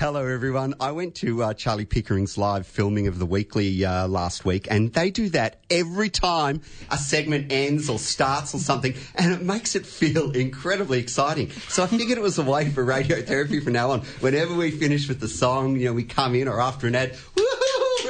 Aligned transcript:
Hello, 0.00 0.24
everyone. 0.24 0.72
I 0.80 0.92
went 0.92 1.14
to 1.16 1.42
uh, 1.42 1.52
Charlie 1.52 1.84
Pickering's 1.84 2.38
live 2.38 2.66
filming 2.66 3.06
of 3.06 3.18
the 3.18 3.26
weekly 3.26 3.84
uh, 3.84 4.08
last 4.08 4.46
week, 4.46 4.66
and 4.70 4.90
they 4.94 5.10
do 5.10 5.28
that 5.28 5.60
every 5.68 6.08
time 6.08 6.62
a 6.90 6.96
segment 6.96 7.52
ends 7.52 7.90
or 7.90 7.98
starts 7.98 8.54
or 8.54 8.60
something, 8.60 8.94
and 9.14 9.30
it 9.30 9.42
makes 9.42 9.76
it 9.76 9.84
feel 9.84 10.30
incredibly 10.30 11.00
exciting. 11.00 11.50
So 11.68 11.82
I 11.82 11.86
figured 11.86 12.16
it 12.16 12.22
was 12.22 12.38
a 12.38 12.42
way 12.42 12.70
for 12.70 12.82
radiotherapy 12.82 13.62
from 13.62 13.74
now 13.74 13.90
on. 13.90 14.00
Whenever 14.20 14.54
we 14.54 14.70
finish 14.70 15.06
with 15.06 15.20
the 15.20 15.28
song, 15.28 15.76
you 15.76 15.84
know, 15.84 15.92
we 15.92 16.04
come 16.04 16.34
in 16.34 16.48
or 16.48 16.62
after 16.62 16.86
an 16.86 16.94
ad, 16.94 17.14
woo 17.36 17.59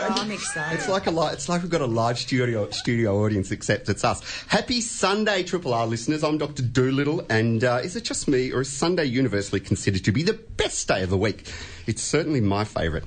Oh, 0.02 0.06
I'm 0.16 0.30
excited. 0.30 0.78
It's 0.78 0.88
like 0.88 1.06
a 1.06 1.10
li- 1.10 1.32
it's 1.32 1.48
like 1.48 1.62
we've 1.62 1.70
got 1.70 1.80
a 1.80 1.86
live 1.86 2.18
studio 2.18 2.68
studio 2.70 3.22
audience, 3.24 3.50
except 3.50 3.88
it's 3.88 4.04
us. 4.04 4.22
Happy 4.48 4.80
Sunday, 4.80 5.42
Triple 5.42 5.74
R 5.74 5.86
listeners. 5.86 6.24
I'm 6.24 6.38
Dr. 6.38 6.62
Dolittle, 6.62 7.24
and 7.28 7.62
uh, 7.62 7.80
is 7.82 7.96
it 7.96 8.04
just 8.04 8.28
me, 8.28 8.52
or 8.52 8.62
is 8.62 8.70
Sunday 8.70 9.04
universally 9.04 9.60
considered 9.60 10.04
to 10.04 10.12
be 10.12 10.22
the 10.22 10.32
best 10.32 10.88
day 10.88 11.02
of 11.02 11.10
the 11.10 11.18
week? 11.18 11.52
It's 11.86 12.02
certainly 12.02 12.40
my 12.40 12.64
favourite. 12.64 13.04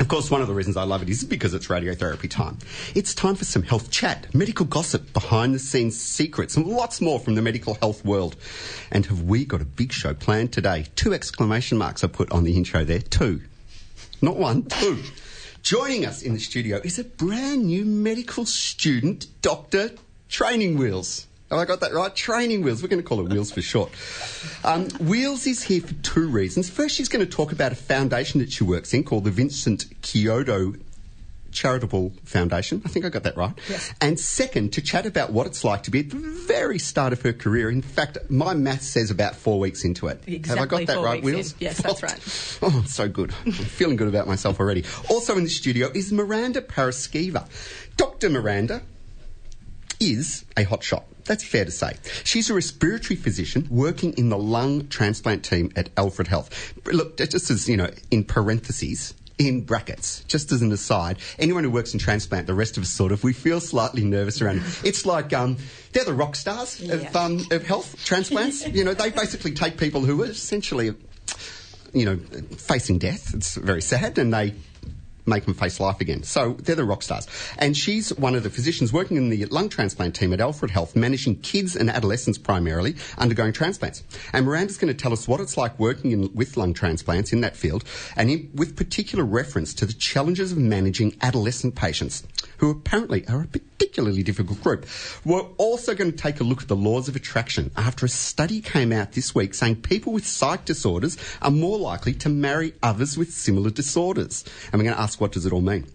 Of 0.00 0.08
course, 0.08 0.30
one 0.30 0.40
of 0.40 0.48
the 0.48 0.54
reasons 0.54 0.78
I 0.78 0.84
love 0.84 1.02
it 1.02 1.10
is 1.10 1.22
because 1.22 1.52
it's 1.52 1.66
radiotherapy 1.66 2.30
time. 2.30 2.58
It's 2.94 3.14
time 3.14 3.34
for 3.34 3.44
some 3.44 3.62
health 3.62 3.90
chat, 3.90 4.34
medical 4.34 4.64
gossip, 4.64 5.12
behind 5.12 5.54
the 5.54 5.58
scenes 5.58 6.00
secrets, 6.00 6.56
and 6.56 6.66
lots 6.66 7.00
more 7.02 7.20
from 7.20 7.34
the 7.34 7.42
medical 7.42 7.74
health 7.74 8.02
world. 8.04 8.36
And 8.90 9.04
have 9.06 9.22
we 9.22 9.44
got 9.44 9.60
a 9.60 9.66
big 9.66 9.92
show 9.92 10.14
planned 10.14 10.52
today? 10.52 10.86
Two 10.96 11.12
exclamation 11.12 11.76
marks 11.76 12.02
are 12.02 12.08
put 12.08 12.32
on 12.32 12.44
the 12.44 12.56
intro 12.56 12.84
there. 12.84 13.00
Two. 13.00 13.42
Not 14.22 14.36
one, 14.36 14.62
two. 14.62 15.02
Joining 15.62 16.04
us 16.04 16.22
in 16.22 16.34
the 16.34 16.40
studio 16.40 16.80
is 16.82 16.98
a 16.98 17.04
brand 17.04 17.66
new 17.66 17.84
medical 17.84 18.44
student, 18.44 19.28
Dr. 19.42 19.92
Training 20.28 20.76
Wheels. 20.76 21.28
Have 21.50 21.60
I 21.60 21.64
got 21.66 21.78
that 21.80 21.92
right? 21.92 22.12
Training 22.12 22.62
Wheels. 22.62 22.82
We're 22.82 22.88
going 22.88 23.00
to 23.00 23.08
call 23.08 23.24
it 23.24 23.30
Wheels 23.30 23.52
for 23.52 23.62
short. 23.62 23.92
Um, 24.64 24.88
Wheels 24.98 25.46
is 25.46 25.62
here 25.62 25.80
for 25.80 25.94
two 26.02 26.26
reasons. 26.26 26.68
First, 26.68 26.96
she's 26.96 27.08
going 27.08 27.24
to 27.24 27.30
talk 27.30 27.52
about 27.52 27.70
a 27.70 27.76
foundation 27.76 28.40
that 28.40 28.50
she 28.50 28.64
works 28.64 28.92
in 28.92 29.04
called 29.04 29.22
the 29.22 29.30
Vincent 29.30 29.84
Chiodo 30.02 30.80
Charitable 31.52 32.12
Foundation. 32.24 32.82
I 32.84 32.88
think 32.88 33.04
I 33.04 33.08
got 33.08 33.22
that 33.24 33.36
right. 33.36 33.52
Yes. 33.68 33.92
And 34.00 34.18
second, 34.18 34.72
to 34.74 34.82
chat 34.82 35.06
about 35.06 35.32
what 35.32 35.46
it's 35.46 35.64
like 35.64 35.84
to 35.84 35.90
be 35.90 36.00
at 36.00 36.10
the 36.10 36.16
very 36.16 36.78
start 36.78 37.12
of 37.12 37.22
her 37.22 37.32
career. 37.32 37.70
In 37.70 37.82
fact, 37.82 38.18
my 38.28 38.54
math 38.54 38.82
says 38.82 39.10
about 39.10 39.36
four 39.36 39.60
weeks 39.60 39.84
into 39.84 40.08
it. 40.08 40.24
Have 40.46 40.58
I 40.58 40.66
got 40.66 40.86
that 40.86 40.98
right, 40.98 41.22
in. 41.22 41.44
Yes, 41.58 41.78
that's 41.80 42.02
right. 42.02 42.18
Oh, 42.64 42.84
so 42.86 43.08
good. 43.08 43.34
I'm 43.44 43.52
feeling 43.52 43.96
good 43.96 44.08
about 44.08 44.26
myself 44.26 44.60
already. 44.60 44.84
Also 45.10 45.36
in 45.36 45.44
the 45.44 45.50
studio 45.50 45.90
is 45.94 46.12
Miranda 46.12 46.62
Paraskeva. 46.62 47.46
Dr. 47.96 48.30
Miranda 48.30 48.82
is 49.98 50.44
a 50.56 50.64
hotshot. 50.64 51.04
That's 51.24 51.44
fair 51.44 51.64
to 51.64 51.70
say. 51.70 51.94
She's 52.24 52.50
a 52.50 52.54
respiratory 52.54 53.16
physician 53.16 53.66
working 53.70 54.12
in 54.14 54.28
the 54.28 54.38
lung 54.38 54.88
transplant 54.88 55.44
team 55.44 55.72
at 55.76 55.90
Alfred 55.96 56.28
Health. 56.28 56.74
Look, 56.86 57.16
just 57.16 57.50
as, 57.50 57.68
you 57.68 57.76
know, 57.76 57.90
in 58.10 58.24
parentheses, 58.24 59.14
in 59.38 59.62
brackets, 59.62 60.24
just 60.28 60.52
as 60.52 60.62
an 60.62 60.72
aside, 60.72 61.18
anyone 61.38 61.64
who 61.64 61.70
works 61.70 61.92
in 61.94 62.00
transplant, 62.00 62.46
the 62.46 62.54
rest 62.54 62.76
of 62.76 62.82
us 62.82 62.90
sort 62.90 63.12
of, 63.12 63.24
we 63.24 63.32
feel 63.32 63.60
slightly 63.60 64.04
nervous 64.04 64.40
around 64.40 64.58
it. 64.58 64.62
It's 64.84 65.06
like, 65.06 65.32
um, 65.32 65.56
they're 65.92 66.04
the 66.04 66.14
rock 66.14 66.36
stars 66.36 66.80
of, 66.80 67.16
um, 67.16 67.46
of 67.50 67.64
health 67.64 67.96
transplants. 68.04 68.66
you 68.68 68.84
know, 68.84 68.94
they 68.94 69.10
basically 69.10 69.52
take 69.52 69.78
people 69.78 70.02
who 70.02 70.22
are 70.22 70.26
essentially 70.26 70.94
you 71.92 72.04
know, 72.06 72.16
facing 72.56 72.98
death. 72.98 73.34
It's 73.34 73.54
very 73.56 73.82
sad, 73.82 74.18
and 74.18 74.32
they 74.32 74.54
make 75.26 75.44
them 75.44 75.54
face 75.54 75.80
life 75.80 76.00
again. 76.00 76.22
So 76.22 76.54
they're 76.54 76.76
the 76.76 76.84
rock 76.84 77.02
stars. 77.02 77.26
And 77.58 77.76
she's 77.76 78.10
one 78.14 78.34
of 78.34 78.42
the 78.42 78.50
physicians 78.50 78.92
working 78.92 79.16
in 79.16 79.28
the 79.28 79.44
lung 79.46 79.68
transplant 79.68 80.14
team 80.14 80.32
at 80.32 80.40
Alfred 80.40 80.70
Health, 80.70 80.96
managing 80.96 81.36
kids 81.36 81.76
and 81.76 81.90
adolescents 81.90 82.38
primarily 82.38 82.96
undergoing 83.18 83.52
transplants. 83.52 84.02
And 84.32 84.46
Miranda's 84.46 84.78
going 84.78 84.92
to 84.92 85.00
tell 85.00 85.12
us 85.12 85.28
what 85.28 85.40
it's 85.40 85.56
like 85.56 85.78
working 85.78 86.12
in, 86.12 86.34
with 86.34 86.56
lung 86.56 86.74
transplants 86.74 87.32
in 87.32 87.40
that 87.42 87.56
field, 87.56 87.84
and 88.16 88.30
in, 88.30 88.50
with 88.54 88.76
particular 88.76 89.24
reference 89.24 89.74
to 89.74 89.86
the 89.86 89.92
challenges 89.92 90.52
of 90.52 90.58
managing 90.58 91.16
adolescent 91.22 91.74
patients, 91.74 92.24
who 92.58 92.70
apparently 92.70 93.26
are 93.28 93.42
a 93.42 93.46
particularly 93.82 94.22
difficult 94.22 94.62
group. 94.62 94.86
We're 95.24 95.40
also 95.58 95.96
going 95.96 96.12
to 96.12 96.16
take 96.16 96.38
a 96.38 96.44
look 96.44 96.62
at 96.62 96.68
the 96.68 96.76
laws 96.76 97.08
of 97.08 97.16
attraction 97.16 97.72
after 97.76 98.06
a 98.06 98.08
study 98.08 98.60
came 98.60 98.92
out 98.92 99.12
this 99.12 99.34
week 99.34 99.54
saying 99.54 99.82
people 99.82 100.12
with 100.12 100.24
psych 100.24 100.64
disorders 100.64 101.18
are 101.42 101.50
more 101.50 101.78
likely 101.78 102.12
to 102.14 102.28
marry 102.28 102.74
others 102.80 103.18
with 103.18 103.32
similar 103.32 103.70
disorders. 103.70 104.44
And 104.70 104.80
we're 104.80 104.84
going 104.84 104.94
to 104.94 105.02
ask 105.02 105.20
what 105.20 105.32
does 105.32 105.46
it 105.46 105.52
all 105.52 105.60
mean. 105.60 105.86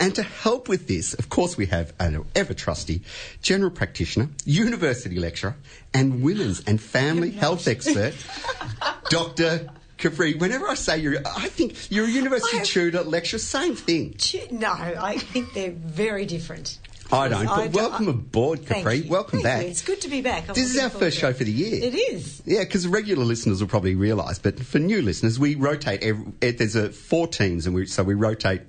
And 0.00 0.12
to 0.16 0.24
help 0.24 0.68
with 0.68 0.88
this, 0.88 1.14
of 1.14 1.28
course, 1.28 1.56
we 1.56 1.66
have 1.66 1.92
an 2.00 2.24
ever 2.34 2.52
trusty 2.52 3.02
general 3.42 3.70
practitioner, 3.70 4.28
university 4.44 5.20
lecturer, 5.20 5.54
and 5.94 6.24
women's 6.24 6.64
and 6.64 6.80
family 6.80 7.30
health 7.30 7.68
expert, 7.68 8.14
Dr. 9.10 9.68
Capri. 9.98 10.34
Whenever 10.34 10.68
I 10.68 10.74
say 10.74 10.98
you're, 10.98 11.20
I 11.24 11.48
think 11.48 11.92
you're 11.92 12.06
a 12.06 12.10
university 12.10 12.60
tutor, 12.64 13.02
lecturer, 13.02 13.38
same 13.38 13.76
thing. 13.76 14.16
No, 14.50 14.72
I 14.72 15.16
think 15.16 15.54
they're 15.54 15.70
very 15.70 16.26
different. 16.26 16.78
I 17.12 17.28
don't, 17.28 17.46
but 17.46 17.58
I 17.58 17.66
welcome 17.68 18.08
aboard, 18.08 18.66
Capri. 18.66 19.02
Welcome 19.02 19.40
Thank 19.40 19.44
back. 19.44 19.62
you. 19.62 19.68
It's 19.68 19.82
good 19.82 20.00
to 20.02 20.08
be 20.08 20.20
back. 20.22 20.48
I'm 20.48 20.54
This 20.54 20.74
is 20.74 20.78
our 20.82 20.90
first 20.90 21.18
show 21.18 21.32
for 21.32 21.44
the 21.44 21.52
year. 21.52 21.82
It 21.82 21.94
is. 21.94 22.42
Yeah, 22.44 22.60
because 22.60 22.86
regular 22.86 23.24
listeners 23.24 23.60
will 23.60 23.68
probably 23.68 23.94
realise, 23.94 24.38
but 24.38 24.58
for 24.58 24.78
new 24.78 25.02
listeners, 25.02 25.38
we 25.38 25.54
rotate. 25.54 26.02
Every, 26.02 26.32
eh, 26.42 26.52
there's 26.56 26.76
a 26.76 26.90
four 26.90 27.26
teams, 27.28 27.66
and 27.66 27.74
we 27.74 27.86
so 27.86 28.02
we 28.02 28.14
rotate 28.14 28.60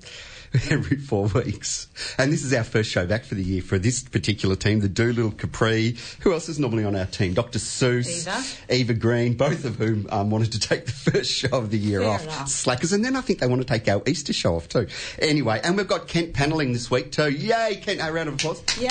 every 0.69 0.97
four 0.97 1.27
weeks. 1.27 1.87
And 2.17 2.31
this 2.31 2.43
is 2.43 2.53
our 2.53 2.63
first 2.63 2.89
show 2.89 3.05
back 3.05 3.23
for 3.25 3.35
the 3.35 3.43
year 3.43 3.61
for 3.61 3.77
this 3.77 4.03
particular 4.03 4.55
team, 4.55 4.79
the 4.79 4.89
Dolittle 4.89 5.31
Capri. 5.31 5.95
Who 6.21 6.33
else 6.33 6.49
is 6.49 6.59
normally 6.59 6.83
on 6.85 6.95
our 6.95 7.05
team? 7.05 7.33
Dr. 7.33 7.59
Seuss, 7.59 8.27
Eva. 8.67 8.73
Eva 8.73 8.93
Green, 8.93 9.33
both 9.35 9.65
of 9.65 9.75
whom 9.75 10.07
um, 10.09 10.29
wanted 10.29 10.51
to 10.53 10.59
take 10.67 10.85
the 10.85 10.91
first 10.91 11.31
show 11.31 11.49
of 11.57 11.69
the 11.71 11.77
year 11.77 12.01
Fair 12.01 12.09
off. 12.09 12.23
enough. 12.23 12.47
Slackers, 12.49 12.93
and 12.93 13.03
then 13.03 13.15
I 13.15 13.21
think 13.21 13.39
they 13.39 13.47
want 13.47 13.61
to 13.61 13.67
take 13.67 13.87
our 13.87 14.01
Easter 14.07 14.33
show 14.33 14.55
off 14.55 14.67
too. 14.69 14.87
Anyway, 15.19 15.59
and 15.63 15.77
we've 15.77 15.87
got 15.87 16.07
Kent 16.07 16.33
panelling 16.33 16.73
this 16.73 16.89
week 16.89 17.11
too. 17.11 17.29
Yay, 17.29 17.81
Kent! 17.83 17.99
A 18.01 18.11
round 18.11 18.29
of 18.29 18.35
applause. 18.35 18.63
Yeah. 18.79 18.89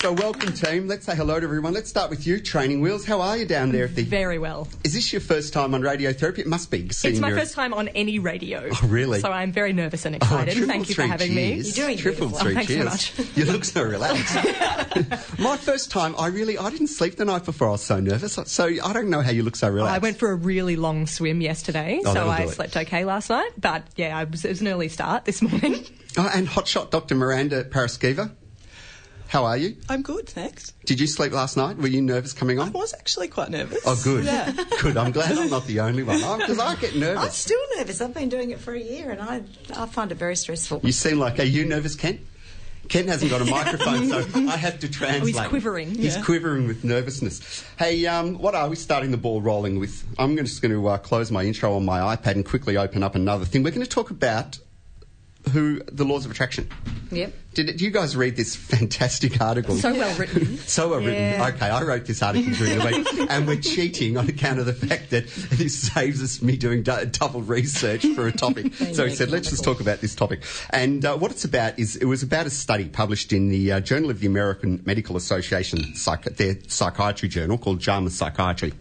So 0.00 0.12
welcome, 0.14 0.54
team. 0.54 0.88
Let's 0.88 1.04
say 1.04 1.14
hello 1.14 1.38
to 1.38 1.44
everyone. 1.44 1.74
Let's 1.74 1.90
start 1.90 2.08
with 2.08 2.26
you, 2.26 2.40
Training 2.40 2.80
Wheels. 2.80 3.04
How 3.04 3.20
are 3.20 3.36
you 3.36 3.44
down 3.44 3.70
there 3.70 3.84
at 3.84 3.94
the? 3.94 4.02
Very 4.02 4.38
well. 4.38 4.66
Is 4.82 4.94
this 4.94 5.12
your 5.12 5.20
first 5.20 5.52
time 5.52 5.74
on 5.74 5.82
radiotherapy? 5.82 6.38
It 6.38 6.46
must 6.46 6.70
be. 6.70 6.86
It's 6.86 7.04
my 7.20 7.28
your- 7.28 7.36
first 7.38 7.54
time 7.54 7.74
on 7.74 7.88
any 7.88 8.18
radio. 8.18 8.70
Oh, 8.72 8.86
really? 8.86 9.20
So 9.20 9.30
I'm 9.30 9.52
very 9.52 9.74
nervous 9.74 10.06
and 10.06 10.14
Oh, 10.14 10.16
excited. 10.16 10.52
triple 10.54 10.68
Thank 10.68 10.88
you 10.88 10.94
for 10.94 11.02
having 11.02 11.32
cheers. 11.32 11.76
You're 11.76 11.86
doing 11.88 11.98
triple 11.98 12.28
beautiful. 12.28 12.38
three 12.38 12.52
Oh, 12.52 12.54
thanks 12.54 12.72
so 12.72 13.14
cheers. 13.14 13.18
much. 13.28 13.36
You 13.36 13.44
look 13.44 13.64
so 13.66 13.82
relaxed. 13.82 15.38
my 15.38 15.58
first 15.58 15.90
time, 15.90 16.14
I 16.18 16.28
really, 16.28 16.56
I 16.56 16.70
didn't 16.70 16.86
sleep 16.88 17.16
the 17.16 17.26
night 17.26 17.44
before. 17.44 17.68
I 17.68 17.72
was 17.72 17.82
so 17.82 18.00
nervous. 18.00 18.38
So 18.46 18.68
I 18.82 18.92
don't 18.94 19.10
know 19.10 19.20
how 19.20 19.30
you 19.32 19.42
look 19.42 19.56
so 19.56 19.66
oh, 19.68 19.70
relaxed. 19.72 19.94
I 19.96 19.98
went 19.98 20.18
for 20.18 20.30
a 20.30 20.34
really 20.34 20.76
long 20.76 21.06
swim 21.08 21.42
yesterday, 21.42 22.00
Oh, 22.06 22.14
so 22.14 22.26
I 22.26 22.46
slept 22.46 22.74
okay 22.74 23.04
last 23.04 23.28
night. 23.28 23.50
But 23.58 23.84
yeah, 23.96 24.16
I 24.16 24.24
was, 24.24 24.46
it 24.46 24.48
was 24.48 24.62
an 24.62 24.68
early 24.68 24.88
start 24.88 25.26
this 25.26 25.42
morning. 25.42 25.84
Oh, 26.16 26.28
and 26.34 26.48
hotshot 26.48 26.90
Dr. 26.90 27.14
Miranda 27.14 27.62
Paraskeva. 27.62 28.32
How 29.30 29.44
are 29.44 29.56
you? 29.56 29.76
I'm 29.88 30.02
good, 30.02 30.28
thanks. 30.28 30.72
Did 30.86 30.98
you 30.98 31.06
sleep 31.06 31.30
last 31.32 31.56
night? 31.56 31.76
Were 31.76 31.86
you 31.86 32.02
nervous 32.02 32.32
coming 32.32 32.58
on? 32.58 32.66
I 32.66 32.70
was 32.72 32.92
actually 32.92 33.28
quite 33.28 33.48
nervous. 33.48 33.78
Oh, 33.86 33.98
good. 34.02 34.24
Yeah. 34.24 34.50
Good. 34.82 34.96
I'm 34.96 35.12
glad 35.12 35.38
I'm 35.38 35.48
not 35.48 35.66
the 35.66 35.78
only 35.80 36.02
one. 36.02 36.18
Because 36.38 36.58
I 36.58 36.74
get 36.74 36.96
nervous. 36.96 37.16
I'm 37.16 37.22
nervous. 37.26 37.36
still 37.36 37.60
nervous. 37.76 38.00
I've 38.00 38.12
been 38.12 38.28
doing 38.28 38.50
it 38.50 38.58
for 38.58 38.74
a 38.74 38.80
year, 38.80 39.10
and 39.12 39.20
I 39.22 39.42
I 39.76 39.86
find 39.86 40.10
it 40.10 40.16
very 40.16 40.34
stressful. 40.34 40.80
You 40.82 40.90
seem 40.90 41.20
like, 41.20 41.38
are 41.38 41.44
you 41.44 41.64
nervous, 41.64 41.94
Kent? 41.94 42.20
Kent 42.88 43.06
hasn't 43.08 43.30
got 43.30 43.40
a 43.40 43.44
microphone, 43.44 44.08
so 44.08 44.24
I 44.50 44.56
have 44.56 44.80
to 44.80 44.88
translate. 44.98 45.36
Oh, 45.36 45.48
quivering. 45.48 45.94
He's 45.94 46.16
Yeah. 46.16 46.22
quivering 46.24 46.66
with 46.66 46.82
nervousness. 46.82 47.64
Hey, 47.78 48.04
um, 48.06 48.36
what 48.38 48.56
are 48.56 48.68
we 48.68 48.74
starting 48.74 49.12
the 49.12 49.16
ball 49.16 49.40
rolling 49.40 49.78
with? 49.78 50.02
I'm 50.18 50.36
just 50.38 50.60
going 50.60 50.72
to 50.72 50.88
uh, 50.88 50.98
close 50.98 51.30
my 51.30 51.44
intro 51.44 51.76
on 51.76 51.84
my 51.84 52.16
iPad 52.16 52.32
and 52.32 52.44
quickly 52.44 52.76
open 52.76 53.04
up 53.04 53.14
another 53.14 53.44
thing. 53.44 53.62
We're 53.62 53.70
going 53.70 53.86
to 53.86 53.88
talk 53.88 54.10
about 54.10 54.58
who 55.52 55.82
the 55.84 56.04
laws 56.04 56.24
of 56.24 56.30
attraction. 56.30 56.68
Yep. 57.10 57.32
Did, 57.54 57.66
did 57.66 57.80
you 57.80 57.90
guys 57.90 58.16
read 58.16 58.36
this 58.36 58.54
fantastic 58.70 59.40
article? 59.40 59.76
So 59.76 59.92
well 59.92 60.16
written. 60.16 60.58
So 60.58 60.90
well 60.90 60.98
written. 60.98 61.14
Yeah. 61.14 61.48
Okay, 61.54 61.66
I 61.66 61.82
wrote 61.82 62.04
this 62.04 62.22
article 62.22 62.52
during 62.52 62.78
the 62.78 62.84
week, 62.84 63.30
and 63.30 63.46
we're 63.46 63.60
cheating 63.60 64.16
on 64.16 64.28
account 64.28 64.60
of 64.60 64.66
the 64.66 64.72
fact 64.72 65.10
that 65.10 65.26
this 65.26 65.92
saves 65.92 66.22
us 66.22 66.42
me 66.42 66.56
doing 66.56 66.82
double 66.82 67.42
research 67.42 68.06
for 68.14 68.26
a 68.28 68.32
topic. 68.32 68.74
so 68.92 69.06
he 69.06 69.14
said, 69.14 69.30
let's 69.30 69.50
just 69.50 69.64
talk 69.64 69.80
about 69.80 70.00
this 70.00 70.14
topic. 70.14 70.44
And 70.70 71.04
uh, 71.04 71.16
what 71.16 71.30
it's 71.30 71.44
about 71.44 71.78
is 71.78 71.96
it 71.96 72.04
was 72.04 72.22
about 72.22 72.46
a 72.46 72.50
study 72.50 72.88
published 72.88 73.32
in 73.32 73.48
the 73.48 73.72
uh, 73.72 73.80
Journal 73.80 74.10
of 74.10 74.20
the 74.20 74.26
American 74.26 74.82
Medical 74.84 75.16
Association, 75.16 75.94
psych- 75.94 76.36
their 76.36 76.56
psychiatry 76.68 77.28
journal 77.28 77.58
called 77.58 77.80
JAMA 77.80 78.10
Psychiatry. 78.10 78.72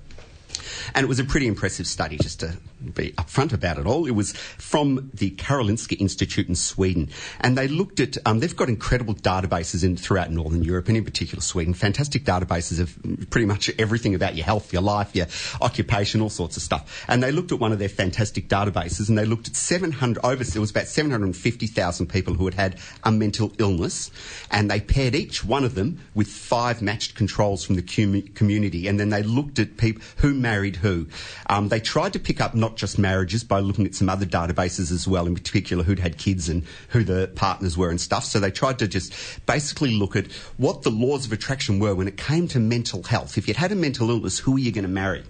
And 0.93 1.03
it 1.03 1.07
was 1.07 1.19
a 1.19 1.23
pretty 1.23 1.47
impressive 1.47 1.87
study, 1.87 2.17
just 2.17 2.41
to 2.41 2.57
be 2.79 3.11
upfront 3.13 3.53
about 3.53 3.77
it 3.77 3.85
all. 3.85 4.05
It 4.05 4.11
was 4.11 4.33
from 4.33 5.11
the 5.13 5.31
Karolinska 5.31 5.99
Institute 5.99 6.47
in 6.47 6.55
Sweden, 6.55 7.09
and 7.39 7.57
they 7.57 7.67
looked 7.67 7.99
at. 7.99 8.17
Um, 8.25 8.39
they've 8.39 8.55
got 8.55 8.69
incredible 8.69 9.13
databases 9.13 9.83
in 9.83 9.97
throughout 9.97 10.31
Northern 10.31 10.63
Europe, 10.63 10.87
and 10.87 10.97
in 10.97 11.05
particular 11.05 11.41
Sweden. 11.41 11.73
Fantastic 11.73 12.23
databases 12.23 12.79
of 12.79 13.29
pretty 13.29 13.45
much 13.45 13.69
everything 13.77 14.15
about 14.15 14.35
your 14.35 14.45
health, 14.45 14.73
your 14.73 14.81
life, 14.81 15.15
your 15.15 15.27
occupation, 15.61 16.21
all 16.21 16.29
sorts 16.29 16.57
of 16.57 16.63
stuff. 16.63 17.05
And 17.07 17.21
they 17.21 17.31
looked 17.31 17.51
at 17.51 17.59
one 17.59 17.71
of 17.71 17.79
their 17.79 17.89
fantastic 17.89 18.47
databases, 18.47 19.09
and 19.09 19.17
they 19.17 19.25
looked 19.25 19.47
at 19.47 19.55
700 19.55 20.23
over. 20.23 20.41
It 20.41 20.55
was 20.55 20.71
about 20.71 20.87
750,000 20.87 22.07
people 22.07 22.33
who 22.33 22.45
had 22.45 22.53
had 22.53 22.79
a 23.03 23.11
mental 23.11 23.51
illness, 23.57 24.11
and 24.51 24.69
they 24.69 24.79
paired 24.79 25.15
each 25.15 25.43
one 25.43 25.63
of 25.63 25.75
them 25.75 25.99
with 26.15 26.27
five 26.27 26.81
matched 26.81 27.15
controls 27.15 27.63
from 27.63 27.75
the 27.75 27.81
com- 27.81 28.33
community, 28.33 28.87
and 28.87 28.99
then 28.99 29.09
they 29.09 29.23
looked 29.23 29.59
at 29.59 29.77
people 29.77 30.01
who 30.17 30.33
married 30.33 30.77
who. 30.77 31.07
Um, 31.47 31.69
they 31.69 31.79
tried 31.79 32.13
to 32.13 32.19
pick 32.19 32.41
up 32.41 32.55
not 32.55 32.68
just 32.75 32.97
marriages 32.97 33.43
by 33.43 33.59
looking 33.59 33.85
at 33.85 33.95
some 33.95 34.09
other 34.09 34.25
databases 34.25 34.91
as 34.91 35.07
well, 35.07 35.27
in 35.27 35.35
particular 35.35 35.83
who'd 35.83 35.99
had 35.99 36.17
kids 36.17 36.49
and 36.49 36.63
who 36.89 37.03
the 37.03 37.31
partners 37.35 37.77
were 37.77 37.89
and 37.89 37.99
stuff. 37.99 38.25
So 38.25 38.39
they 38.39 38.51
tried 38.51 38.79
to 38.79 38.87
just 38.87 39.13
basically 39.45 39.91
look 39.91 40.15
at 40.15 40.31
what 40.57 40.83
the 40.83 40.91
laws 40.91 41.25
of 41.25 41.31
attraction 41.31 41.79
were 41.79 41.95
when 41.95 42.07
it 42.07 42.17
came 42.17 42.47
to 42.49 42.59
mental 42.59 43.03
health. 43.03 43.37
If 43.37 43.47
you'd 43.47 43.57
had 43.57 43.71
a 43.71 43.75
mental 43.75 44.09
illness, 44.09 44.39
who 44.39 44.53
were 44.53 44.59
you 44.59 44.71
going 44.71 44.83
to 44.83 44.89
marry? 44.89 45.23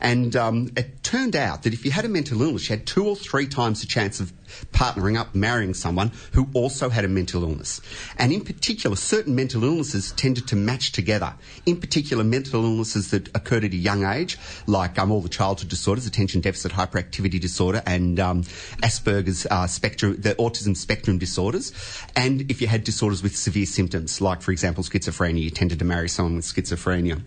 And 0.00 0.34
um, 0.36 0.70
it 0.76 1.02
turned 1.02 1.36
out 1.36 1.62
that 1.62 1.72
if 1.72 1.84
you 1.84 1.90
had 1.90 2.04
a 2.04 2.08
mental 2.08 2.42
illness, 2.42 2.68
you 2.68 2.76
had 2.76 2.86
two 2.86 3.06
or 3.06 3.16
three 3.16 3.46
times 3.46 3.80
the 3.80 3.86
chance 3.86 4.20
of 4.20 4.32
partnering 4.72 5.18
up, 5.18 5.34
marrying 5.34 5.74
someone 5.74 6.10
who 6.32 6.48
also 6.54 6.88
had 6.88 7.04
a 7.04 7.08
mental 7.08 7.42
illness. 7.42 7.80
And 8.18 8.32
in 8.32 8.44
particular, 8.44 8.96
certain 8.96 9.34
mental 9.34 9.64
illnesses 9.64 10.12
tended 10.12 10.48
to 10.48 10.56
match 10.56 10.92
together. 10.92 11.34
In 11.66 11.80
particular, 11.80 12.24
mental 12.24 12.64
illnesses 12.64 13.10
that 13.10 13.28
occurred 13.34 13.64
at 13.64 13.72
a 13.72 13.76
young 13.76 14.04
age, 14.04 14.38
like 14.66 14.98
um, 14.98 15.10
all 15.10 15.20
the 15.20 15.28
childhood 15.28 15.68
disorders, 15.68 16.06
attention 16.06 16.40
deficit 16.40 16.72
hyperactivity 16.72 17.40
disorder, 17.40 17.82
and 17.86 18.18
um, 18.20 18.42
Asperger's 18.82 19.46
uh, 19.46 19.66
spectrum, 19.66 20.20
the 20.20 20.34
autism 20.36 20.76
spectrum 20.76 21.18
disorders. 21.18 21.72
And 22.16 22.50
if 22.50 22.60
you 22.60 22.66
had 22.66 22.84
disorders 22.84 23.22
with 23.22 23.36
severe 23.36 23.66
symptoms, 23.66 24.20
like, 24.20 24.42
for 24.42 24.52
example, 24.52 24.84
schizophrenia, 24.84 25.42
you 25.42 25.50
tended 25.50 25.78
to 25.78 25.84
marry 25.84 26.08
someone 26.08 26.36
with 26.36 26.44
schizophrenia. 26.44 27.22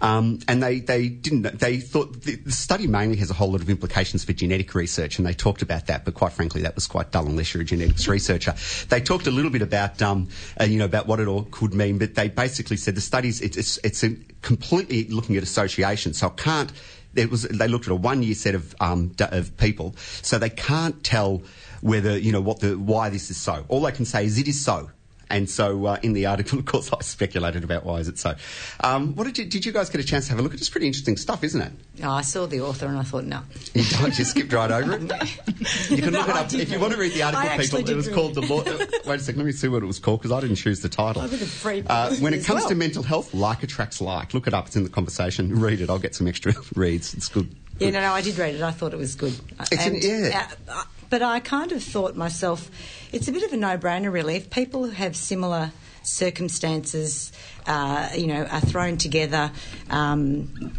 Um, 0.00 0.38
and 0.48 0.62
they, 0.62 0.80
they 0.80 1.08
didn't, 1.08 1.42
they 1.58 1.78
thought 1.78 2.22
the, 2.22 2.36
the, 2.36 2.52
study 2.52 2.86
mainly 2.86 3.16
has 3.16 3.30
a 3.30 3.34
whole 3.34 3.52
lot 3.52 3.60
of 3.60 3.68
implications 3.68 4.24
for 4.24 4.32
genetic 4.32 4.74
research, 4.74 5.18
and 5.18 5.26
they 5.26 5.34
talked 5.34 5.60
about 5.60 5.86
that, 5.86 6.04
but 6.04 6.14
quite 6.14 6.32
frankly, 6.32 6.62
that 6.62 6.74
was 6.74 6.86
quite 6.86 7.10
dull 7.10 7.26
unless 7.26 7.52
you're 7.52 7.62
a 7.62 7.66
genetics 7.66 8.08
researcher. 8.08 8.54
They 8.88 9.00
talked 9.00 9.26
a 9.26 9.30
little 9.30 9.50
bit 9.50 9.60
about, 9.60 10.00
um, 10.00 10.28
uh, 10.58 10.64
you 10.64 10.78
know, 10.78 10.86
about 10.86 11.06
what 11.06 11.20
it 11.20 11.28
all 11.28 11.46
could 11.50 11.74
mean, 11.74 11.98
but 11.98 12.14
they 12.14 12.28
basically 12.28 12.78
said 12.78 12.94
the 12.94 13.02
studies, 13.02 13.42
it, 13.42 13.58
it's, 13.58 13.78
it's 13.84 14.04
completely 14.40 15.04
looking 15.04 15.36
at 15.36 15.42
association, 15.42 16.14
so 16.14 16.28
it 16.28 16.36
can't, 16.38 16.72
it 17.14 17.30
was, 17.30 17.42
they 17.42 17.68
looked 17.68 17.86
at 17.86 17.92
a 17.92 17.96
one 17.96 18.22
year 18.22 18.34
set 18.34 18.54
of, 18.54 18.74
um, 18.80 19.14
of 19.18 19.54
people, 19.58 19.94
so 20.22 20.38
they 20.38 20.50
can't 20.50 21.04
tell 21.04 21.42
whether, 21.82 22.16
you 22.18 22.32
know, 22.32 22.40
what 22.40 22.60
the, 22.60 22.78
why 22.78 23.10
this 23.10 23.30
is 23.30 23.36
so. 23.36 23.66
All 23.68 23.82
they 23.82 23.92
can 23.92 24.06
say 24.06 24.24
is 24.24 24.38
it 24.38 24.48
is 24.48 24.64
so. 24.64 24.90
And 25.30 25.48
so 25.48 25.86
uh, 25.86 25.98
in 26.02 26.12
the 26.12 26.26
article, 26.26 26.58
of 26.60 26.66
course, 26.66 26.92
I 26.92 27.00
speculated 27.02 27.64
about 27.64 27.84
why 27.84 27.98
is 27.98 28.08
it 28.08 28.18
so. 28.18 28.34
Um, 28.80 29.14
what 29.14 29.24
did 29.24 29.38
you, 29.38 29.44
did 29.46 29.64
you 29.64 29.72
guys 29.72 29.88
get 29.88 30.00
a 30.00 30.04
chance 30.04 30.26
to 30.26 30.30
have 30.32 30.40
a 30.40 30.42
look 30.42 30.52
at? 30.52 30.60
It's 30.60 30.68
pretty 30.68 30.86
interesting 30.86 31.16
stuff, 31.16 31.44
isn't 31.44 31.60
it? 31.60 31.72
Oh, 32.02 32.10
I 32.10 32.22
saw 32.22 32.46
the 32.46 32.60
author 32.60 32.86
and 32.86 32.98
I 32.98 33.02
thought, 33.02 33.24
no. 33.24 33.42
You, 33.74 33.82
you 34.06 34.24
skipped 34.24 34.52
right 34.52 34.70
over 34.70 34.94
it? 34.94 35.00
You 35.90 36.02
can 36.02 36.12
look 36.12 36.26
no, 36.26 36.34
it 36.34 36.36
up. 36.36 36.52
If 36.52 36.70
you 36.70 36.80
want 36.80 36.92
to 36.92 36.98
read 36.98 37.12
the 37.12 37.22
article, 37.22 37.78
people, 37.78 37.90
it 37.90 37.96
was 37.96 38.08
called 38.08 38.34
The 38.34 38.40
Law. 38.42 38.62
wait 38.64 39.06
a 39.06 39.18
second, 39.18 39.38
let 39.38 39.46
me 39.46 39.52
see 39.52 39.68
what 39.68 39.82
it 39.82 39.86
was 39.86 39.98
called 39.98 40.20
because 40.20 40.32
I 40.32 40.40
didn't 40.40 40.56
choose 40.56 40.80
the 40.80 40.88
title. 40.88 41.22
Uh, 41.22 42.14
when 42.16 42.34
it 42.34 42.44
comes 42.44 42.60
well. 42.60 42.68
to 42.68 42.74
mental 42.74 43.02
health, 43.02 43.32
like 43.34 43.62
attracts 43.62 44.00
like. 44.00 44.34
Look 44.34 44.46
it 44.46 44.54
up, 44.54 44.66
it's 44.66 44.76
in 44.76 44.84
the 44.84 44.90
conversation. 44.90 45.58
Read 45.60 45.80
it, 45.80 45.90
I'll 45.90 45.98
get 45.98 46.14
some 46.14 46.26
extra 46.26 46.54
reads. 46.74 47.14
It's 47.14 47.28
good. 47.28 47.54
Yeah, 47.78 47.90
no, 47.90 48.00
no, 48.02 48.12
I 48.12 48.20
did 48.20 48.36
read 48.36 48.56
it. 48.56 48.62
I 48.62 48.72
thought 48.72 48.92
it 48.92 48.98
was 48.98 49.14
good. 49.14 49.34
It's 49.72 49.86
and, 49.86 49.96
an, 49.96 50.02
yeah. 50.02 50.50
Uh, 50.68 50.84
but 51.10 51.22
I 51.22 51.40
kind 51.40 51.72
of 51.72 51.82
thought 51.82 52.16
myself, 52.16 52.70
it's 53.12 53.28
a 53.28 53.32
bit 53.32 53.42
of 53.42 53.52
a 53.52 53.56
no-brainer, 53.56 54.12
really. 54.12 54.36
If 54.36 54.48
people 54.48 54.84
who 54.84 54.90
have 54.90 55.16
similar 55.16 55.72
circumstances, 56.02 57.32
uh, 57.66 58.08
you 58.16 58.28
know, 58.28 58.44
are 58.44 58.60
thrown 58.60 58.96
together, 58.96 59.50
um, 59.90 60.72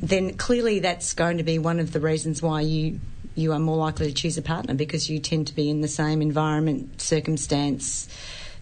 then 0.00 0.36
clearly 0.36 0.80
that's 0.80 1.12
going 1.12 1.36
to 1.36 1.44
be 1.44 1.58
one 1.58 1.78
of 1.78 1.92
the 1.92 2.00
reasons 2.00 2.42
why 2.42 2.62
you 2.62 3.00
you 3.34 3.52
are 3.52 3.60
more 3.60 3.76
likely 3.76 4.08
to 4.08 4.12
choose 4.12 4.36
a 4.36 4.42
partner 4.42 4.74
because 4.74 5.08
you 5.08 5.20
tend 5.20 5.46
to 5.46 5.54
be 5.54 5.70
in 5.70 5.80
the 5.80 5.86
same 5.86 6.20
environment, 6.20 7.00
circumstance 7.00 8.08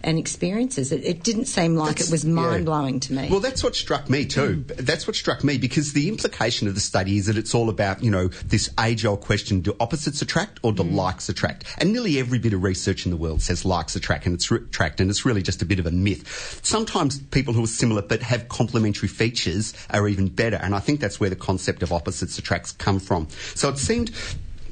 and 0.06 0.19
experiences. 0.19 0.93
It, 0.93 1.05
it 1.05 1.23
didn't 1.25 1.47
seem 1.47 1.75
like 1.75 1.97
that's, 1.97 2.08
it 2.08 2.12
was 2.12 2.25
mind 2.25 2.64
blowing 2.64 2.94
yeah. 2.94 3.00
to 3.00 3.12
me. 3.12 3.29
Well, 3.29 3.41
that's 3.41 3.64
what 3.64 3.75
struck 3.75 4.08
me 4.08 4.25
too. 4.25 4.64
Mm. 4.64 4.76
That's 4.76 5.06
what 5.06 5.17
struck 5.17 5.43
me 5.43 5.58
because 5.58 5.93
the 5.93 6.08
implication 6.08 6.69
of 6.69 6.75
the 6.75 6.81
study 6.81 7.19
is 7.19 7.26
that 7.26 7.37
it's 7.37 7.55
all 7.55 7.69
about, 7.69 8.03
you 8.05 8.11
know, 8.11 8.29
this 8.29 8.70
age 8.79 9.05
old 9.05 9.20
question 9.20 9.61
do 9.61 9.76
opposites 9.81 10.23
attract 10.23 10.61
or 10.62 10.73
do 10.73 10.85
mm. 10.85 10.94
likes 10.94 11.29
attract? 11.29 11.64
And 11.79 11.93
nearly 11.93 12.20
every 12.20 12.38
bit 12.38 12.53
of 12.53 12.62
research 12.62 13.05
in 13.05 13.11
the 13.11 13.17
world 13.17 13.43
says 13.43 13.64
likes 13.64 13.97
attract 13.97 14.26
and 14.26 14.35
it's 14.35 14.49
re- 14.50 14.61
attract, 14.61 15.00
and 15.00 15.11
it's 15.11 15.26
really 15.26 15.43
just 15.43 15.61
a 15.61 15.67
bit 15.67 15.81
of 15.81 15.87
a 15.87 15.91
myth. 15.91 16.61
Sometimes 16.62 17.19
people 17.19 17.52
who 17.52 17.64
are 17.64 17.67
similar 17.67 18.00
but 18.00 18.23
have 18.23 18.49
complementary 18.49 19.09
features 19.09 19.75
are 19.91 20.06
even 20.06 20.29
better, 20.29 20.56
and 20.56 20.73
I 20.73 20.79
think 20.79 21.00
that's 21.00 21.19
where 21.19 21.31
the 21.31 21.37
concept 21.37 21.82
of 21.82 21.93
opposites 21.93 22.38
attracts 22.38 22.70
come 22.70 23.00
from. 23.00 23.26
So 23.56 23.69
it 23.69 23.79
seemed 23.79 24.12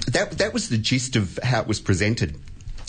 that 0.06 0.32
that 0.38 0.52
was 0.52 0.68
the 0.68 0.78
gist 0.78 1.16
of 1.16 1.40
how 1.42 1.60
it 1.60 1.66
was 1.66 1.80
presented. 1.80 2.38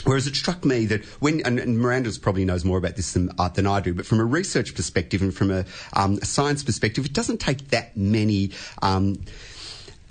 Whereas 0.06 0.28
it 0.28 0.36
struck 0.36 0.64
me 0.64 0.86
that 0.86 1.04
when, 1.20 1.42
and, 1.42 1.60
and 1.60 1.80
Miranda's 1.80 2.18
probably 2.18 2.46
knows 2.46 2.64
more 2.64 2.78
about 2.78 2.96
this 2.96 3.14
than, 3.14 3.32
uh, 3.38 3.50
than, 3.50 3.68
I 3.68 3.80
do, 3.82 3.94
but 3.94 4.06
from 4.06 4.20
a 4.20 4.26
research 4.26 4.76
perspective 4.76 5.22
and 5.22 5.36
from 5.36 5.52
a, 5.52 5.66
um, 5.94 6.20
a 6.22 6.26
science 6.26 6.64
perspective, 6.64 7.06
it 7.06 7.14
doesn't 7.14 7.40
take 7.40 7.70
that 7.70 7.98
many. 7.98 8.52
Um, 8.82 9.24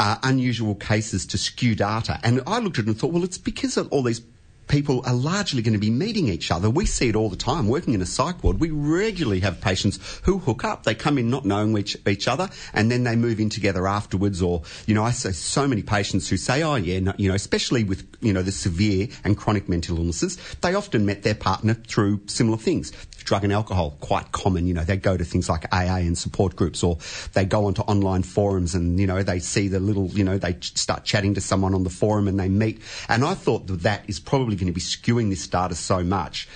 uh, 0.01 0.17
unusual 0.25 0.75
cases 0.75 1.25
to 1.25 1.39
skew 1.39 1.77
data. 1.77 2.19
And 2.25 2.43
I 2.49 2.59
looked 2.59 2.81
at 2.81 2.85
it 2.85 2.89
and 2.89 2.99
thought, 2.99 3.13
well, 3.13 3.23
it's 3.23 3.39
because 3.39 3.77
of 3.77 3.91
all 3.93 4.03
these 4.03 4.21
people 4.67 5.03
are 5.07 5.15
largely 5.15 5.63
going 5.63 5.75
to 5.75 5.79
be 5.79 5.91
meeting 5.91 6.29
each 6.29 6.51
other. 6.51 6.71
We 6.71 6.87
see 6.87 7.09
it 7.09 7.17
all 7.17 7.29
the 7.29 7.37
time. 7.37 7.69
Working 7.69 7.95
in 7.95 8.03
a 8.03 8.07
psych 8.07 8.43
ward, 8.43 8.61
we 8.61 8.71
regularly 8.71 9.41
have 9.41 9.61
patients 9.61 9.99
who 10.25 10.39
hook 10.39 10.65
up. 10.65 10.85
They 10.85 10.95
come 10.95 11.19
in 11.19 11.31
not 11.31 11.45
knowing 11.45 11.77
each, 11.77 11.97
each 12.07 12.29
other, 12.29 12.49
and 12.73 12.91
then 12.91 13.05
they 13.05 13.17
move 13.17 13.41
in 13.41 13.51
together 13.51 13.87
afterwards. 13.87 14.43
Or, 14.43 14.63
you 14.87 14.95
know, 14.95 15.05
I 15.05 15.11
see 15.11 15.33
so 15.33 15.67
many 15.67 15.83
patients 15.83 16.29
who 16.29 16.37
say, 16.37 16.63
"Oh, 16.63 16.77
yeah," 16.77 17.01
no, 17.01 17.15
you 17.17 17.29
know, 17.29 17.35
especially 17.35 17.85
with 17.85 18.07
you 18.21 18.33
know 18.33 18.43
the 18.43 18.53
severe 18.53 19.09
and 19.25 19.37
chronic 19.37 19.69
mental 19.69 19.99
illnesses, 19.99 20.39
they 20.61 20.75
often 20.75 21.07
met 21.07 21.23
their 21.23 21.35
partner 21.35 21.75
through 21.75 22.23
similar 22.27 22.59
things 22.59 22.93
drug 23.25 23.43
and 23.43 23.53
alcohol, 23.53 23.97
quite 24.01 24.31
common. 24.33 24.67
You 24.67 24.75
know, 24.75 24.85
they 24.85 24.97
go 24.97 25.17
to 25.17 25.25
things 25.25 25.49
like 25.49 25.65
AA 25.73 25.97
and 25.97 26.17
support 26.17 26.55
groups, 26.57 26.83
or 26.83 26.99
they 27.33 27.45
go 27.45 27.67
onto 27.67 27.83
online 27.83 28.23
forums 28.23 28.75
and, 28.75 29.01
you 29.01 29.07
know, 29.07 29.23
they 29.23 29.39
see 29.39 29.69
the 29.69 29.81
little, 29.81 30.09
you 30.09 30.25
know, 30.25 30.39
they 30.39 30.57
start 30.61 31.05
chatting 31.05 31.35
to 31.35 31.41
someone 31.41 31.75
on 31.75 31.85
the 31.85 31.91
forum 31.91 32.29
and 32.29 32.39
they 32.39 32.49
meet. 32.49 32.81
And 33.09 33.25
I 33.25 33.35
thought 33.35 33.67
that 33.67 33.83
that 33.83 34.05
is 34.09 34.21
probably 34.21 34.54
going 34.57 34.67
to 34.67 34.73
be 34.73 34.81
skewing 34.81 35.31
this 35.31 35.47
data 35.47 35.75
so 35.75 36.03
much 36.03 36.49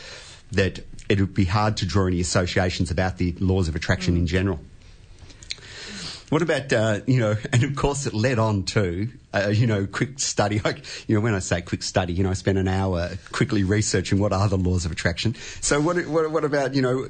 that 0.53 0.81
it 1.09 1.21
would 1.21 1.35
be 1.35 1.45
hard 1.45 1.77
to 1.79 1.87
draw 1.87 2.07
any 2.07 2.21
associations 2.21 2.91
about 2.91 3.19
the 3.19 3.33
laws 3.41 3.69
of 3.69 3.77
attraction 3.77 4.15
mm. 4.15 4.19
in 4.19 4.27
general. 4.27 4.61
What 6.31 6.43
about, 6.43 6.71
uh, 6.73 7.01
you 7.07 7.21
know, 7.21 7.37
and 7.53 7.65
of 7.65 7.75
course 7.75 8.07
it 8.07 8.13
led 8.13 8.39
on 8.39 8.65
to, 8.65 9.09
uh, 9.33 9.49
you 9.49 9.67
know, 9.67 9.87
quick 9.87 10.19
study. 10.19 10.61
Like, 10.65 10.85
you 11.09 11.15
know, 11.15 11.23
when 11.23 11.35
I 11.35 11.39
say 11.39 11.63
quick 11.63 11.83
study, 11.83 12.13
you 12.13 12.23
know, 12.23 12.31
I 12.31 12.35
spent 12.35 12.59
an 12.59 12.69
hour 12.69 13.11
quickly 13.33 13.65
researching 13.65 14.19
what 14.19 14.35
are 14.35 14.49
the 14.49 14.59
laws 14.59 14.85
of 14.85 14.93
attraction. 14.93 15.35
So 15.63 15.81
what, 15.81 15.97
what, 16.07 16.31
what 16.31 16.45
about, 16.45 16.75
you 16.75 16.83
know, 16.83 17.09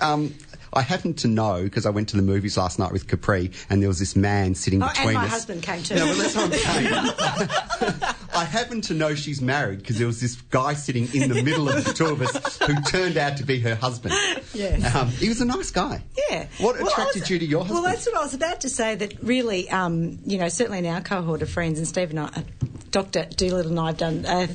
um, 0.00 0.34
I 0.72 0.82
happen 0.82 1.14
to 1.14 1.28
know 1.28 1.62
because 1.62 1.86
I 1.86 1.90
went 1.90 2.08
to 2.10 2.16
the 2.16 2.22
movies 2.22 2.56
last 2.56 2.78
night 2.78 2.92
with 2.92 3.08
Capri, 3.08 3.50
and 3.68 3.82
there 3.82 3.88
was 3.88 3.98
this 3.98 4.14
man 4.14 4.54
sitting 4.54 4.82
oh, 4.82 4.88
between 4.88 5.08
and 5.08 5.16
my 5.16 5.24
us. 5.24 5.30
husband 5.30 5.62
came 5.62 5.82
too. 5.82 5.96
No, 5.96 6.06
well, 6.06 6.14
that's 6.16 6.36
what 6.36 6.44
I'm 6.44 6.52
saying. 6.52 8.14
I 8.34 8.44
happen 8.44 8.80
to 8.82 8.94
know 8.94 9.14
she's 9.14 9.42
married 9.42 9.80
because 9.80 9.98
there 9.98 10.06
was 10.06 10.20
this 10.20 10.36
guy 10.36 10.74
sitting 10.74 11.08
in 11.14 11.28
the 11.28 11.42
middle 11.42 11.68
of 11.68 11.84
the 11.84 11.92
two 11.92 12.06
of 12.06 12.22
us 12.22 12.58
who 12.58 12.80
turned 12.82 13.16
out 13.16 13.36
to 13.38 13.44
be 13.44 13.58
her 13.60 13.74
husband. 13.74 14.14
Yes. 14.54 14.94
Um, 14.94 15.08
he 15.08 15.28
was 15.28 15.40
a 15.40 15.44
nice 15.44 15.70
guy. 15.70 16.02
Yeah. 16.30 16.46
What 16.58 16.76
well, 16.76 16.88
attracted 16.88 17.22
was, 17.22 17.30
you 17.30 17.38
to 17.38 17.44
your 17.44 17.60
husband? 17.60 17.82
Well, 17.82 17.92
that's 17.92 18.06
what 18.06 18.16
I 18.16 18.22
was 18.22 18.34
about 18.34 18.60
to 18.62 18.68
say. 18.68 18.94
That 18.94 19.22
really, 19.22 19.68
um, 19.70 20.18
you 20.24 20.38
know, 20.38 20.48
certainly 20.48 20.78
in 20.78 20.86
our 20.86 21.00
cohort 21.00 21.42
of 21.42 21.50
friends, 21.50 21.78
and 21.78 21.88
Steve 21.88 22.10
and 22.10 22.20
I, 22.20 22.24
uh, 22.26 22.42
Dr. 22.90 23.26
Dolittle 23.36 23.72
and 23.72 23.80
I 23.80 23.86
have 23.88 23.96
done 23.96 24.26
uh, 24.26 24.46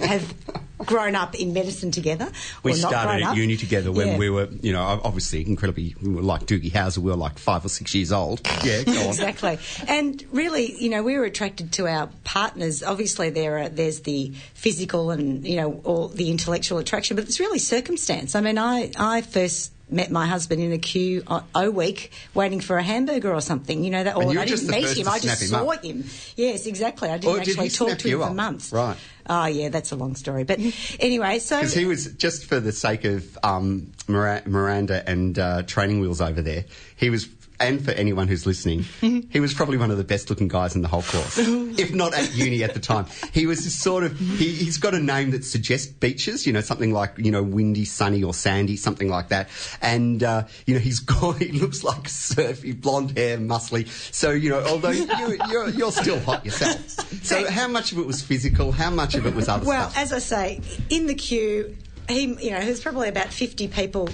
have 0.00 0.34
grown 0.84 1.14
up 1.14 1.34
in 1.34 1.52
medicine 1.52 1.90
together. 1.90 2.30
We 2.62 2.72
started 2.74 3.22
at 3.24 3.36
uni 3.36 3.56
together 3.56 3.92
when 3.92 4.08
yeah. 4.08 4.18
we 4.18 4.30
were, 4.30 4.48
you 4.62 4.72
know, 4.72 4.82
obviously 5.04 5.46
incredibly 5.46 5.94
we 6.02 6.14
were 6.14 6.22
like 6.22 6.46
Doogie 6.46 6.72
Howser. 6.72 6.98
We 6.98 7.10
were 7.10 7.16
like 7.16 7.38
five 7.38 7.64
or 7.64 7.68
six 7.68 7.94
years 7.94 8.12
old. 8.12 8.40
Yeah, 8.62 8.82
go 8.82 8.92
on. 8.92 9.06
exactly. 9.06 9.58
And 9.88 10.22
really, 10.32 10.74
you 10.74 10.90
know, 10.90 11.02
we 11.02 11.16
were 11.16 11.24
attracted 11.24 11.72
to 11.72 11.86
our 11.86 12.10
partners. 12.24 12.82
Obviously, 12.82 13.30
there 13.30 13.58
are, 13.58 13.68
there's 13.70 14.00
the 14.00 14.32
physical 14.52 15.10
and 15.10 15.46
you 15.46 15.56
know, 15.56 15.80
all 15.84 16.08
the 16.08 16.30
intellectual 16.30 16.78
attraction, 16.78 17.16
but 17.16 17.24
it's 17.24 17.40
really 17.40 17.58
circumstance. 17.58 18.34
I 18.34 18.42
mean, 18.42 18.58
I 18.58 18.90
I 18.98 19.22
first 19.22 19.72
met 19.90 20.10
my 20.10 20.26
husband 20.26 20.62
in 20.62 20.72
a 20.72 20.78
queue 20.78 21.22
uh, 21.26 21.40
O 21.54 21.70
week 21.70 22.12
waiting 22.34 22.60
for 22.60 22.76
a 22.76 22.82
hamburger 22.82 23.32
or 23.32 23.40
something. 23.40 23.82
You 23.84 23.90
know 23.90 24.04
that, 24.04 24.16
or 24.16 24.28
I 24.38 24.44
didn't 24.44 24.68
meet 24.68 24.96
him. 24.96 25.08
I 25.08 25.18
just 25.18 25.48
saw 25.48 25.70
him, 25.70 26.02
him, 26.02 26.04
Yes, 26.36 26.66
exactly. 26.66 27.08
I 27.08 27.18
didn't 27.18 27.40
actually 27.40 27.68
talk 27.70 27.98
to 27.98 28.08
him 28.08 28.20
for 28.20 28.34
months. 28.34 28.72
Right. 28.72 28.96
Oh 29.32 29.46
yeah, 29.46 29.68
that's 29.68 29.92
a 29.92 29.96
long 29.96 30.16
story. 30.16 30.42
But 30.42 30.58
anyway, 30.98 31.38
so 31.38 31.58
because 31.58 31.72
he 31.72 31.84
was 31.84 32.12
just 32.14 32.46
for 32.46 32.58
the 32.58 32.72
sake 32.72 33.04
of 33.04 33.38
um, 33.44 33.92
Miranda 34.08 35.08
and 35.08 35.38
uh, 35.38 35.62
training 35.62 36.00
wheels 36.00 36.20
over 36.20 36.42
there, 36.42 36.64
he 36.96 37.10
was 37.10 37.28
and 37.60 37.84
for 37.84 37.90
anyone 37.92 38.26
who's 38.26 38.46
listening, 38.46 38.84
he 39.30 39.38
was 39.38 39.54
probably 39.54 39.76
one 39.76 39.90
of 39.90 39.98
the 39.98 40.04
best 40.04 40.30
looking 40.30 40.48
guys 40.48 40.74
in 40.74 40.82
the 40.82 40.88
whole 40.88 41.02
course, 41.02 41.38
if 41.38 41.92
not 41.94 42.14
at 42.14 42.34
uni 42.34 42.64
at 42.64 42.74
the 42.74 42.80
time. 42.80 43.06
He 43.32 43.46
was 43.46 43.72
sort 43.74 44.02
of, 44.04 44.18
he, 44.18 44.48
he's 44.52 44.78
got 44.78 44.94
a 44.94 45.00
name 45.00 45.30
that 45.32 45.44
suggests 45.44 45.86
beaches, 45.86 46.46
you 46.46 46.52
know, 46.52 46.60
something 46.62 46.92
like, 46.92 47.12
you 47.18 47.30
know, 47.30 47.42
windy, 47.42 47.84
sunny 47.84 48.24
or 48.24 48.34
sandy, 48.34 48.76
something 48.76 49.08
like 49.08 49.28
that. 49.28 49.48
And, 49.82 50.22
uh, 50.22 50.44
you 50.66 50.74
know, 50.74 50.80
he's 50.80 51.00
got, 51.00 51.36
he 51.38 51.52
looks 51.52 51.84
like 51.84 52.08
surfy, 52.08 52.72
blonde 52.72 53.16
hair, 53.16 53.38
muscly. 53.38 53.86
So, 54.12 54.30
you 54.30 54.50
know, 54.50 54.64
although 54.64 54.90
you, 54.90 55.06
you're, 55.50 55.68
you're 55.68 55.92
still 55.92 56.18
hot 56.20 56.44
yourself. 56.44 56.78
So 57.24 57.50
how 57.50 57.68
much 57.68 57.92
of 57.92 57.98
it 57.98 58.06
was 58.06 58.22
physical? 58.22 58.72
How 58.72 58.90
much 58.90 59.14
of 59.14 59.26
it 59.26 59.34
was 59.34 59.48
other 59.48 59.66
Well, 59.66 59.90
stuff? 59.90 60.02
as 60.02 60.12
I 60.12 60.18
say, 60.18 60.60
in 60.88 61.06
the 61.06 61.14
queue, 61.14 61.76
he, 62.08 62.22
you 62.22 62.50
know, 62.50 62.60
there's 62.60 62.80
probably 62.80 63.08
about 63.08 63.28
50 63.28 63.68
people 63.68 64.08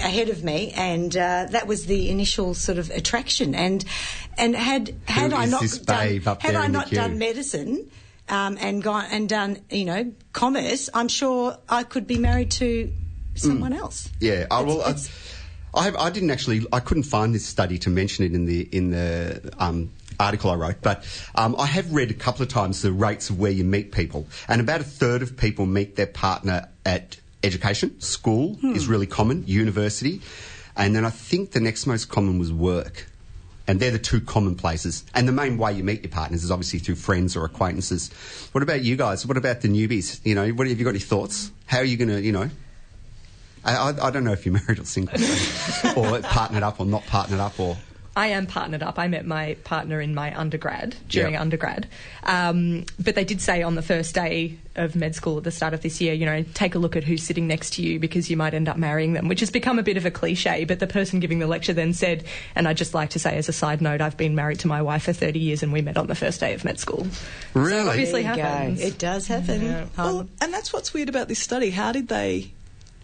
ahead 0.00 0.28
of 0.28 0.44
me, 0.44 0.72
and 0.76 1.16
uh, 1.16 1.46
that 1.50 1.66
was 1.66 1.86
the 1.86 2.08
initial 2.10 2.54
sort 2.54 2.78
of 2.78 2.90
attraction. 2.90 3.54
And 3.54 3.84
and 4.36 4.54
had 4.56 4.94
had 5.06 5.32
I 5.32 5.46
not 5.46 5.62
done, 5.84 6.38
had 6.40 6.54
I 6.54 6.66
not 6.66 6.90
done 6.90 7.18
medicine. 7.18 7.90
Um, 8.28 8.56
and 8.60 8.82
gone 8.82 9.06
and 9.10 9.28
done, 9.28 9.58
you 9.68 9.84
know, 9.84 10.12
commerce. 10.32 10.88
I'm 10.94 11.08
sure 11.08 11.58
I 11.68 11.82
could 11.82 12.06
be 12.06 12.18
married 12.18 12.52
to 12.52 12.90
someone 13.34 13.72
else. 13.72 14.08
Yeah, 14.20 14.46
I, 14.50 14.62
well, 14.62 14.80
I, 14.80 14.90
It's- 14.90 15.10
I, 15.74 15.84
have, 15.84 15.96
I 15.96 16.08
didn't 16.10 16.30
actually. 16.30 16.64
I 16.72 16.80
couldn't 16.80 17.02
find 17.02 17.34
this 17.34 17.44
study 17.44 17.78
to 17.80 17.90
mention 17.90 18.24
it 18.24 18.32
in 18.34 18.44
the 18.46 18.60
in 18.72 18.90
the 18.90 19.52
um, 19.58 19.90
article 20.20 20.50
I 20.50 20.54
wrote, 20.54 20.76
but 20.82 21.04
um, 21.34 21.56
I 21.58 21.66
have 21.66 21.92
read 21.92 22.10
a 22.10 22.14
couple 22.14 22.42
of 22.42 22.48
times 22.48 22.80
the 22.80 22.92
rates 22.92 23.28
of 23.28 23.38
where 23.38 23.50
you 23.50 23.64
meet 23.64 23.90
people, 23.90 24.26
and 24.48 24.60
about 24.60 24.80
a 24.80 24.84
third 24.84 25.22
of 25.22 25.36
people 25.36 25.66
meet 25.66 25.96
their 25.96 26.06
partner 26.06 26.68
at 26.86 27.16
education, 27.42 28.00
school 28.00 28.54
hmm. 28.54 28.74
is 28.74 28.86
really 28.86 29.06
common, 29.06 29.44
university, 29.46 30.20
and 30.76 30.94
then 30.94 31.04
I 31.04 31.10
think 31.10 31.52
the 31.52 31.60
next 31.60 31.86
most 31.86 32.08
common 32.08 32.38
was 32.38 32.52
work. 32.52 33.06
And 33.68 33.78
they're 33.78 33.92
the 33.92 33.98
two 33.98 34.20
common 34.20 34.56
places. 34.56 35.04
And 35.14 35.28
the 35.28 35.32
main 35.32 35.56
way 35.56 35.72
you 35.72 35.84
meet 35.84 36.02
your 36.02 36.10
partners 36.10 36.42
is 36.42 36.50
obviously 36.50 36.80
through 36.80 36.96
friends 36.96 37.36
or 37.36 37.44
acquaintances. 37.44 38.10
What 38.50 38.62
about 38.62 38.82
you 38.82 38.96
guys? 38.96 39.24
What 39.24 39.36
about 39.36 39.60
the 39.60 39.68
newbies? 39.68 40.20
You 40.24 40.34
know, 40.34 40.48
what 40.48 40.66
have 40.66 40.78
you 40.78 40.84
got 40.84 40.90
any 40.90 40.98
thoughts? 40.98 41.52
How 41.66 41.78
are 41.78 41.84
you 41.84 41.96
going 41.96 42.08
to, 42.08 42.20
you 42.20 42.32
know, 42.32 42.50
I, 43.64 43.76
I, 43.76 44.08
I 44.08 44.10
don't 44.10 44.24
know 44.24 44.32
if 44.32 44.44
you're 44.44 44.54
married 44.54 44.80
or 44.80 44.84
single, 44.84 45.14
or 45.96 46.20
partnered 46.22 46.64
up 46.64 46.80
or 46.80 46.86
not 46.86 47.06
partnered 47.06 47.38
up, 47.38 47.58
or 47.60 47.76
I 48.14 48.26
am 48.28 48.46
partnered 48.46 48.82
up. 48.82 48.98
I 48.98 49.08
met 49.08 49.24
my 49.26 49.54
partner 49.64 49.98
in 50.00 50.14
my 50.14 50.38
undergrad, 50.38 50.96
during 51.08 51.32
Yep. 51.32 51.40
undergrad. 51.40 51.86
Um, 52.24 52.84
but 53.02 53.14
they 53.14 53.24
did 53.24 53.40
say 53.40 53.62
on 53.62 53.74
the 53.74 53.80
first 53.82 54.14
day 54.14 54.58
of 54.76 54.94
med 54.94 55.14
school 55.14 55.38
at 55.38 55.44
the 55.44 55.50
start 55.50 55.72
of 55.72 55.80
this 55.80 55.98
year, 56.00 56.12
you 56.12 56.26
know, 56.26 56.44
take 56.54 56.74
a 56.74 56.78
look 56.78 56.94
at 56.94 57.04
who's 57.04 57.22
sitting 57.22 57.46
next 57.46 57.72
to 57.74 57.82
you 57.82 57.98
because 57.98 58.30
you 58.30 58.36
might 58.36 58.52
end 58.52 58.68
up 58.68 58.76
marrying 58.76 59.14
them, 59.14 59.28
which 59.28 59.40
has 59.40 59.50
become 59.50 59.78
a 59.78 59.82
bit 59.82 59.96
of 59.96 60.04
a 60.04 60.10
cliche. 60.10 60.64
But 60.64 60.78
the 60.78 60.86
person 60.86 61.20
giving 61.20 61.38
the 61.38 61.46
lecture 61.46 61.72
then 61.72 61.94
said, 61.94 62.24
and 62.54 62.68
I'd 62.68 62.76
just 62.76 62.92
like 62.94 63.10
to 63.10 63.18
say 63.18 63.36
as 63.36 63.48
a 63.48 63.52
side 63.52 63.80
note, 63.80 64.00
I've 64.02 64.16
been 64.18 64.34
married 64.34 64.58
to 64.60 64.68
my 64.68 64.82
wife 64.82 65.04
for 65.04 65.12
30 65.14 65.38
years 65.38 65.62
and 65.62 65.72
we 65.72 65.80
met 65.80 65.96
on 65.96 66.06
the 66.06 66.14
first 66.14 66.38
day 66.40 66.52
of 66.52 66.64
med 66.66 66.78
school. 66.78 67.06
really? 67.54 67.88
obviously 67.88 68.22
There 68.24 68.32
you 68.32 68.36
go. 68.36 68.42
happens. 68.42 68.80
It 68.82 68.98
does 68.98 69.26
happen. 69.26 69.62
Yeah. 69.64 69.80
Um, 69.96 70.04
Well, 70.16 70.28
and 70.42 70.52
that's 70.52 70.72
what's 70.72 70.92
weird 70.92 71.08
about 71.08 71.28
this 71.28 71.38
study. 71.38 71.70
How 71.70 71.92
did 71.92 72.08
they 72.08 72.52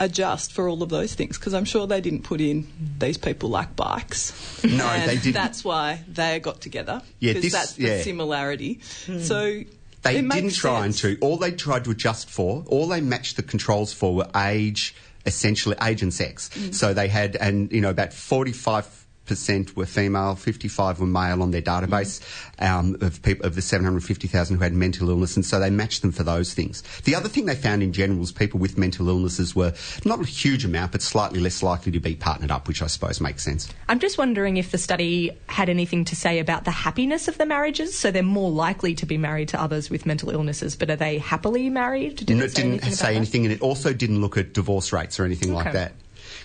adjust 0.00 0.52
for 0.52 0.68
all 0.68 0.82
of 0.82 0.88
those 0.88 1.14
things? 1.14 1.38
Because 1.38 1.54
I'm 1.54 1.64
sure 1.64 1.86
they 1.86 2.00
didn't 2.00 2.22
put 2.22 2.40
in 2.40 2.66
these 2.98 3.18
people 3.18 3.48
like 3.48 3.74
bikes. 3.76 4.32
No, 4.64 4.86
and 4.86 5.08
they 5.08 5.16
didn't. 5.16 5.34
That's 5.34 5.64
why 5.64 6.02
they 6.08 6.40
got 6.40 6.60
together. 6.60 7.02
Yeah, 7.20 7.32
because 7.32 7.42
this- 7.42 7.52
that's 7.52 7.72
the 7.74 7.82
yeah. 7.84 8.02
similarity. 8.02 8.80
So 9.20 9.62
They 10.02 10.18
it 10.18 10.28
didn't 10.28 10.54
try 10.54 10.84
and 10.84 10.94
to. 10.94 11.18
All 11.20 11.36
they 11.36 11.52
tried 11.52 11.84
to 11.84 11.90
adjust 11.90 12.30
for, 12.30 12.64
all 12.68 12.86
they 12.88 13.00
matched 13.00 13.36
the 13.36 13.42
controls 13.42 13.92
for 13.92 14.14
were 14.14 14.28
age, 14.36 14.94
essentially 15.26 15.76
age 15.82 16.02
and 16.02 16.14
sex. 16.14 16.50
Mm. 16.54 16.74
So 16.74 16.94
they 16.94 17.08
had, 17.08 17.36
and 17.36 17.70
you 17.72 17.80
know, 17.80 17.90
about 17.90 18.12
forty-five 18.12 18.86
percent 19.28 19.76
were 19.76 19.86
female, 19.86 20.34
fifty-five 20.34 20.98
were 20.98 21.06
male 21.06 21.42
on 21.42 21.52
their 21.52 21.62
database 21.62 22.20
um, 22.58 22.96
of 23.00 23.22
people 23.22 23.46
of 23.46 23.54
the 23.54 23.62
seven 23.62 23.84
hundred 23.84 24.02
fifty 24.04 24.26
thousand 24.26 24.56
who 24.56 24.62
had 24.62 24.72
mental 24.72 25.08
illness, 25.10 25.36
and 25.36 25.44
so 25.44 25.60
they 25.60 25.70
matched 25.70 26.02
them 26.02 26.10
for 26.10 26.24
those 26.24 26.54
things. 26.54 26.82
The 27.04 27.14
other 27.14 27.28
thing 27.28 27.46
they 27.46 27.54
found 27.54 27.82
in 27.82 27.92
general 27.92 28.18
was 28.18 28.32
people 28.32 28.58
with 28.58 28.76
mental 28.76 29.08
illnesses 29.08 29.54
were 29.54 29.74
not 30.04 30.20
a 30.20 30.24
huge 30.24 30.64
amount, 30.64 30.92
but 30.92 31.02
slightly 31.02 31.38
less 31.38 31.62
likely 31.62 31.92
to 31.92 32.00
be 32.00 32.16
partnered 32.16 32.50
up, 32.50 32.66
which 32.66 32.82
I 32.82 32.88
suppose 32.88 33.20
makes 33.20 33.44
sense. 33.44 33.68
I'm 33.88 34.00
just 34.00 34.18
wondering 34.18 34.56
if 34.56 34.70
the 34.70 34.78
study 34.78 35.30
had 35.46 35.68
anything 35.68 36.04
to 36.06 36.16
say 36.16 36.38
about 36.38 36.64
the 36.64 36.70
happiness 36.70 37.28
of 37.28 37.38
the 37.38 37.46
marriages. 37.46 37.96
So 37.96 38.10
they're 38.10 38.22
more 38.22 38.50
likely 38.50 38.94
to 38.94 39.06
be 39.06 39.18
married 39.18 39.48
to 39.48 39.60
others 39.60 39.90
with 39.90 40.06
mental 40.06 40.30
illnesses, 40.30 40.74
but 40.74 40.90
are 40.90 40.96
they 40.96 41.18
happily 41.18 41.68
married? 41.68 42.16
Did 42.16 42.30
No, 42.30 42.44
it 42.44 42.50
say 42.50 42.62
didn't 42.62 42.72
anything 42.72 42.92
say 42.94 43.16
anything, 43.16 43.44
and 43.44 43.52
it 43.52 43.60
also 43.60 43.92
didn't 43.92 44.20
look 44.20 44.36
at 44.36 44.54
divorce 44.54 44.92
rates 44.92 45.20
or 45.20 45.24
anything 45.24 45.52
like 45.52 45.72
that. 45.72 45.92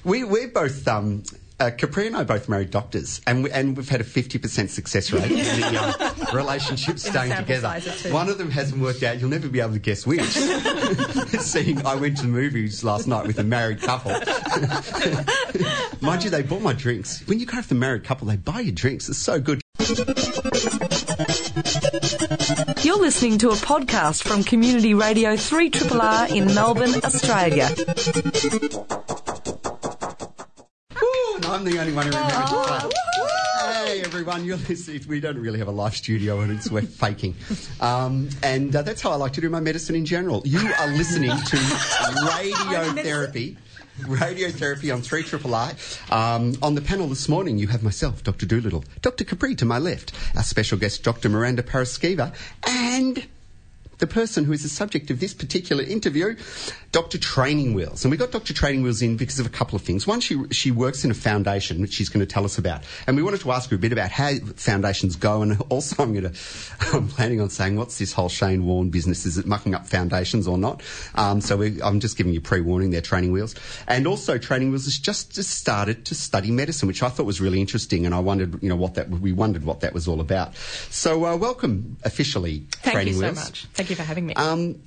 We, 0.04 0.24
we're 0.26 0.50
both. 0.50 0.88
Um, 0.88 1.24
uh, 1.60 1.72
Capri 1.72 2.08
and 2.08 2.16
I 2.16 2.24
both 2.24 2.50
married 2.50 2.72
doctors, 2.72 3.22
and 3.28 3.44
we, 3.44 3.52
and 3.52 3.78
we've 3.78 3.90
had 3.90 4.02
a 4.02 4.04
fifty 4.04 4.38
percent 4.38 4.72
success 4.72 5.12
rate 5.12 5.32
in 5.32 5.38
the 5.38 5.78
um, 5.78 5.94
relationship 6.36 7.00
staying 7.00 7.36
together. 7.36 7.62
size 7.62 7.88
of 7.88 7.98
two. 8.02 8.14
One 8.14 8.30
of 8.30 8.38
them 8.38 8.52
hasn't 8.52 8.82
worked 8.82 9.04
out. 9.04 9.20
You'll 9.20 9.30
never 9.30 9.48
be 9.48 9.60
able 9.60 9.74
to 9.74 9.80
guess 9.80 10.06
which. 10.06 10.24
Seeing, 11.42 11.86
I 11.86 11.96
went 11.96 12.18
to 12.18 12.24
the 12.24 12.30
movies 12.30 12.84
last 12.84 13.08
night 13.08 13.28
with 13.28 13.40
a 13.40 13.44
married 13.44 13.82
couple. 13.82 14.12
Mind 16.02 16.24
you, 16.24 16.30
they 16.30 16.42
bought 16.42 16.62
my 16.62 16.74
drinks. 16.74 17.26
When 17.28 17.40
you 17.40 17.46
go 17.46 17.58
with 17.58 17.72
a 17.72 17.76
married 17.76 18.04
couple, 18.04 18.28
they 18.28 18.38
buy 18.38 18.62
you 18.62 18.72
drinks. 18.72 19.08
It's 19.10 19.20
so 19.20 19.40
good. 19.40 19.62
You're 22.84 23.00
listening 23.00 23.38
to 23.40 23.50
a 23.50 23.56
podcast 23.56 24.24
from 24.24 24.44
Community 24.44 24.94
Radio 24.94 25.36
3RRR 25.36 26.36
in 26.36 26.54
Melbourne, 26.54 26.96
Australia. 27.04 27.70
And 31.36 31.46
I'm 31.48 31.64
the 31.64 31.80
only 31.80 31.94
one 31.94 32.06
who 32.06 32.12
remembers 32.12 32.50
clap. 32.50 32.92
Hey 33.60 34.02
everyone, 34.02 34.46
you're 34.46 34.58
listening. 34.58 35.02
We 35.08 35.20
don't 35.20 35.40
really 35.40 35.58
have 35.58 35.68
a 35.68 35.72
live 35.72 35.96
studio, 35.96 36.42
and 36.42 36.52
it's 36.52 36.70
we're 36.70 36.84
faking. 36.84 37.36
Um, 37.82 38.30
and 38.44 38.76
uh, 38.76 38.84
that's 38.84 39.02
how 39.02 39.12
I 39.12 39.16
like 39.16 39.34
to 39.34 39.42
do 39.42 39.50
my 39.50 39.60
medicine 39.60 39.96
in 39.96 40.06
general. 40.06 40.44
You 40.46 40.60
are 40.80 40.88
listening 40.90 41.32
to 41.32 41.58
radiotherapy. 42.28 43.58
Radiotherapy 44.02 44.94
on 44.94 45.02
3 45.02 45.24
Triple 45.24 45.56
R. 45.56 45.72
Um, 46.12 46.56
on 46.62 46.76
the 46.76 46.82
panel 46.82 47.08
this 47.08 47.28
morning, 47.28 47.58
you 47.58 47.68
have 47.68 47.82
myself, 47.84 48.24
Dr. 48.24 48.46
Dolittle, 48.46 48.84
Dr. 49.02 49.24
Capri 49.24 49.56
to 49.56 49.66
my 49.66 49.80
left, 49.80 50.14
our 50.36 50.44
special 50.44 50.78
guest, 50.78 51.04
Dr. 51.04 51.30
Miranda 51.30 51.64
Paraskeva, 51.64 52.34
and 52.68 53.26
the 54.00 54.08
person 54.08 54.46
who 54.46 54.52
is 54.52 54.64
the 54.64 54.70
subject 54.70 55.12
of 55.12 55.20
this 55.20 55.34
particular 55.34 55.84
interview, 55.84 56.36
Dr. 56.94 57.18
Training 57.18 57.74
Wheels. 57.74 58.06
And 58.06 58.12
we 58.12 58.18
got 58.18 58.32
Dr. 58.32 58.54
Training 58.54 58.84
Wheels 58.84 59.02
in 59.02 59.18
because 59.18 59.40
of 59.40 59.48
a 59.48 59.50
couple 59.50 59.76
of 59.76 59.82
things. 59.82 60.06
One, 60.06 60.20
she, 60.22 60.40
she 60.52 60.70
works 60.70 61.04
in 61.04 61.10
a 61.10 61.16
foundation, 61.16 61.82
which 61.82 61.92
she's 61.92 62.08
going 62.08 62.20
to 62.20 62.32
tell 62.32 62.46
us 62.46 62.60
about. 62.60 62.84
And 63.08 63.18
we 63.18 63.24
wanted 63.24 63.42
to 63.42 63.52
ask 63.52 63.72
her 63.72 63.76
a 63.76 63.80
bit 63.80 63.92
about 63.92 64.12
how 64.12 64.36
foundations 64.56 65.16
go. 65.16 65.42
And 65.42 65.60
also, 65.70 66.04
I'm 66.04 66.14
going 66.14 66.32
to, 66.32 66.40
I'm 66.94 67.08
planning 67.08 67.42
on 67.42 67.50
saying, 67.50 67.78
what's 67.78 67.98
this 67.98 68.14
whole 68.14 68.30
Shane 68.30 68.64
Warne 68.64 68.92
business? 68.92 69.26
Is 69.26 69.40
it 69.40 69.48
mucking 69.48 69.74
up 69.74 69.88
foundations 69.88 70.48
or 70.48 70.56
not? 70.60 70.84
Um, 71.16 71.42
so 71.42 71.58
we, 71.58 71.82
I'm 71.82 72.00
just 72.00 72.16
giving 72.16 72.32
you 72.32 72.42
pre-warning 72.42 72.92
there, 72.92 73.02
Training 73.02 73.32
Wheels. 73.32 73.56
And 73.88 74.06
also, 74.06 74.38
Training 74.38 74.70
Wheels 74.70 74.86
has 74.86 75.00
just, 75.00 75.34
just 75.34 75.50
started 75.50 76.06
to 76.06 76.14
study 76.14 76.52
medicine, 76.52 76.88
which 76.88 77.02
I 77.02 77.10
thought 77.10 77.26
was 77.26 77.42
really 77.42 77.60
interesting. 77.60 78.06
And 78.06 78.14
I 78.14 78.20
wondered, 78.20 78.62
you 78.62 78.70
know, 78.70 78.76
what 78.76 78.94
that, 78.94 79.10
we 79.10 79.34
wondered 79.34 79.66
what 79.66 79.80
that 79.80 79.96
was 79.96 80.08
all 80.08 80.22
about. 80.22 80.56
So, 80.92 81.26
uh, 81.26 81.38
welcome 81.38 81.98
officially, 82.04 82.68
Thank 82.84 82.94
Training 82.94 83.14
you 83.16 83.20
so 83.20 83.26
Wheels. 83.32 83.46
much. 83.46 83.66
Thank 83.74 83.90
you 83.90 83.96
for 83.96 84.04
having 84.04 84.28
me. 84.28 84.36
Um, 84.36 84.80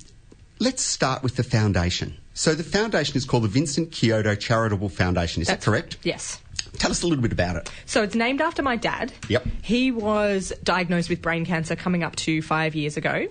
let's 0.59 0.83
start 0.83 1.23
with 1.23 1.35
the 1.35 1.43
foundation. 1.43 2.17
So 2.33 2.53
the 2.53 2.63
foundation 2.63 3.17
is 3.17 3.25
called 3.25 3.43
the 3.43 3.47
Vincent 3.47 3.91
Chiodo 3.91 4.39
Charitable 4.39 4.89
Foundation. 4.89 5.41
Is 5.41 5.47
That's 5.47 5.65
that 5.65 5.71
correct? 5.71 5.97
Yes. 6.03 6.39
Tell 6.73 6.91
us 6.91 7.01
a 7.01 7.07
little 7.07 7.21
bit 7.21 7.31
about 7.31 7.55
it. 7.55 7.71
So 7.85 8.03
it's 8.03 8.15
named 8.15 8.41
after 8.41 8.61
my 8.61 8.75
dad. 8.75 9.11
Yep. 9.29 9.47
He 9.63 9.91
was 9.91 10.53
diagnosed 10.63 11.09
with 11.09 11.21
brain 11.21 11.45
cancer 11.45 11.75
coming 11.75 12.03
up 12.03 12.15
to 12.17 12.41
five 12.41 12.75
years 12.75 12.97
ago, 12.97 13.27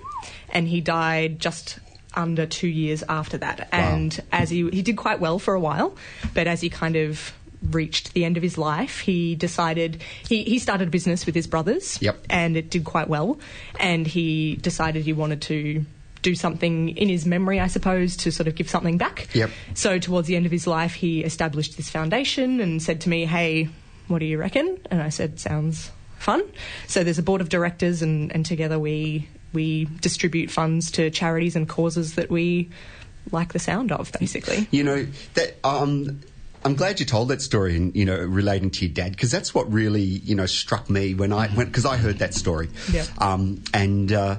and 0.51 0.67
he 0.67 0.81
died 0.81 1.39
just 1.39 1.79
under 2.15 2.47
two 2.47 2.67
years 2.67 3.05
after 3.09 3.39
that. 3.39 3.69
And 3.71 4.21
as 4.33 4.51
he 4.51 4.69
he 4.71 4.83
did 4.83 4.97
quite 4.97 5.21
well 5.21 5.39
for 5.39 5.55
a 5.55 5.61
while, 5.61 5.97
but 6.35 6.47
as 6.47 6.61
he 6.61 6.71
kind 6.71 6.97
of 6.97 7.33
reached 7.63 8.15
the 8.15 8.25
end 8.25 8.37
of 8.37 8.43
his 8.43 8.59
life, 8.59 9.01
he 9.01 9.35
decided 9.35 10.03
he, 10.29 10.43
he 10.45 10.59
started 10.59 10.89
a 10.89 10.91
business 10.91 11.27
with 11.27 11.35
his 11.35 11.47
brothers. 11.47 12.01
Yep. 12.03 12.27
And 12.29 12.57
it 12.57 12.71
did 12.71 12.85
quite 12.85 13.09
well, 13.09 13.39
and 13.79 14.07
he 14.07 14.57
decided 14.57 15.05
he 15.05 15.13
wanted 15.13 15.43
to 15.43 15.85
do 16.27 16.35
something 16.35 16.89
in 16.89 17.09
his 17.09 17.25
memory, 17.25 17.61
I 17.61 17.69
suppose, 17.69 18.17
to 18.17 18.33
sort 18.33 18.49
of 18.49 18.57
give 18.57 18.69
something 18.69 18.99
back. 18.99 19.29
Yep. 19.33 19.51
So 19.75 20.01
towards 20.01 20.27
the 20.27 20.35
end 20.35 20.45
of 20.45 20.51
his 20.51 20.67
life, 20.67 20.93
he 20.93 21.23
established 21.23 21.77
this 21.77 21.89
foundation 21.89 22.61
and 22.61 22.83
said 22.83 23.01
to 23.03 23.09
me, 23.09 23.27
"Hey, 23.27 23.69
what 24.09 24.19
do 24.19 24.27
you 24.27 24.37
reckon?" 24.37 24.79
And 24.91 25.01
I 25.01 25.11
said, 25.11 25.39
"Sounds 25.39 25.93
fun." 26.19 26.43
So 26.89 27.05
there's 27.05 27.21
a 27.21 27.23
board 27.23 27.41
of 27.41 27.49
directors, 27.49 28.03
and, 28.03 28.33
and 28.35 28.45
together 28.45 28.77
we 28.77 29.29
we 29.53 29.87
distribute 30.01 30.51
funds 30.51 30.91
to 30.93 31.11
charities 31.11 31.55
and 31.55 31.69
causes 31.69 32.17
that 32.17 32.29
we 32.29 32.71
like 33.31 33.53
the 33.53 33.61
sound 33.61 33.93
of, 33.93 34.11
basically. 34.19 34.67
You 34.73 34.83
know 34.83 35.07
that. 35.35 35.59
Um, 35.63 36.23
I'm 36.65 36.75
glad 36.75 36.99
you 36.99 37.07
told 37.07 37.29
that 37.29 37.41
story, 37.41 37.77
and 37.77 37.95
you 37.95 38.05
know, 38.05 38.17
relating 38.17 38.73
to 38.73 38.87
your 38.87 38.93
dad, 38.93 39.13
because 39.13 39.31
that's 39.31 39.55
what 39.55 39.73
really 39.73 40.03
you 40.03 40.35
know 40.35 40.47
struck 40.47 40.91
me 40.91 41.15
when 41.15 41.33
I 41.33 41.55
went 41.55 41.69
because 41.71 41.87
I 41.87 41.97
heard 41.97 42.19
that 42.19 42.35
story. 42.35 42.69
Yeah. 42.91 43.05
Um, 43.19 43.63
and 43.73 44.11
uh, 44.11 44.39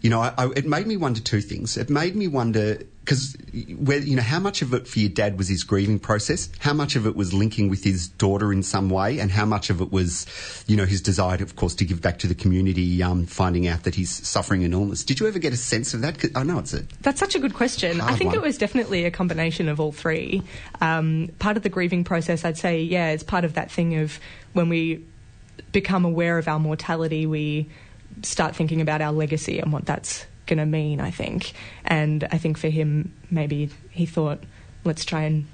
you 0.00 0.10
know, 0.10 0.20
I, 0.20 0.32
I, 0.38 0.50
it 0.54 0.66
made 0.66 0.86
me 0.86 0.96
wonder 0.96 1.20
two 1.20 1.40
things. 1.40 1.76
It 1.76 1.90
made 1.90 2.14
me 2.14 2.28
wonder 2.28 2.78
because 3.00 3.36
where 3.78 3.98
you 3.98 4.16
know 4.16 4.22
how 4.22 4.38
much 4.38 4.60
of 4.60 4.74
it 4.74 4.86
for 4.86 4.98
your 4.98 5.08
dad 5.08 5.38
was 5.38 5.48
his 5.48 5.64
grieving 5.64 5.98
process, 5.98 6.50
how 6.58 6.74
much 6.74 6.94
of 6.94 7.06
it 7.06 7.16
was 7.16 7.32
linking 7.32 7.70
with 7.70 7.82
his 7.82 8.08
daughter 8.08 8.52
in 8.52 8.62
some 8.62 8.90
way, 8.90 9.18
and 9.18 9.30
how 9.30 9.46
much 9.46 9.70
of 9.70 9.80
it 9.80 9.90
was, 9.90 10.26
you 10.66 10.76
know, 10.76 10.84
his 10.84 11.00
desire, 11.00 11.42
of 11.42 11.56
course, 11.56 11.74
to 11.76 11.84
give 11.86 12.02
back 12.02 12.18
to 12.18 12.26
the 12.26 12.34
community, 12.34 13.02
um, 13.02 13.24
finding 13.24 13.66
out 13.66 13.84
that 13.84 13.94
he's 13.94 14.10
suffering 14.10 14.62
an 14.62 14.74
illness. 14.74 15.04
Did 15.04 15.20
you 15.20 15.26
ever 15.26 15.38
get 15.38 15.54
a 15.54 15.56
sense 15.56 15.94
of 15.94 16.02
that? 16.02 16.22
I 16.36 16.42
know 16.42 16.58
it's 16.58 16.74
a 16.74 16.84
That's 17.00 17.18
such 17.18 17.34
a 17.34 17.38
good 17.38 17.54
question. 17.54 18.00
I 18.00 18.14
think 18.14 18.28
one. 18.28 18.36
it 18.36 18.42
was 18.42 18.58
definitely 18.58 19.04
a 19.04 19.10
combination 19.10 19.68
of 19.68 19.80
all 19.80 19.92
three. 19.92 20.42
Um, 20.80 21.30
part 21.38 21.56
of 21.56 21.62
the 21.62 21.70
grieving 21.70 22.04
process, 22.04 22.44
I'd 22.44 22.58
say, 22.58 22.82
yeah, 22.82 23.08
it's 23.10 23.24
part 23.24 23.44
of 23.44 23.54
that 23.54 23.70
thing 23.70 23.96
of 23.96 24.20
when 24.52 24.68
we 24.68 25.04
become 25.72 26.04
aware 26.04 26.38
of 26.38 26.46
our 26.46 26.58
mortality, 26.58 27.26
we 27.26 27.68
start 28.22 28.56
thinking 28.56 28.80
about 28.80 29.00
our 29.00 29.12
legacy 29.12 29.58
and 29.58 29.72
what 29.72 29.86
that's 29.86 30.26
going 30.46 30.58
to 30.58 30.66
mean, 30.66 31.00
I 31.00 31.10
think. 31.10 31.52
And 31.84 32.24
I 32.30 32.38
think 32.38 32.58
for 32.58 32.68
him, 32.68 33.14
maybe 33.30 33.70
he 33.90 34.06
thought, 34.06 34.42
let's 34.84 35.04
try 35.04 35.22
and 35.22 35.46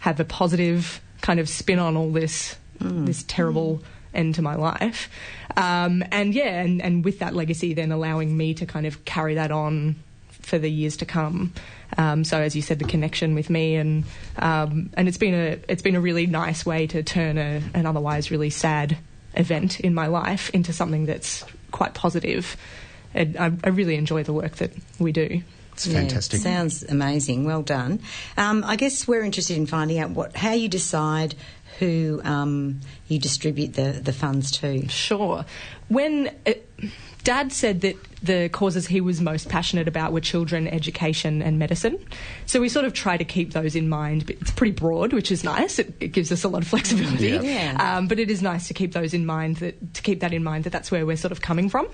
have 0.00 0.20
a 0.20 0.24
positive 0.24 1.00
kind 1.22 1.40
of 1.40 1.48
spin 1.48 1.78
on 1.78 1.96
all 1.96 2.12
this 2.12 2.56
this 2.78 3.24
terrible 3.26 3.82
end 4.12 4.34
to 4.34 4.42
my 4.42 4.54
life. 4.54 5.08
Um, 5.56 6.04
and 6.10 6.34
yeah, 6.34 6.60
and, 6.60 6.82
and 6.82 7.04
with 7.04 7.20
that 7.20 7.34
legacy, 7.34 7.74
then 7.74 7.90
allowing 7.92 8.36
me 8.36 8.54
to 8.54 8.66
kind 8.66 8.86
of 8.86 9.04
carry 9.04 9.34
that 9.34 9.50
on 9.50 9.96
for 10.28 10.58
the 10.58 10.70
years 10.70 10.96
to 10.98 11.06
come. 11.06 11.52
Um, 11.98 12.24
so 12.24 12.40
as 12.40 12.54
you 12.54 12.62
said, 12.62 12.78
the 12.78 12.84
connection 12.84 13.34
with 13.34 13.50
me 13.50 13.76
and 13.76 14.04
um, 14.38 14.90
and 14.94 15.08
it's 15.08 15.18
been 15.18 15.34
a 15.34 15.58
it's 15.68 15.82
been 15.82 15.96
a 15.96 16.00
really 16.00 16.26
nice 16.26 16.66
way 16.66 16.86
to 16.88 17.02
turn 17.02 17.38
a, 17.38 17.62
an 17.74 17.86
otherwise 17.86 18.30
really 18.30 18.50
sad 18.50 18.96
event 19.34 19.80
in 19.80 19.94
my 19.94 20.06
life 20.06 20.50
into 20.50 20.72
something 20.72 21.06
that's 21.06 21.44
quite 21.70 21.94
positive. 21.94 22.56
And 23.14 23.36
I, 23.36 23.52
I 23.64 23.68
really 23.70 23.96
enjoy 23.96 24.22
the 24.22 24.32
work 24.32 24.56
that 24.56 24.72
we 24.98 25.12
do. 25.12 25.42
it's 25.72 25.86
Yeah, 25.86 26.00
fantastic. 26.00 26.40
sounds 26.40 26.82
amazing. 26.82 27.44
Well 27.44 27.62
done. 27.62 28.00
Um, 28.36 28.62
I 28.64 28.76
guess 28.76 29.08
we're 29.08 29.22
interested 29.22 29.56
in 29.56 29.66
finding 29.66 29.98
out 29.98 30.10
what 30.10 30.36
how 30.36 30.52
you 30.52 30.68
decide 30.68 31.34
who 31.78 32.20
um, 32.24 32.80
you 33.08 33.18
distribute 33.18 33.74
the, 33.74 34.00
the 34.02 34.12
funds 34.12 34.50
to. 34.50 34.88
Sure. 34.88 35.44
When 35.88 36.30
uh, 36.46 36.52
Dad 37.24 37.52
said 37.52 37.82
that 37.82 37.96
the 38.26 38.48
causes 38.50 38.86
he 38.86 39.00
was 39.00 39.20
most 39.20 39.48
passionate 39.48 39.88
about 39.88 40.12
were 40.12 40.20
children, 40.20 40.68
education, 40.68 41.42
and 41.42 41.58
medicine, 41.58 41.98
so 42.46 42.60
we 42.60 42.68
sort 42.68 42.84
of 42.84 42.92
try 42.92 43.16
to 43.16 43.24
keep 43.24 43.52
those 43.52 43.76
in 43.76 43.88
mind. 43.88 44.26
But 44.26 44.36
it's 44.40 44.50
pretty 44.50 44.72
broad, 44.72 45.12
which 45.12 45.30
is 45.30 45.44
nice. 45.44 45.78
It, 45.78 45.94
it 46.00 46.08
gives 46.08 46.30
us 46.32 46.44
a 46.44 46.48
lot 46.48 46.62
of 46.62 46.68
flexibility. 46.68 47.28
Yeah. 47.28 47.42
Yeah. 47.42 47.96
Um, 47.96 48.08
but 48.08 48.18
it 48.18 48.30
is 48.30 48.42
nice 48.42 48.68
to 48.68 48.74
keep 48.74 48.92
those 48.92 49.14
in 49.14 49.26
mind. 49.26 49.56
That 49.56 49.94
to 49.94 50.02
keep 50.02 50.20
that 50.20 50.32
in 50.32 50.42
mind 50.42 50.64
that 50.64 50.70
that's 50.70 50.90
where 50.90 51.06
we're 51.06 51.16
sort 51.16 51.32
of 51.32 51.40
coming 51.40 51.68
from. 51.68 51.88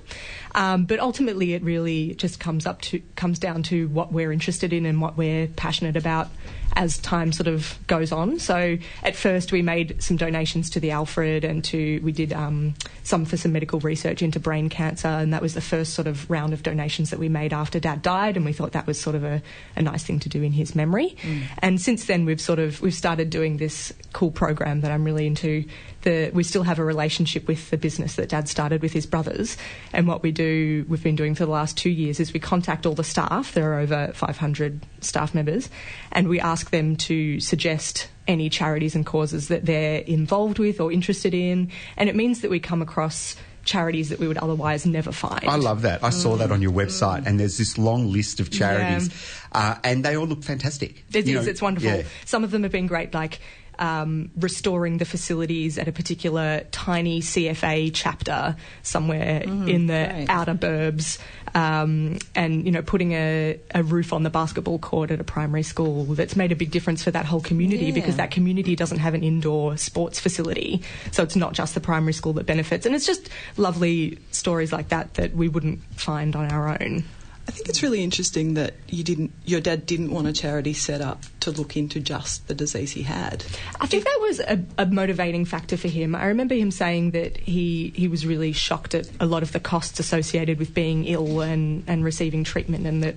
Um, 0.55 0.85
but 0.85 0.99
ultimately, 1.01 1.55
it 1.55 1.63
really 1.63 2.15
just 2.15 2.41
comes 2.41 2.67
up 2.67 2.81
to 2.83 3.01
comes 3.17 3.39
down 3.39 3.63
to 3.65 3.89
what 3.89 4.13
we're 4.13 4.33
interested 4.33 4.73
in 4.73 4.87
and 4.87 5.01
what 5.01 5.17
we're 5.17 5.47
passionate 5.49 5.97
about 5.97 6.29
as 6.75 6.99
time 6.99 7.33
sort 7.33 7.47
of 7.47 7.79
goes 7.87 8.13
on. 8.13 8.39
So 8.39 8.79
at 9.03 9.17
first 9.17 9.53
we 9.53 9.63
made 9.63 10.03
some 10.03 10.17
donations 10.17 10.71
to 10.71 10.81
the 10.81 10.91
Alfred 10.91 11.45
and 11.45 11.65
to 11.65 12.01
we 12.03 12.13
did 12.13 12.33
um, 12.33 12.75
some 13.03 13.25
for 13.25 13.37
some 13.37 13.53
medical 13.53 13.81
research 13.81 14.23
into 14.23 14.41
brain 14.41 14.69
cancer, 14.69 15.09
and 15.09 15.33
that 15.33 15.43
was 15.43 15.55
the 15.55 15.61
first 15.61 15.95
sort 15.95 16.07
of 16.07 16.31
round 16.31 16.53
of 16.53 16.63
donations 16.63 17.11
that 17.11 17.19
we 17.19 17.29
made 17.29 17.53
after 17.53 17.79
Dad 17.81 18.03
died, 18.03 18.37
and 18.37 18.45
we 18.45 18.53
thought 18.53 18.73
that 18.73 18.87
was 18.87 19.01
sort 19.01 19.17
of 19.17 19.25
a, 19.25 19.43
a 19.77 19.83
nice 19.83 20.05
thing 20.05 20.19
to 20.21 20.29
do 20.29 20.43
in 20.43 20.53
his 20.53 20.75
memory. 20.75 21.17
And 21.59 21.81
since 21.81 22.07
then 22.07 22.25
we've 22.25 22.41
sort 22.41 22.59
of 22.59 22.81
we've 22.81 22.95
started 22.95 23.31
doing 23.31 23.57
this 23.57 23.93
cool 24.13 24.31
program 24.31 24.81
that 24.81 24.91
I'm 24.91 25.05
really 25.05 25.27
into. 25.27 25.65
The, 26.03 26.31
we 26.35 26.43
still 26.43 26.65
have 26.65 26.79
a 26.79 26.85
relationship 26.85 27.47
with 27.47 27.71
the 27.71 27.77
business 27.77 28.17
that 28.17 28.29
Dad 28.29 28.49
started 28.49 28.83
with 28.83 28.93
his 28.93 29.07
brothers, 29.07 29.57
and 29.93 30.07
what 30.09 30.23
we 30.23 30.33
do, 30.33 30.85
we've 30.89 31.03
been 31.03 31.17
doing 31.17 31.35
for 31.35 31.45
the 31.45 31.51
last 31.53 31.77
two 31.77 31.91
years, 31.91 32.19
is 32.19 32.33
we 32.33 32.41
contact 32.41 32.87
all 32.87 32.95
the 32.95 33.05
staff. 33.05 33.55
There 33.55 33.73
are 33.73 33.79
over 33.79 34.13
500 34.15 34.85
staff 35.01 35.35
members, 35.35 35.71
and 36.11 36.29
we 36.29 36.41
ask 36.41 36.71
them 36.71 36.97
to 36.97 37.39
suggest 37.41 38.09
any 38.27 38.51
charities 38.51 38.95
and 38.95 39.07
causes 39.07 39.49
that 39.49 39.65
they're 39.65 40.01
involved 40.01 40.59
with 40.59 40.81
or 40.81 40.93
interested 40.93 41.35
in, 41.35 41.71
and 41.97 42.09
it 42.09 42.17
means 42.17 42.41
that 42.41 42.51
we 42.51 42.61
come 42.61 42.83
across 42.83 43.37
charities 43.65 44.09
that 44.09 44.19
we 44.19 44.27
would 44.27 44.39
otherwise 44.39 44.85
never 44.85 45.13
find. 45.13 45.45
I 45.45 45.57
love 45.57 45.83
that. 45.83 46.03
I 46.03 46.11
saw 46.11 46.37
that 46.37 46.51
on 46.51 46.63
your 46.63 46.73
website, 46.73 47.27
and 47.27 47.39
there's 47.39 47.59
this 47.59 47.79
long 47.79 48.11
list 48.11 48.41
of 48.41 48.51
charities, 48.51 49.11
uh, 49.53 49.77
and 49.85 50.05
they 50.05 50.17
all 50.17 50.27
look 50.27 50.43
fantastic. 50.43 51.05
It 51.13 51.29
is, 51.29 51.35
know, 51.35 51.43
It's 51.43 51.63
wonderful. 51.63 51.91
yeah. 51.91 52.03
Some 52.25 52.45
of 52.45 52.51
them 52.51 52.65
have 52.65 52.73
been 52.73 52.87
great, 52.89 53.15
like 53.15 53.41
um, 53.79 54.31
restoring 54.39 54.99
the 54.99 55.05
facilities 55.05 55.79
at 55.79 55.89
a 55.89 55.93
particular 55.93 56.65
tiny 56.71 57.21
CFA 57.21 57.91
chapter 57.93 58.57
somewhere 58.83 59.43
in 59.43 59.87
the 59.87 60.09
great. 60.13 60.27
outer 60.29 60.55
burbs, 60.55 61.19
um, 61.55 62.19
and 62.35 62.65
you 62.65 62.71
know, 62.73 62.83
putting 62.83 63.13
a, 63.13 63.59
a 63.75 63.83
roof 63.83 64.13
on 64.13 64.23
the 64.23 64.31
basketball 64.31 64.79
court 64.79 65.11
at 65.11 65.21
a 65.21 65.25
primary 65.25 65.63
school. 65.63 66.05
That's 66.05 66.37
made 66.37 66.53
a 66.53 66.57
big 66.57 66.71
difference 66.71 67.03
for 67.03 67.11
that 67.11 67.25
whole 67.27 67.41
community 67.41 67.87
Yeah. 67.87 67.95
because 67.95 68.17
that 68.17 68.31
community 68.31 68.77
doesn't 68.77 68.99
have 68.99 69.15
an 69.15 69.23
indoor 69.23 69.77
sports 69.77 70.21
facility. 70.21 70.83
So 71.11 71.23
it's 71.23 71.37
not 71.37 71.53
just 71.55 71.75
the 71.75 71.81
primary 71.81 72.13
school 72.13 72.33
that 72.35 72.47
benefits, 72.47 72.87
and 72.87 72.95
it's 72.95 73.07
just 73.07 73.29
lovely 73.57 74.19
stories 74.31 74.73
like 74.73 74.89
that 74.89 75.15
that 75.15 75.35
we 75.35 75.49
wouldn't 75.49 75.81
find 75.95 76.37
on 76.37 76.51
our 76.53 76.69
own. 76.81 77.05
I 77.53 77.55
think 77.55 77.69
it's 77.69 77.83
really 77.83 78.03
interesting 78.03 78.55
that 78.55 78.73
you 78.89 79.05
didn't, 79.05 79.31
your 79.45 79.61
dad 79.61 79.85
didn't 79.85 80.11
want 80.11 80.27
a 80.27 80.33
charity 80.33 80.73
set 80.73 81.03
up 81.03 81.23
to 81.41 81.51
look 81.51 81.77
into 81.77 82.01
just 82.01 82.49
the 82.49 82.55
disease 82.55 82.93
he 82.93 83.03
had. 83.03 83.45
I 83.79 83.87
think 83.87 84.05
that 84.05 84.19
was 84.23 84.41
a, 84.41 84.65
a 84.79 84.87
motivating 84.87 85.45
factor 85.45 85.77
for 85.77 85.89
him. 85.89 86.15
I 86.15 86.27
remember 86.27 86.55
him 86.55 86.71
saying 86.71 87.11
that 87.11 87.37
he, 87.37 87.93
he 87.95 88.09
was 88.09 88.25
really 88.25 88.53
shocked 88.53 88.95
at 88.95 89.11
a 89.21 89.27
lot 89.27 89.43
of 89.43 89.53
the 89.53 89.61
costs 89.61 90.01
associated 90.01 90.59
with 90.59 90.73
being 90.73 91.05
ill 91.05 91.43
and, 91.43 91.85
and 91.87 92.03
receiving 92.03 92.43
treatment, 92.43 92.87
and 92.87 93.05
that 93.05 93.17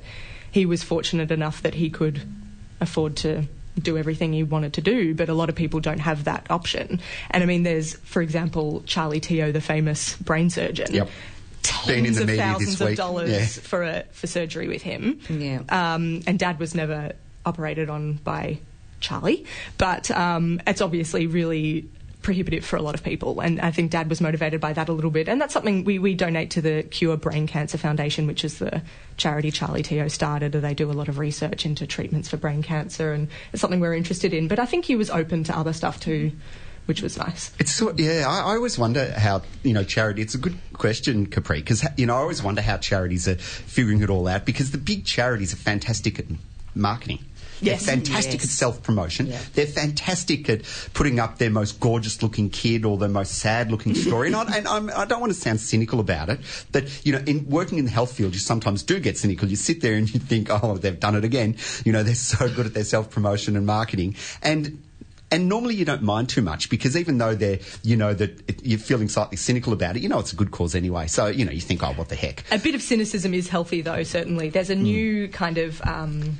he 0.51 0.65
was 0.65 0.83
fortunate 0.83 1.31
enough 1.31 1.61
that 1.61 1.73
he 1.73 1.89
could 1.89 2.21
afford 2.81 3.15
to 3.15 3.45
do 3.79 3.97
everything 3.97 4.33
he 4.33 4.43
wanted 4.43 4.73
to 4.73 4.81
do, 4.81 5.15
but 5.15 5.29
a 5.29 5.33
lot 5.33 5.47
of 5.47 5.55
people 5.55 5.79
don't 5.79 5.99
have 5.99 6.25
that 6.25 6.45
option. 6.49 6.99
And 7.31 7.41
I 7.41 7.45
mean, 7.45 7.63
there's, 7.63 7.93
for 7.93 8.21
example, 8.21 8.83
Charlie 8.85 9.21
Teo, 9.21 9.53
the 9.53 9.61
famous 9.61 10.17
brain 10.17 10.49
surgeon. 10.49 10.93
Yep. 10.93 11.09
Tens 11.65 11.87
Been 11.87 12.05
in 12.05 12.13
the 12.13 12.33
of 12.33 12.37
thousands 12.39 12.81
of 12.81 12.95
dollars 12.95 13.29
Yeah. 13.29 13.45
for 13.45 13.83
a, 13.83 14.03
for 14.11 14.27
surgery 14.27 14.67
with 14.67 14.81
him. 14.81 15.19
Yeah. 15.29 15.61
Um, 15.69 16.21
and 16.27 16.37
Dad 16.39 16.59
was 16.59 16.73
never 16.75 17.13
operated 17.45 17.89
on 17.89 18.13
by 18.13 18.59
Charlie, 18.99 19.45
but 19.77 20.09
um, 20.11 20.61
it's 20.65 20.81
obviously 20.81 21.27
really 21.27 21.85
prohibitive 22.21 22.65
for 22.65 22.75
a 22.75 22.81
lot 22.81 22.95
of 22.95 23.03
people. 23.03 23.39
And 23.39 23.61
I 23.61 23.69
think 23.69 23.91
Dad 23.91 24.09
was 24.09 24.19
motivated 24.19 24.59
by 24.59 24.73
that 24.73 24.89
a 24.89 24.93
little 24.93 25.11
bit. 25.11 25.27
And 25.29 25.39
that's 25.39 25.53
something 25.53 25.83
we, 25.83 25.99
we 25.99 26.15
donate 26.15 26.49
to 26.51 26.61
the 26.61 26.81
Cure 26.81 27.17
Brain 27.17 27.45
Cancer 27.45 27.77
Foundation, 27.77 28.25
which 28.25 28.43
is 28.43 28.57
the 28.57 28.81
charity 29.17 29.51
Charlie 29.51 29.83
Teo 29.83 30.07
started. 30.07 30.53
They 30.53 30.73
do 30.73 30.89
a 30.89 30.93
lot 30.93 31.07
of 31.07 31.19
research 31.19 31.67
into 31.67 31.85
treatments 31.85 32.27
for 32.27 32.37
brain 32.37 32.63
cancer, 32.63 33.13
and 33.13 33.27
it's 33.53 33.61
something 33.61 33.79
we're 33.79 33.93
interested 33.93 34.33
in. 34.33 34.47
But 34.47 34.57
I 34.57 34.65
think 34.65 34.85
he 34.85 34.95
was 34.95 35.11
open 35.11 35.43
to 35.43 35.55
other 35.55 35.71
stuff 35.71 35.99
too, 35.99 36.31
which 36.85 37.01
was 37.01 37.17
nice. 37.17 37.51
It's 37.59 37.71
sort, 37.73 37.97
yeah. 37.99 38.25
I, 38.27 38.39
I 38.39 38.55
always 38.55 38.77
wonder 38.77 39.11
how 39.17 39.41
you 39.63 39.73
know 39.73 39.83
charity. 39.83 40.21
It's 40.21 40.35
a 40.35 40.39
good 40.39 40.57
question, 40.73 41.25
Capri, 41.25 41.59
because 41.59 41.85
you 41.97 42.05
know 42.05 42.15
I 42.15 42.19
always 42.19 42.43
wonder 42.43 42.61
how 42.61 42.77
charities 42.77 43.27
are 43.27 43.35
figuring 43.35 44.01
it 44.01 44.09
all 44.09 44.27
out. 44.27 44.45
Because 44.45 44.71
the 44.71 44.77
big 44.77 45.05
charities 45.05 45.53
are 45.53 45.57
fantastic 45.57 46.19
at 46.19 46.25
marketing. 46.75 47.19
Yes. 47.61 47.85
They're 47.85 47.95
fantastic 47.95 48.33
Yes. 48.41 48.43
at 48.43 48.49
self 48.49 48.83
promotion. 48.83 49.27
Yeah. 49.27 49.39
They're 49.53 49.65
fantastic 49.65 50.49
at 50.49 50.63
putting 50.93 51.21
up 51.21 51.37
their 51.37 51.49
most 51.49 51.79
gorgeous 51.79 52.21
looking 52.21 52.49
kid 52.49 52.83
or 52.83 52.97
their 52.97 53.07
most 53.07 53.35
sad 53.35 53.71
looking 53.71 53.95
story. 54.05 54.27
and 54.27 54.35
I, 54.35 54.57
and 54.57 54.67
I'm, 54.67 54.89
I 54.93 55.05
don't 55.05 55.21
want 55.21 55.31
to 55.33 55.39
sound 55.39 55.61
cynical 55.61 56.01
about 56.01 56.27
it, 56.29 56.41
but 56.73 57.05
you 57.05 57.13
know, 57.13 57.19
in 57.25 57.49
working 57.49 57.77
in 57.79 57.85
the 57.85 57.91
health 57.91 58.11
field, 58.11 58.33
you 58.33 58.39
sometimes 58.39 58.83
do 58.83 58.99
get 58.99 59.17
cynical. 59.17 59.47
You 59.47 59.55
sit 59.55 59.79
there 59.79 59.93
and 59.95 60.13
you 60.13 60.19
think, 60.19 60.49
oh, 60.51 60.75
they've 60.77 60.99
done 60.99 61.15
it 61.15 61.23
again. 61.23 61.55
You 61.85 61.93
know, 61.93 62.03
they're 62.03 62.13
so 62.15 62.53
good 62.53 62.65
at 62.65 62.73
their 62.73 62.83
self 62.83 63.09
promotion 63.09 63.55
and 63.55 63.65
marketing. 63.65 64.17
And 64.43 64.83
and 65.31 65.49
normally 65.49 65.75
you 65.75 65.85
don't 65.85 66.03
mind 66.03 66.29
too 66.29 66.41
much 66.41 66.69
because 66.69 66.95
even 66.95 67.17
though 67.17 67.35
they're, 67.35 67.59
you 67.83 67.95
know, 67.95 68.13
that 68.13 68.61
you're 68.63 68.79
feeling 68.79 69.09
slightly 69.09 69.37
cynical 69.37 69.73
about 69.73 69.95
it, 69.95 70.01
you 70.01 70.09
know 70.09 70.19
it's 70.19 70.33
a 70.33 70.35
good 70.35 70.51
cause 70.51 70.75
anyway. 70.75 71.07
So, 71.07 71.27
you 71.27 71.45
know, 71.45 71.51
you 71.51 71.61
think, 71.61 71.83
oh, 71.83 71.93
what 71.93 72.09
the 72.09 72.15
heck. 72.15 72.43
A 72.51 72.59
bit 72.59 72.75
of 72.75 72.81
cynicism 72.81 73.33
is 73.33 73.49
healthy, 73.49 73.81
though, 73.81 74.03
certainly. 74.03 74.49
There's 74.49 74.69
a 74.69 74.75
new 74.75 75.27
kind 75.27 75.57
of, 75.57 75.81
um, 75.81 76.37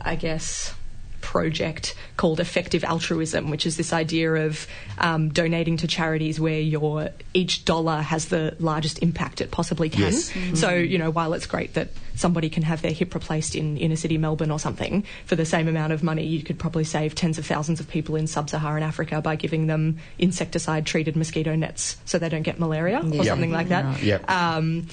I 0.00 0.16
guess, 0.16 0.74
project 1.20 1.94
called 2.16 2.40
effective 2.40 2.84
altruism, 2.84 3.50
which 3.50 3.66
is 3.66 3.76
this 3.76 3.92
idea 3.92 4.32
of 4.46 4.66
um, 4.98 5.28
donating 5.30 5.76
to 5.78 5.86
charities 5.86 6.40
where 6.40 6.60
your 6.60 7.10
each 7.34 7.64
dollar 7.64 8.00
has 8.00 8.26
the 8.26 8.56
largest 8.58 8.98
impact 9.00 9.40
it 9.40 9.50
possibly 9.50 9.88
can. 9.90 10.12
Yes. 10.12 10.32
So, 10.54 10.70
you 10.74 10.98
know, 10.98 11.10
while 11.10 11.32
it's 11.34 11.46
great 11.46 11.74
that 11.74 11.88
somebody 12.14 12.48
can 12.48 12.62
have 12.64 12.82
their 12.82 12.92
hip 12.92 13.14
replaced 13.14 13.54
in 13.54 13.76
inner 13.76 13.94
city 13.96 14.18
Melbourne 14.18 14.50
or 14.50 14.58
something, 14.58 15.04
for 15.26 15.36
the 15.36 15.44
same 15.44 15.68
amount 15.68 15.92
of 15.92 16.02
money, 16.02 16.24
you 16.26 16.42
could 16.42 16.58
probably 16.58 16.84
save 16.84 17.14
tens 17.14 17.38
of 17.38 17.46
thousands 17.46 17.78
of 17.80 17.88
people 17.88 18.16
in 18.16 18.26
sub 18.26 18.50
Saharan 18.50 18.82
Africa 18.82 19.20
by 19.20 19.36
giving 19.36 19.66
them 19.66 19.98
insecticide 20.18 20.86
treated 20.86 21.14
mosquito 21.16 21.54
nets 21.54 21.96
so 22.04 22.18
they 22.18 22.28
don't 22.28 22.42
get 22.42 22.58
malaria 22.58 23.00
or 23.00 23.08
Yeah. 23.14 23.22
something 23.24 23.52
like 23.52 23.68
that. 23.68 24.02
Yep. 24.02 24.28
Um, 24.30 24.86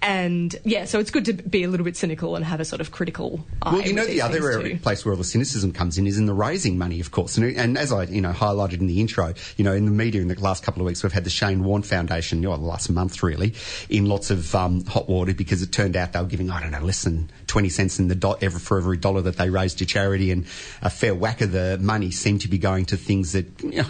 and 0.00 0.54
yeah, 0.64 0.84
so 0.84 1.00
it's 1.00 1.10
good 1.10 1.24
to 1.24 1.32
be 1.32 1.64
a 1.64 1.68
little 1.68 1.84
bit 1.84 1.96
cynical 1.96 2.36
and 2.36 2.44
have 2.44 2.60
a 2.60 2.64
sort 2.64 2.80
of 2.80 2.92
critical 2.92 3.44
eye. 3.62 3.74
Well, 3.74 3.82
you 3.82 3.92
know, 3.92 4.04
the 4.04 4.22
other 4.22 4.62
too. 4.62 4.78
place 4.78 5.04
where 5.04 5.12
all 5.12 5.18
the 5.18 5.24
cynicism 5.24 5.72
comes 5.72 5.98
in 5.98 6.06
is 6.06 6.18
in 6.18 6.26
the 6.26 6.34
raising 6.34 6.78
money, 6.78 7.00
of 7.00 7.10
course. 7.10 7.36
And, 7.36 7.56
and 7.56 7.76
as 7.76 7.92
I, 7.92 8.04
you 8.04 8.20
know, 8.20 8.32
highlighted 8.32 8.80
in 8.80 8.86
the 8.86 9.00
intro, 9.00 9.34
you 9.56 9.64
know, 9.64 9.72
in 9.72 9.84
the 9.84 9.90
media 9.90 10.22
in 10.22 10.28
the 10.28 10.40
last 10.40 10.62
couple 10.62 10.82
of 10.82 10.86
weeks, 10.86 11.02
we've 11.02 11.12
had 11.12 11.24
the 11.24 11.30
Shane 11.30 11.64
Warne 11.64 11.82
Foundation, 11.82 12.42
you 12.42 12.48
know, 12.48 12.56
the 12.56 12.62
last 12.62 12.88
month 12.90 13.22
really, 13.22 13.54
in 13.88 14.06
lots 14.06 14.30
of 14.30 14.54
um, 14.54 14.84
hot 14.84 15.08
water 15.08 15.34
because 15.34 15.62
it 15.62 15.72
turned 15.72 15.96
out 15.96 16.12
they 16.12 16.20
were 16.20 16.26
giving, 16.26 16.50
I 16.50 16.60
don't 16.60 16.70
know, 16.70 16.80
less 16.80 17.02
than 17.02 17.30
20 17.48 17.68
cents 17.68 17.98
in 17.98 18.08
the 18.08 18.14
do- 18.14 18.36
every, 18.40 18.60
for 18.60 18.78
every 18.78 18.98
dollar 18.98 19.22
that 19.22 19.36
they 19.36 19.50
raised 19.50 19.78
to 19.78 19.86
charity, 19.86 20.30
and 20.30 20.46
a 20.80 20.90
fair 20.90 21.14
whack 21.14 21.40
of 21.40 21.52
the 21.52 21.78
money 21.80 22.10
seemed 22.10 22.42
to 22.42 22.48
be 22.48 22.58
going 22.58 22.84
to 22.86 22.96
things 22.96 23.32
that 23.32 23.46
you 23.62 23.82
know, 23.82 23.88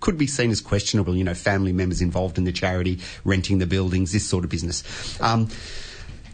could 0.00 0.18
be 0.18 0.26
seen 0.26 0.50
as 0.50 0.60
questionable. 0.60 1.16
You 1.16 1.24
know, 1.24 1.34
family 1.34 1.72
members 1.72 2.00
involved 2.00 2.38
in 2.38 2.44
the 2.44 2.52
charity, 2.52 2.98
renting 3.24 3.58
the 3.58 3.66
buildings, 3.66 4.12
this 4.12 4.28
sort 4.28 4.44
of 4.44 4.50
business. 4.50 4.82
Um, 5.20 5.48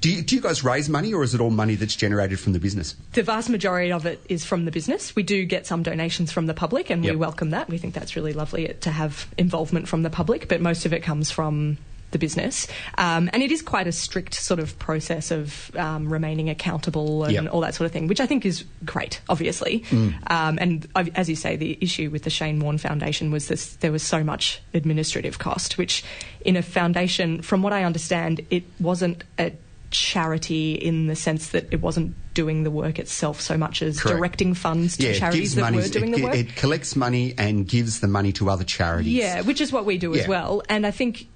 do 0.00 0.10
you, 0.12 0.22
do 0.22 0.36
you 0.36 0.40
guys 0.40 0.62
raise 0.62 0.88
money, 0.88 1.12
or 1.12 1.24
is 1.24 1.34
it 1.34 1.40
all 1.40 1.50
money 1.50 1.74
that's 1.74 1.96
generated 1.96 2.38
from 2.38 2.52
the 2.52 2.60
business? 2.60 2.94
The 3.14 3.24
vast 3.24 3.50
majority 3.50 3.90
of 3.90 4.06
it 4.06 4.20
is 4.28 4.44
from 4.44 4.64
the 4.64 4.70
business. 4.70 5.16
We 5.16 5.24
do 5.24 5.44
get 5.44 5.66
some 5.66 5.82
donations 5.82 6.30
from 6.30 6.46
the 6.46 6.54
public, 6.54 6.88
and 6.88 7.04
Yep. 7.04 7.10
we 7.12 7.16
welcome 7.16 7.50
that. 7.50 7.68
We 7.68 7.78
think 7.78 7.94
that's 7.94 8.14
really 8.14 8.32
lovely 8.32 8.72
to 8.80 8.90
have 8.92 9.26
involvement 9.36 9.88
from 9.88 10.04
the 10.04 10.10
public, 10.10 10.46
but 10.46 10.60
most 10.60 10.86
of 10.86 10.92
it 10.92 11.02
comes 11.02 11.32
from 11.32 11.78
the 12.10 12.18
business. 12.18 12.66
Um, 12.96 13.28
and 13.32 13.42
it 13.42 13.52
is 13.52 13.60
quite 13.60 13.86
a 13.86 13.92
strict 13.92 14.34
sort 14.34 14.60
of 14.60 14.78
process 14.78 15.30
of 15.30 15.70
um, 15.76 16.10
remaining 16.12 16.48
accountable 16.48 17.24
and 17.24 17.32
Yep. 17.34 17.52
all 17.52 17.60
that 17.60 17.74
sort 17.74 17.84
of 17.86 17.92
thing, 17.92 18.06
which 18.06 18.20
I 18.20 18.26
think 18.26 18.46
is 18.46 18.64
great, 18.84 19.20
obviously. 19.28 19.84
Um, 20.28 20.58
and 20.60 20.86
as 21.14 21.28
you 21.28 21.36
say, 21.36 21.56
the 21.56 21.76
issue 21.80 22.08
with 22.10 22.22
the 22.24 22.30
Shane 22.30 22.60
Warne 22.60 22.78
Foundation 22.78 23.30
was 23.30 23.48
this: 23.48 23.76
there 23.76 23.92
was 23.92 24.02
so 24.02 24.24
much 24.24 24.60
administrative 24.74 25.38
cost, 25.38 25.76
which 25.76 26.02
in 26.44 26.56
a 26.56 26.62
foundation, 26.62 27.42
from 27.42 27.62
what 27.62 27.72
I 27.72 27.84
understand, 27.84 28.40
it 28.50 28.64
wasn't 28.80 29.24
a 29.38 29.52
charity 29.90 30.74
in 30.74 31.06
the 31.06 31.16
sense 31.16 31.48
that 31.48 31.66
it 31.72 31.80
wasn't 31.80 32.14
doing 32.34 32.62
the 32.62 32.70
work 32.70 32.98
itself 32.98 33.40
so 33.40 33.56
much 33.56 33.80
as 33.82 33.98
Correct. 34.00 34.16
directing 34.18 34.54
funds 34.54 34.96
to 34.98 35.06
yeah, 35.06 35.14
charities 35.14 35.54
that 35.54 35.62
money. 35.62 35.78
were 35.78 35.88
doing 35.88 36.12
it, 36.12 36.16
the 36.16 36.22
work. 36.24 36.34
it 36.36 36.56
collects 36.56 36.94
money 36.94 37.34
and 37.38 37.66
gives 37.66 38.00
the 38.00 38.06
money 38.08 38.32
to 38.32 38.50
other 38.50 38.64
charities. 38.64 39.12
Yeah, 39.12 39.40
which 39.42 39.60
is 39.60 39.72
what 39.72 39.84
we 39.86 39.98
do 39.98 40.14
as 40.14 40.28
well. 40.28 40.62
And 40.68 40.86
I 40.86 40.90
think 40.90 41.26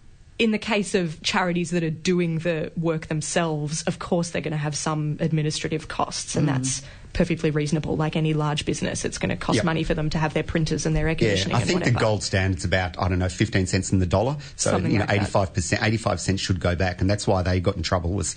in 0.43 0.51
the 0.51 0.59
case 0.59 0.95
of 0.95 1.23
charities 1.23 1.71
that 1.71 1.83
are 1.85 1.91
doing 1.91 2.39
the 2.41 2.73
work 2.77 3.07
themselves, 3.07 3.83
of 3.85 3.99
course 3.99 4.31
they're 4.31 4.43
going 4.43 4.53
to 4.53 4.65
have 4.69 4.75
some 4.77 5.17
administrative 5.21 5.87
costs, 5.89 6.35
Mm. 6.35 6.39
and 6.39 6.49
that's 6.49 6.83
perfectly 7.13 7.51
reasonable. 7.51 7.95
Like 7.95 8.17
any 8.17 8.33
large 8.33 8.65
business, 8.65 9.05
it's 9.05 9.19
going 9.19 9.29
to 9.29 9.37
cost 9.37 9.57
Yep. 9.57 9.65
money 9.67 9.85
for 9.85 9.93
them 9.93 10.09
to 10.11 10.19
have 10.19 10.33
their 10.33 10.43
printers 10.43 10.87
and 10.87 10.97
their 10.97 11.07
air 11.09 11.17
Yeah, 11.21 11.33
I 11.55 11.61
think 11.61 11.81
whatever. 11.81 11.91
the 11.91 12.01
gold 12.01 12.23
standard's 12.23 12.65
about 12.65 12.99
I 12.99 13.07
don't 13.09 13.19
know 13.19 13.29
fifteen 13.29 13.67
cents 13.67 13.93
in 13.93 13.99
the 13.99 14.07
dollar, 14.07 14.37
so 14.57 14.71
Something 14.71 14.93
you 14.93 14.99
know 14.99 15.07
eighty 15.11 15.27
five 15.27 15.53
percent, 15.53 15.83
eighty 15.85 15.99
five 15.99 16.21
cents 16.21 16.41
should 16.41 16.59
go 16.59 16.75
back, 16.75 17.01
and 17.03 17.11
that's 17.11 17.27
why 17.27 17.43
they 17.43 17.61
got 17.61 17.77
in 17.77 17.83
trouble. 17.83 18.11
Was 18.15 18.35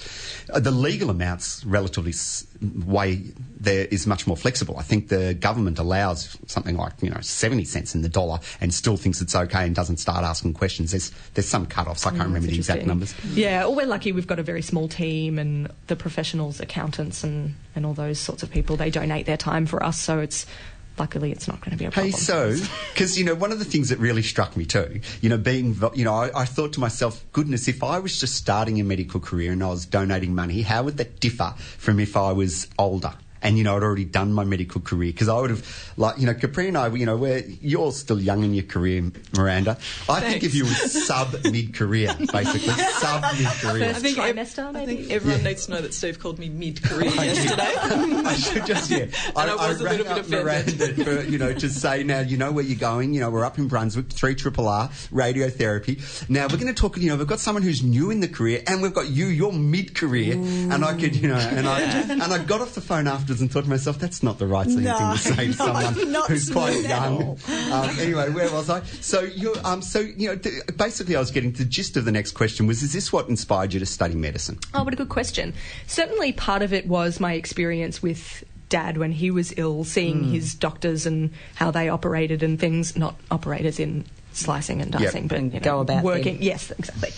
uh, 0.54 0.60
the 0.60 0.72
legal 0.72 1.10
amounts 1.10 1.64
relatively 1.66 2.12
s- 2.12 2.46
way 2.62 3.22
there 3.60 3.86
is 3.86 4.06
much 4.06 4.28
more 4.28 4.38
flexible. 4.38 4.78
I 4.78 4.84
think 4.84 5.08
the 5.10 5.34
government 5.34 5.80
allows 5.80 6.38
something 6.48 6.78
like 6.78 6.94
you 7.02 7.10
know 7.10 7.22
seventy 7.22 7.66
cents 7.66 7.96
in 7.96 8.02
the 8.02 8.10
dollar 8.10 8.40
and 8.62 8.74
still 8.74 8.98
thinks 8.98 9.22
it's 9.22 9.36
okay 9.36 9.66
and 9.66 9.76
doesn't 9.76 9.98
start 9.98 10.24
asking 10.24 10.54
questions. 10.54 10.92
There's 10.92 11.12
there's 11.34 11.48
some 11.48 11.66
cut-offs. 11.66 12.06
I 12.06 12.12
can't 12.12 12.22
oh, 12.22 12.26
remember 12.26 12.48
the 12.48 12.56
exact 12.56 12.86
numbers. 12.86 13.16
Yeah, 13.34 13.62
well, 13.62 13.76
we're 13.76 13.86
lucky 13.86 14.12
we've 14.12 14.28
got 14.28 14.40
a 14.40 14.44
very 14.44 14.62
small 14.62 14.88
team 14.88 15.40
and 15.40 15.72
the 15.88 15.96
professionals, 15.96 16.60
accountants, 16.60 17.24
and, 17.24 17.56
and 17.76 17.86
all 17.86 17.94
those 17.94 18.20
sorts 18.20 18.44
of 18.44 18.52
people, 18.52 18.76
they 18.76 18.90
donate 18.90 19.26
their 19.26 19.38
time 19.38 19.66
for 19.66 19.84
us, 19.84 20.00
so 20.00 20.20
it's 20.20 20.46
luckily 20.98 21.32
it's 21.32 21.48
not 21.48 21.62
going 21.62 21.72
to 21.72 21.78
be 21.78 21.86
a 21.86 21.92
problem. 21.92 22.12
Hey, 22.12 22.18
so, 22.18 22.56
because, 22.94 23.18
you 23.18 23.26
know, 23.26 23.36
one 23.36 23.52
of 23.52 23.60
the 23.60 23.66
things 23.66 23.90
that 23.90 24.00
really 24.00 24.24
struck 24.24 24.56
me 24.56 24.66
too, 24.66 25.02
you 25.22 25.30
know, 25.30 25.38
being, 25.38 25.78
you 25.94 26.06
know, 26.06 26.14
I, 26.14 26.42
I 26.42 26.46
thought 26.46 26.74
to 26.74 26.80
myself, 26.80 27.24
goodness, 27.34 27.68
if 27.68 27.84
I 27.84 28.00
was 28.00 28.20
just 28.20 28.36
starting 28.36 28.80
a 28.80 28.84
medical 28.84 29.20
career 29.20 29.52
and 29.52 29.64
I 29.64 29.70
was 29.70 29.86
donating 29.86 30.34
money, 30.34 30.62
how 30.62 30.84
would 30.84 30.98
that 30.98 31.20
differ 31.20 31.54
from 31.58 32.00
if 32.00 32.16
I 32.16 32.32
was 32.32 32.68
older? 32.78 33.14
And, 33.42 33.58
you 33.58 33.64
know, 33.64 33.76
I'd 33.78 33.84
already 33.84 34.06
done 34.06 34.34
my 34.34 34.44
medical 34.44 34.82
career 34.82 35.12
because 35.12 35.30
I 35.30 35.40
would 35.40 35.52
have, 35.52 35.94
like, 35.98 36.18
you 36.18 36.26
know, 36.26 36.34
Capri 36.34 36.68
and 36.68 36.78
I, 36.78 36.88
you 36.90 37.06
know, 37.06 37.16
we're, 37.16 37.44
you're 37.62 37.92
still 37.92 38.20
young 38.20 38.44
in 38.44 38.54
your 38.54 38.64
career, 38.66 39.12
Miranda. 39.38 39.78
I 40.10 40.20
think 40.22 40.44
if 40.44 40.56
you 40.56 40.66
were 40.66 40.72
sub 40.72 41.36
mid 41.44 41.74
career, 41.76 42.16
basically, 42.32 42.74
sub 42.74 43.24
mid 43.38 43.48
career. 43.48 43.94
First 43.94 44.06
ev- 44.06 44.16
trimester, 44.16 44.66
I 44.68 44.72
maybe? 44.72 44.96
think 44.96 45.12
everyone 45.12 45.44
needs 45.44 45.66
to 45.68 45.72
know 45.74 45.82
that 45.82 45.94
Steve 45.94 46.20
called 46.20 46.40
me 46.40 46.50
mid-career 46.50 47.10
yesterday. 47.14 47.74
I 48.26 48.36
should 48.36 48.66
just 48.66 48.90
yeah. 48.90 49.06
I 49.36 49.54
was 49.56 49.82
a 49.82 49.84
rang 49.84 49.98
little 50.00 50.16
bit 50.16 50.24
up 50.24 50.30
Miranda 50.30 51.04
for, 51.04 51.22
you 51.24 51.38
know 51.38 51.54
to 51.54 51.70
say 51.70 52.04
now 52.04 52.20
you 52.22 52.38
know 52.38 52.52
where 52.52 52.64
you're 52.64 52.80
going. 52.80 53.14
You 53.14 53.20
know 53.22 53.30
we're 53.30 53.46
up 53.46 53.58
in 53.58 53.68
Brunswick, 53.68 54.10
three 54.10 54.36
triple 54.36 54.68
R 54.68 54.90
radiotherapy. 55.12 56.30
Now 56.30 56.44
we're 56.44 56.58
going 56.58 56.74
to 56.74 56.74
talk. 56.74 56.98
You 56.98 57.10
know 57.10 57.16
we've 57.16 57.28
got 57.28 57.40
someone 57.40 57.64
who's 57.64 57.84
new 57.84 58.10
in 58.12 58.20
the 58.20 58.28
career, 58.28 58.64
and 58.68 58.82
we've 58.82 58.94
got 58.94 59.10
you. 59.10 59.28
You're 59.28 59.52
mid 59.52 59.96
career, 59.96 60.34
and 60.36 60.84
I 60.86 60.98
could 60.98 61.16
you 61.16 61.28
know 61.28 61.36
and 61.36 61.68
I 61.68 61.82
and 61.82 62.24
I 62.24 62.44
got 62.44 62.62
off 62.62 62.76
the 62.76 62.82
phone 62.82 63.08
afterwards 63.36 63.42
and 63.42 63.52
thought 63.52 63.64
to 63.64 63.70
myself 63.70 64.00
that's 64.00 64.24
not 64.24 64.40
the 64.40 64.48
right 64.48 64.66
thing, 64.66 64.84
No, 64.84 65.14
to 65.14 65.18
say 65.18 65.36
to 65.36 65.46
no, 65.50 65.54
someone 65.54 65.94
who's 66.28 66.50
quite 66.50 66.82
young. 66.84 67.38
Um, 67.72 67.90
anyway, 68.00 68.30
where 68.30 68.52
was 68.52 68.70
I? 68.70 68.82
So 69.02 69.22
you 69.22 69.56
um 69.64 69.82
so 69.82 70.00
you 70.00 70.30
know 70.30 70.36
th- 70.36 70.64
basically 70.78 71.16
I 71.16 71.20
was 71.20 71.32
getting 71.32 71.52
to 71.54 71.60
the 71.64 71.70
gist 71.70 71.98
of 71.98 72.06
the 72.06 72.12
next 72.12 72.32
question 72.32 72.68
was 72.68 72.82
is 72.84 72.94
this 72.94 73.12
what 73.12 73.28
inspired 73.30 73.74
you 73.74 73.80
to 73.80 73.86
study 73.86 74.16
medicine? 74.16 74.60
Oh, 74.74 74.84
what 74.84 74.94
a 74.94 74.98
good 74.98 75.10
question. 75.10 75.54
Certainly, 75.88 76.34
part 76.34 76.62
of 76.62 76.74
it 76.74 76.88
was 76.88 77.20
my 77.20 77.34
experience 77.34 78.02
with 78.02 78.44
dad 78.70 78.98
when 78.98 79.12
he 79.12 79.30
was 79.30 79.54
ill, 79.58 79.84
seeing 79.84 80.24
Hmm. 80.24 80.32
his 80.32 80.56
doctors 80.56 81.06
and 81.06 81.30
how 81.56 81.70
they 81.72 81.88
operated 81.90 82.42
and 82.42 82.60
things, 82.60 82.96
not 82.98 83.16
operators 83.30 83.80
in 83.80 84.06
slicing 84.36 84.82
and 84.82 84.92
dicing, 84.92 85.28
but 85.28 85.38
And 85.38 85.54
you 85.54 85.60
know, 85.60 85.64
go 85.64 85.80
about 85.80 86.04
working. 86.04 86.36
them. 86.36 86.44
Yes, 86.44 86.72
exactly. 86.72 87.10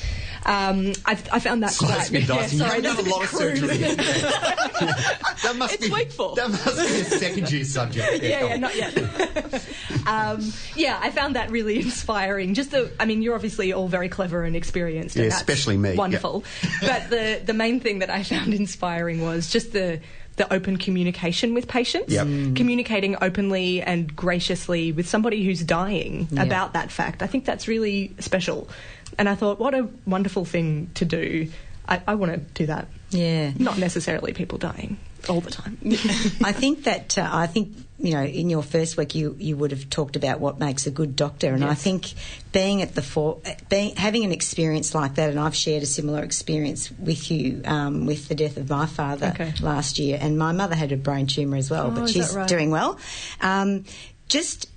Um, 0.45 0.93
I, 1.05 1.11
I 1.31 1.39
found 1.39 1.63
that 1.63 1.71
Slicing 1.71 2.17
and 2.17 2.27
dicing. 2.27 2.59
Yeah, 2.59 2.67
sorry, 2.69 2.81
that's 2.81 2.99
a 2.99 3.09
lot 3.09 3.23
of 3.23 3.29
surgery. 3.29 3.77
that 3.77 5.55
must 5.57 5.73
It's 5.73 5.87
be 5.87 5.93
week 5.93 6.11
four. 6.11 6.35
That 6.35 6.49
must 6.49 6.77
be 6.77 6.99
a 7.01 7.03
second 7.05 7.51
year 7.51 7.65
subject. 7.65 8.23
yeah, 8.23 8.45
yeah, 8.45 8.57
not 8.57 8.75
yet. 8.75 8.97
um, 10.07 10.51
yeah, 10.75 10.99
I 11.01 11.11
found 11.11 11.35
that 11.35 11.51
really 11.51 11.77
inspiring. 11.77 12.53
Just 12.53 12.71
the, 12.71 12.91
I 12.99 13.05
mean, 13.05 13.21
you're 13.21 13.35
obviously 13.35 13.73
all 13.73 13.87
very 13.87 14.09
clever 14.09 14.43
and 14.43 14.55
experienced, 14.55 15.15
and 15.15 15.25
Yeah, 15.25 15.29
that's 15.29 15.41
especially 15.41 15.77
me. 15.77 15.95
Wonderful. 15.95 16.43
but 16.81 17.09
the 17.09 17.41
the 17.43 17.53
main 17.53 17.79
thing 17.79 17.99
that 17.99 18.09
I 18.09 18.23
found 18.23 18.53
inspiring 18.53 19.21
was 19.21 19.49
just 19.49 19.73
the 19.73 19.99
the 20.37 20.51
open 20.53 20.77
communication 20.77 21.53
with 21.53 21.67
patients, 21.67 22.13
Yep. 22.13 22.27
Mm. 22.27 22.55
communicating 22.55 23.15
openly 23.21 23.81
and 23.81 24.15
graciously 24.15 24.91
with 24.91 25.07
somebody 25.09 25.43
who's 25.43 25.61
dying 25.61 26.27
Yeah. 26.31 26.43
about 26.43 26.73
that 26.73 26.91
fact. 26.91 27.21
I 27.21 27.27
think 27.27 27.43
that's 27.45 27.67
really 27.67 28.13
special. 28.19 28.69
And 29.17 29.27
I 29.27 29.35
thought, 29.35 29.59
what 29.59 29.73
a 29.73 29.87
wonderful 30.05 30.45
thing 30.45 30.89
to 30.95 31.05
do. 31.05 31.49
I, 31.89 32.01
I 32.07 32.15
want 32.15 32.33
to 32.33 32.37
do 32.53 32.65
that. 32.67 32.87
Yeah. 33.09 33.51
Not 33.57 33.77
necessarily 33.77 34.33
people 34.33 34.57
dying 34.57 34.97
all 35.29 35.41
the 35.41 35.51
time. 35.51 35.77
I 36.43 36.51
think 36.53 36.83
that 36.85 37.17
uh, 37.17 37.29
I 37.31 37.47
think 37.47 37.75
you 37.99 38.13
know 38.13 38.23
in 38.23 38.49
your 38.49 38.61
first 38.63 38.95
week 38.97 39.15
you 39.15 39.35
you 39.39 39.57
would 39.57 39.71
have 39.71 39.89
talked 39.89 40.15
about 40.15 40.39
what 40.39 40.59
makes 40.59 40.85
a 40.87 40.91
good 40.91 41.15
doctor, 41.15 41.53
and 41.53 41.63
I 41.65 41.73
think 41.73 42.13
being 42.51 42.81
at 42.81 42.95
the 42.95 43.01
for 43.01 43.39
being 43.69 43.95
having 43.95 44.23
an 44.23 44.31
experience 44.31 44.93
like 44.95 45.15
that, 45.15 45.29
and 45.29 45.39
I've 45.39 45.55
shared 45.55 45.83
a 45.83 45.87
similar 45.87 46.23
experience 46.23 46.91
with 46.91 47.29
you 47.31 47.61
um, 47.65 48.05
with 48.05 48.27
the 48.27 48.35
death 48.35 48.57
of 48.57 48.69
my 48.69 48.85
father 48.85 49.31
Okay. 49.35 49.53
last 49.61 49.99
year, 49.99 50.17
and 50.21 50.37
my 50.37 50.51
mother 50.51 50.75
had 50.75 50.91
a 50.91 50.97
brain 50.97 51.27
tumor 51.27 51.57
as 51.57 51.69
well, 51.69 51.87
Oh, 51.87 51.91
but 51.91 52.09
she's 52.09 52.35
right? 52.35 52.47
doing 52.47 52.69
well. 52.71 52.99
Um, 53.41 53.85
just 54.27 54.69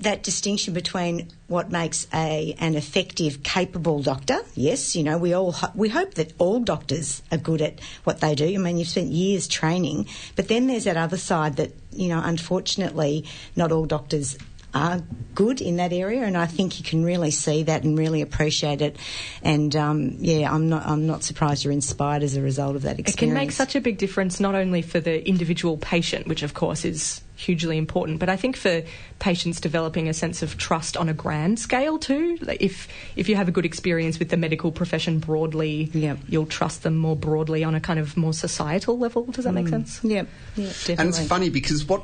that 0.00 0.22
distinction 0.22 0.74
between 0.74 1.28
what 1.46 1.70
makes 1.70 2.06
a 2.12 2.54
an 2.58 2.74
effective, 2.74 3.42
capable 3.42 4.02
doctor. 4.02 4.40
Yes, 4.54 4.96
you 4.96 5.02
know 5.02 5.18
we 5.18 5.32
all 5.34 5.52
ho- 5.52 5.72
we 5.74 5.88
hope 5.88 6.14
that 6.14 6.32
all 6.38 6.60
doctors 6.60 7.22
are 7.30 7.38
good 7.38 7.62
at 7.62 7.80
what 8.04 8.20
they 8.20 8.34
do. 8.34 8.46
I 8.46 8.56
mean, 8.58 8.78
you've 8.78 8.88
spent 8.88 9.08
years 9.08 9.46
training, 9.48 10.06
but 10.36 10.48
then 10.48 10.66
there's 10.66 10.84
that 10.84 10.96
other 10.96 11.16
side 11.18 11.56
that 11.56 11.72
you 11.92 12.08
know, 12.08 12.20
unfortunately, 12.22 13.24
not 13.56 13.72
all 13.72 13.84
doctors 13.84 14.38
are 14.74 15.02
good 15.34 15.60
in 15.60 15.76
that 15.76 15.92
area, 15.92 16.22
and 16.22 16.36
I 16.36 16.46
think 16.46 16.78
you 16.78 16.84
can 16.84 17.04
really 17.04 17.30
see 17.30 17.62
that 17.64 17.82
and 17.84 17.98
really 17.98 18.20
appreciate 18.20 18.82
it. 18.82 18.96
And 19.42 19.74
um, 19.76 20.16
yeah, 20.18 20.52
I'm 20.52 20.68
not 20.68 20.86
I'm 20.86 21.06
not 21.06 21.22
surprised 21.24 21.64
you're 21.64 21.72
inspired 21.72 22.22
as 22.22 22.36
a 22.36 22.42
result 22.42 22.76
of 22.76 22.82
that 22.82 22.98
experience. 22.98 23.14
It 23.14 23.18
can 23.18 23.34
make 23.34 23.52
such 23.52 23.74
a 23.74 23.80
big 23.80 23.98
difference 23.98 24.40
not 24.40 24.54
only 24.54 24.82
for 24.82 25.00
the 25.00 25.26
individual 25.26 25.76
patient, 25.76 26.26
which 26.26 26.42
of 26.42 26.54
course 26.54 26.84
is 26.84 27.20
hugely 27.36 27.78
important, 27.78 28.20
but 28.20 28.28
I 28.28 28.36
think 28.36 28.54
for 28.56 28.82
patients 29.18 29.60
developing 29.60 30.08
a 30.08 30.14
sense 30.14 30.42
of 30.42 30.58
trust 30.58 30.96
on 30.96 31.08
a 31.08 31.14
grand 31.14 31.58
scale 31.58 31.98
too. 31.98 32.36
Like 32.42 32.60
if 32.60 32.86
if 33.16 33.28
you 33.28 33.36
have 33.36 33.48
a 33.48 33.52
good 33.52 33.64
experience 33.64 34.18
with 34.18 34.28
the 34.28 34.36
medical 34.36 34.70
profession 34.70 35.18
broadly, 35.18 35.90
Yep. 35.94 36.18
you'll 36.28 36.46
trust 36.46 36.82
them 36.82 36.96
more 36.98 37.16
broadly 37.16 37.64
on 37.64 37.74
a 37.74 37.80
kind 37.80 37.98
of 37.98 38.16
more 38.16 38.34
societal 38.34 38.98
level. 38.98 39.24
Does 39.24 39.44
that 39.44 39.52
make 39.52 39.68
sense? 39.68 40.00
Yep, 40.04 40.28
yep, 40.56 40.68
definitely. 40.68 40.94
And 40.98 41.08
it's 41.08 41.26
funny 41.26 41.48
because 41.50 41.84
what 41.86 42.02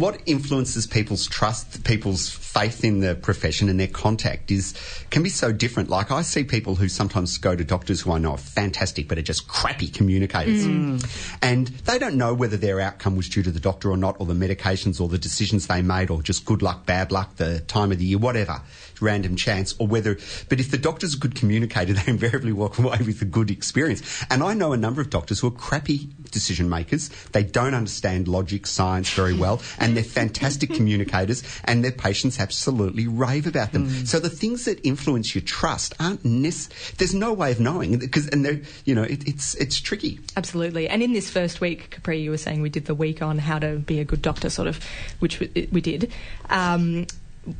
what 0.00 0.20
influences 0.26 0.86
people's 0.86 1.26
trust, 1.26 1.84
people's 1.84 2.28
faith 2.58 2.82
in 2.82 2.98
the 3.00 3.14
profession 3.14 3.68
and 3.68 3.78
their 3.78 3.86
contact 3.86 4.50
is 4.50 4.74
can 5.10 5.22
be 5.22 5.28
so 5.28 5.52
different. 5.52 5.88
Like 5.88 6.10
I 6.10 6.22
see 6.22 6.42
people 6.42 6.74
who 6.74 6.88
sometimes 6.88 7.38
go 7.38 7.54
to 7.54 7.64
doctors 7.64 8.00
who 8.00 8.12
I 8.12 8.18
know 8.18 8.32
are 8.32 8.38
fantastic 8.38 9.06
but 9.06 9.16
are 9.16 9.22
just 9.22 9.46
crappy 9.46 9.86
communicators, 9.86 10.66
mm. 10.66 11.38
and 11.40 11.68
they 11.68 11.98
don't 11.98 12.16
know 12.16 12.34
whether 12.34 12.56
their 12.56 12.80
outcome 12.80 13.16
was 13.16 13.28
due 13.28 13.44
to 13.44 13.50
the 13.50 13.60
doctor 13.60 13.90
or 13.90 13.96
not, 13.96 14.16
or 14.18 14.26
the 14.26 14.34
medications, 14.34 15.00
or 15.00 15.08
the 15.08 15.18
decisions 15.18 15.68
they 15.68 15.82
made, 15.82 16.10
or 16.10 16.20
just 16.20 16.44
good 16.44 16.62
luck, 16.62 16.84
bad 16.84 17.12
luck, 17.12 17.36
the 17.36 17.60
time 17.60 17.92
of 17.92 17.98
the 17.98 18.04
year, 18.04 18.18
whatever, 18.18 18.60
random 19.00 19.36
chance, 19.36 19.74
or 19.78 19.86
whether. 19.86 20.18
But 20.48 20.58
if 20.58 20.70
the 20.70 20.78
doctor's 20.78 21.14
a 21.14 21.18
good 21.18 21.36
communicator, 21.36 21.92
they 21.98 22.10
invariably 22.10 22.52
walk 22.52 22.78
away 22.78 22.98
with 23.06 23.22
a 23.22 23.26
good 23.26 23.50
experience. 23.50 24.02
And 24.30 24.42
I 24.42 24.54
know 24.54 24.72
a 24.72 24.76
number 24.76 25.00
of 25.00 25.10
doctors 25.10 25.40
who 25.40 25.46
are 25.46 25.52
crappy 25.52 26.08
decision 26.30 26.68
makers. 26.68 27.08
They 27.32 27.44
don't 27.44 27.74
understand 27.74 28.26
logic, 28.26 28.66
science 28.66 29.12
very 29.12 29.34
well, 29.34 29.62
and 29.78 29.96
they're 29.96 30.04
fantastic 30.04 30.70
communicators, 30.74 31.42
and 31.64 31.84
their 31.84 31.92
patients 31.92 32.36
absolutely 32.48 33.06
rave 33.06 33.46
about 33.46 33.72
them. 33.72 33.88
So 34.06 34.18
the 34.18 34.30
things 34.30 34.64
that 34.64 34.80
influence 34.86 35.34
your 35.34 35.42
trust 35.42 35.92
aren't 36.00 36.24
nec- 36.24 36.72
There's 36.96 37.14
no 37.14 37.32
way 37.34 37.52
of 37.52 37.60
knowing 37.60 37.98
because, 37.98 38.26
and 38.28 38.42
they're, 38.44 38.60
you 38.86 38.94
know, 38.94 39.02
it, 39.02 39.28
it's 39.28 39.54
it's 39.56 39.78
tricky. 39.80 40.18
Absolutely. 40.34 40.88
And 40.88 41.02
in 41.02 41.12
this 41.12 41.28
first 41.30 41.60
week, 41.60 41.90
Capri, 41.90 42.20
you 42.20 42.30
were 42.30 42.38
saying 42.38 42.62
we 42.62 42.70
did 42.70 42.86
the 42.86 42.94
week 42.94 43.20
on 43.20 43.38
how 43.38 43.58
to 43.58 43.76
be 43.76 44.00
a 44.00 44.04
good 44.04 44.22
doctor, 44.22 44.48
sort 44.48 44.66
of, 44.68 44.82
which 45.18 45.40
we, 45.40 45.68
we 45.70 45.80
did. 45.82 46.10
Um, 46.48 47.06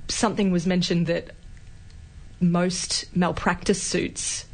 something 0.09 0.51
was 0.51 0.67
mentioned 0.67 1.07
that 1.09 1.33
most 2.41 3.15
malpractice 3.15 3.83
suits 3.83 4.47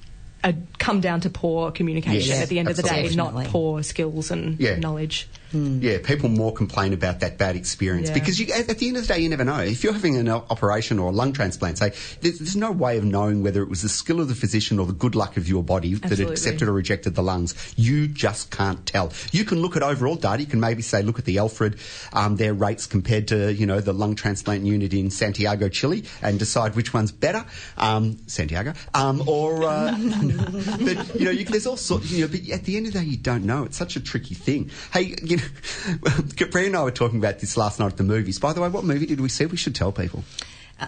come 0.79 1.01
down 1.01 1.21
to 1.21 1.31
poor 1.31 1.71
communication 1.71 2.29
Yes, 2.31 2.43
at 2.43 2.49
the 2.49 2.59
end 2.59 2.69
of 2.69 2.77
the 2.77 2.83
day, 2.83 3.09
not 3.15 3.47
poor 3.47 3.83
skills 3.83 4.31
and 4.31 4.59
Yeah. 4.61 4.77
knowledge. 4.79 5.29
Yeah, 5.55 5.99
people 6.03 6.29
more 6.29 6.53
complain 6.53 6.93
about 6.93 7.21
that 7.21 7.39
bad 7.39 7.57
experience 7.57 8.09
Yeah. 8.09 8.15
because 8.15 8.41
you, 8.41 8.53
at, 8.53 8.69
at 8.69 8.79
the 8.79 8.89
end 8.89 8.97
of 8.97 9.07
the 9.07 9.15
day, 9.15 9.21
you 9.21 9.29
never 9.29 9.45
know. 9.45 9.61
If 9.61 9.85
you're 9.85 9.93
having 9.93 10.17
an 10.17 10.29
operation 10.29 10.99
or 10.99 11.11
a 11.11 11.13
lung 11.13 11.33
transplant, 11.33 11.79
say, 11.79 11.93
there's, 12.21 12.39
there's 12.39 12.57
no 12.57 12.73
way 12.73 12.99
of 12.99 13.05
knowing 13.05 13.43
whether 13.43 13.63
it 13.63 13.69
was 13.69 13.83
the 13.83 13.89
skill 13.89 14.21
of 14.21 14.29
the 14.29 14.35
physician 14.35 14.79
or 14.79 14.87
the 14.87 14.93
good 14.93 15.15
luck 15.15 15.37
of 15.37 15.49
your 15.49 15.63
body 15.63 15.95
that 15.95 16.19
accepted 16.21 16.69
or 16.69 16.73
rejected 16.73 17.15
the 17.15 17.23
lungs. 17.23 17.55
You 17.77 18.09
just 18.09 18.51
can't 18.51 18.85
tell. 18.85 19.13
You 19.31 19.45
can 19.45 19.61
look 19.61 19.77
at 19.77 19.83
overall 19.83 20.17
data. 20.17 20.41
You 20.43 20.49
can 20.49 20.61
maybe 20.61 20.83
say, 20.83 21.03
look 21.03 21.19
at 21.19 21.25
the 21.25 21.39
Alfred, 21.39 21.79
um, 22.13 22.37
their 22.37 22.53
rates 22.55 22.87
compared 22.87 23.29
to, 23.29 23.53
you 23.53 23.67
know, 23.67 23.81
the 23.81 23.93
lung 23.93 24.15
transplant 24.17 24.65
unit 24.65 24.93
in 24.93 25.11
Santiago, 25.11 25.69
Chile, 25.69 26.05
and 26.23 26.39
decide 26.39 26.75
which 26.75 26.93
one's 26.93 27.13
better. 27.13 27.45
Um, 27.77 28.19
Santiago. 28.27 28.75
Um, 28.95 29.23
or, 29.29 29.63
uh, 29.65 29.93
but, 30.81 31.15
you 31.15 31.25
know, 31.27 31.31
you, 31.31 31.45
there's 31.45 31.67
all 31.67 31.77
sorts, 31.77 32.11
you 32.11 32.23
know, 32.23 32.29
but 32.29 32.49
at 32.51 32.65
the 32.65 32.77
end 32.77 32.87
of 32.87 32.93
the 32.93 32.99
day, 33.01 33.05
you 33.05 33.17
don't 33.17 33.45
know. 33.45 33.65
It's 33.65 33.77
such 33.77 33.97
a 33.97 34.01
tricky 34.01 34.35
thing. 34.35 34.71
Hey, 34.93 35.15
you 35.23 35.37
know, 35.37 35.44
Capri 36.37 36.67
and 36.67 36.77
I 36.77 36.83
were 36.83 36.91
talking 36.91 37.19
about 37.19 37.41
this 37.41 37.57
last 37.57 37.81
night 37.81 37.93
at 37.93 37.97
the 37.97 38.05
movies. 38.05 38.39
By 38.39 38.53
the 38.53 38.61
way, 38.61 38.69
what 38.69 38.85
movie 38.85 39.07
did 39.07 39.21
we 39.21 39.29
see? 39.29 39.47
We 39.47 39.57
should 39.57 39.75
tell 39.75 39.93
people. 39.93 40.25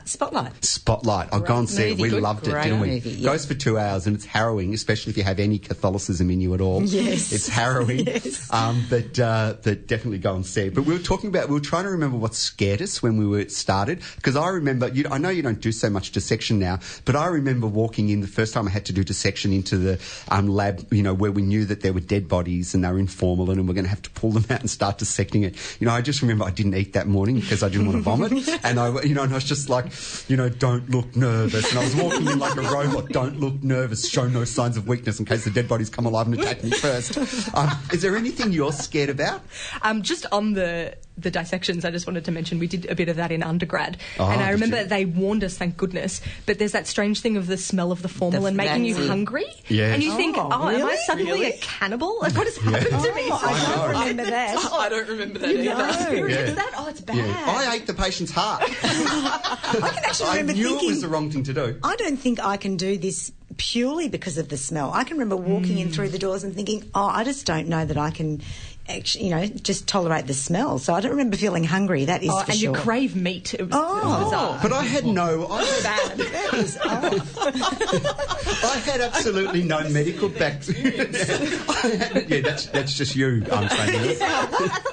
Spotlight. 0.04 0.64
Spotlight. 0.64 1.28
I'll 1.32 1.40
go 1.40 1.58
and 1.58 1.68
see 1.68 1.90
it. 1.92 1.98
We 1.98 2.08
Good, 2.08 2.22
loved 2.22 2.46
it, 2.46 2.52
didn't 2.52 2.80
we? 2.80 2.88
movie, 2.88 3.10
yeah. 3.10 3.30
Goes 3.30 3.46
for 3.46 3.54
two 3.54 3.78
hours 3.78 4.06
and 4.06 4.16
it's 4.16 4.24
harrowing, 4.24 4.74
especially 4.74 5.10
if 5.10 5.16
you 5.16 5.22
have 5.24 5.38
any 5.38 5.58
Catholicism 5.58 6.30
in 6.30 6.40
you 6.40 6.54
at 6.54 6.60
all. 6.60 6.82
Yes. 6.82 7.32
It's 7.32 7.48
harrowing. 7.48 8.06
Yes. 8.16 8.52
Um, 8.52 8.84
but, 8.88 9.18
uh, 9.18 9.54
but 9.62 9.86
definitely 9.86 10.18
go 10.18 10.34
and 10.34 10.46
see 10.46 10.66
it. 10.66 10.74
But 10.74 10.84
we 10.84 10.92
were 10.92 11.02
talking 11.02 11.28
about, 11.28 11.48
we 11.48 11.54
were 11.54 11.60
trying 11.60 11.84
to 11.84 11.90
remember 11.90 12.16
what 12.16 12.34
scared 12.34 12.80
us 12.80 13.02
when 13.02 13.16
we 13.16 13.26
were 13.26 13.48
started. 13.48 14.00
Because 14.16 14.36
I 14.36 14.48
remember, 14.48 14.88
you, 14.88 15.06
I 15.10 15.18
know 15.18 15.28
you 15.28 15.42
don't 15.42 15.60
do 15.60 15.72
so 15.72 15.90
much 15.90 16.12
dissection 16.12 16.58
now, 16.58 16.78
but 17.04 17.16
I 17.16 17.26
remember 17.26 17.66
walking 17.66 18.08
in 18.10 18.20
the 18.20 18.26
first 18.26 18.54
time 18.54 18.68
I 18.68 18.70
had 18.70 18.86
to 18.86 18.92
do 18.92 19.02
dissection 19.02 19.52
into 19.52 19.76
the 19.76 20.00
um, 20.28 20.46
lab, 20.48 20.86
you 20.92 21.02
know, 21.02 21.14
where 21.14 21.32
we 21.32 21.42
knew 21.42 21.64
that 21.66 21.80
there 21.80 21.92
were 21.92 22.00
dead 22.00 22.28
bodies 22.28 22.74
and 22.74 22.84
they 22.84 22.88
were 22.90 22.98
in 22.98 23.06
formalin 23.08 23.58
and 23.58 23.66
we're 23.68 23.74
going 23.74 23.84
to 23.84 23.90
have 23.90 24.02
to 24.02 24.10
pull 24.10 24.30
them 24.30 24.44
out 24.50 24.60
and 24.60 24.70
start 24.70 24.98
dissecting 24.98 25.42
it. 25.42 25.56
You 25.80 25.86
know, 25.86 25.92
I 25.92 26.00
just 26.00 26.22
remember 26.22 26.44
I 26.44 26.50
didn't 26.50 26.74
eat 26.74 26.92
that 26.92 27.06
morning 27.06 27.40
because 27.40 27.62
I 27.62 27.68
didn't 27.68 27.86
want 27.86 27.96
to 27.96 28.02
vomit. 28.02 28.32
and 28.64 28.78
I, 28.78 29.02
you 29.02 29.14
know, 29.14 29.22
and 29.22 29.32
I 29.32 29.36
was 29.36 29.44
just 29.44 29.68
like, 29.68 29.85
you 30.28 30.36
know, 30.36 30.48
don't 30.48 30.88
look 30.90 31.14
nervous. 31.16 31.70
And 31.70 31.78
I 31.78 31.84
was 31.84 31.96
walking 31.96 32.26
in 32.26 32.38
like 32.38 32.56
a 32.56 32.62
robot, 32.62 33.08
don't 33.10 33.40
look 33.40 33.62
nervous, 33.62 34.08
show 34.08 34.26
no 34.26 34.44
signs 34.44 34.76
of 34.76 34.86
weakness 34.88 35.18
in 35.18 35.26
case 35.26 35.44
the 35.44 35.50
dead 35.50 35.68
bodies 35.68 35.90
come 35.90 36.06
alive 36.06 36.26
and 36.26 36.38
attack 36.40 36.62
me 36.62 36.70
first. 36.70 37.16
Um, 37.54 37.70
is 37.92 38.02
there 38.02 38.16
anything 38.16 38.52
you're 38.52 38.72
scared 38.72 39.10
about? 39.10 39.42
Um, 39.82 40.02
just 40.02 40.26
on 40.32 40.52
the 40.52 40.96
the 41.18 41.30
dissections, 41.30 41.84
I 41.84 41.90
just 41.90 42.06
wanted 42.06 42.24
to 42.26 42.32
mention 42.32 42.58
we 42.58 42.66
did 42.66 42.86
a 42.90 42.94
bit 42.94 43.08
of 43.08 43.16
that 43.16 43.32
in 43.32 43.42
undergrad, 43.42 43.96
Oh, 44.18 44.28
and 44.28 44.42
I 44.42 44.50
remember 44.50 44.82
you? 44.82 44.86
they 44.86 45.04
warned 45.04 45.42
us, 45.44 45.56
thank 45.56 45.76
goodness. 45.76 46.20
But 46.44 46.58
there's 46.58 46.72
that 46.72 46.86
strange 46.86 47.20
thing 47.20 47.36
of 47.36 47.46
the 47.46 47.56
smell 47.56 47.90
of 47.90 48.02
the 48.02 48.08
formalin 48.08 48.54
The- 48.54 48.58
making 48.58 48.84
you 48.84 48.96
it. 48.98 49.08
hungry, 49.08 49.46
Yes. 49.68 49.94
and 49.94 50.02
you 50.02 50.14
think, 50.16 50.36
Oh, 50.36 50.48
oh, 50.52 50.68
am 50.68 50.86
I 50.86 50.96
suddenly 51.06 51.32
Really? 51.32 51.52
a 51.52 51.58
cannibal? 51.58 52.18
Like, 52.20 52.36
what 52.36 52.46
has 52.46 52.56
happened 52.58 53.02
to 53.02 53.14
me? 53.14 53.22
Oh, 53.30 53.40
I 53.42 53.76
don't 53.76 54.10
remember 54.10 54.30
that. 54.30 54.56
I 54.72 54.88
don't 54.88 55.08
remember 55.08 55.38
that 55.38 55.48
You 55.48 55.58
either. 55.60 55.74
never 55.74 55.88
experienced 55.88 56.48
Yeah. 56.48 56.54
that? 56.54 56.72
Oh, 56.76 56.88
it's 56.88 57.00
bad. 57.00 57.16
Yeah. 57.16 57.44
I 57.46 57.74
ate 57.76 57.86
the 57.86 57.94
patient's 57.94 58.32
heart. 58.32 58.62
I 58.82 59.90
can 59.94 60.04
actually 60.04 60.28
I 60.28 60.30
remember 60.32 60.52
knew 60.52 60.68
thinking. 60.68 60.88
it 60.88 60.92
was 60.92 61.00
the 61.00 61.08
wrong 61.08 61.30
thing 61.30 61.44
to 61.44 61.54
do. 61.54 61.78
I 61.82 61.96
don't 61.96 62.16
think 62.18 62.44
I 62.44 62.56
can 62.56 62.76
do 62.76 62.96
this 62.98 63.32
purely 63.56 64.08
because 64.08 64.38
of 64.38 64.48
the 64.48 64.56
smell. 64.56 64.92
I 64.92 65.04
can 65.04 65.16
remember 65.16 65.36
walking 65.36 65.78
in 65.78 65.88
hmm. 65.88 65.92
through 65.94 66.10
the 66.10 66.18
doors 66.18 66.44
and 66.44 66.54
thinking, 66.54 66.90
oh, 66.94 67.06
I 67.06 67.24
just 67.24 67.46
don't 67.46 67.68
know 67.68 67.84
that 67.84 67.96
I 67.96 68.10
can 68.10 68.42
actually, 68.88 69.24
you 69.26 69.30
know, 69.30 69.46
just 69.46 69.86
tolerate 69.88 70.26
the 70.26 70.34
smell. 70.34 70.78
So 70.78 70.94
I 70.94 71.00
don't 71.00 71.10
remember 71.12 71.36
feeling 71.36 71.64
hungry. 71.64 72.04
That 72.06 72.22
is 72.22 72.30
Oh, 72.32 72.40
for 72.42 72.50
and 72.52 72.60
sure. 72.60 72.74
you 72.76 72.80
crave 72.80 73.16
meat. 73.16 73.54
It 73.54 73.62
was, 73.62 73.70
Oh. 73.72 73.98
it 73.98 74.04
was 74.04 74.24
bizarre. 74.24 74.58
But 74.62 74.72
I 74.72 74.84
had 74.84 75.06
no, 75.06 75.48
I 75.48 75.64
had. 75.64 76.18
That 76.26 76.54
is 76.54 76.76
off. 76.78 77.38
I 78.64 78.78
had 78.78 79.00
absolutely 79.00 79.62
no 79.62 79.88
medical 79.88 80.28
back. 80.28 80.62
I 80.68 80.72
had- 80.72 82.30
yeah, 82.30 82.40
that's 82.40 82.66
that's 82.66 82.94
just 82.94 83.14
you. 83.16 83.44
I'm 83.52 83.68
saying. 83.68 84.16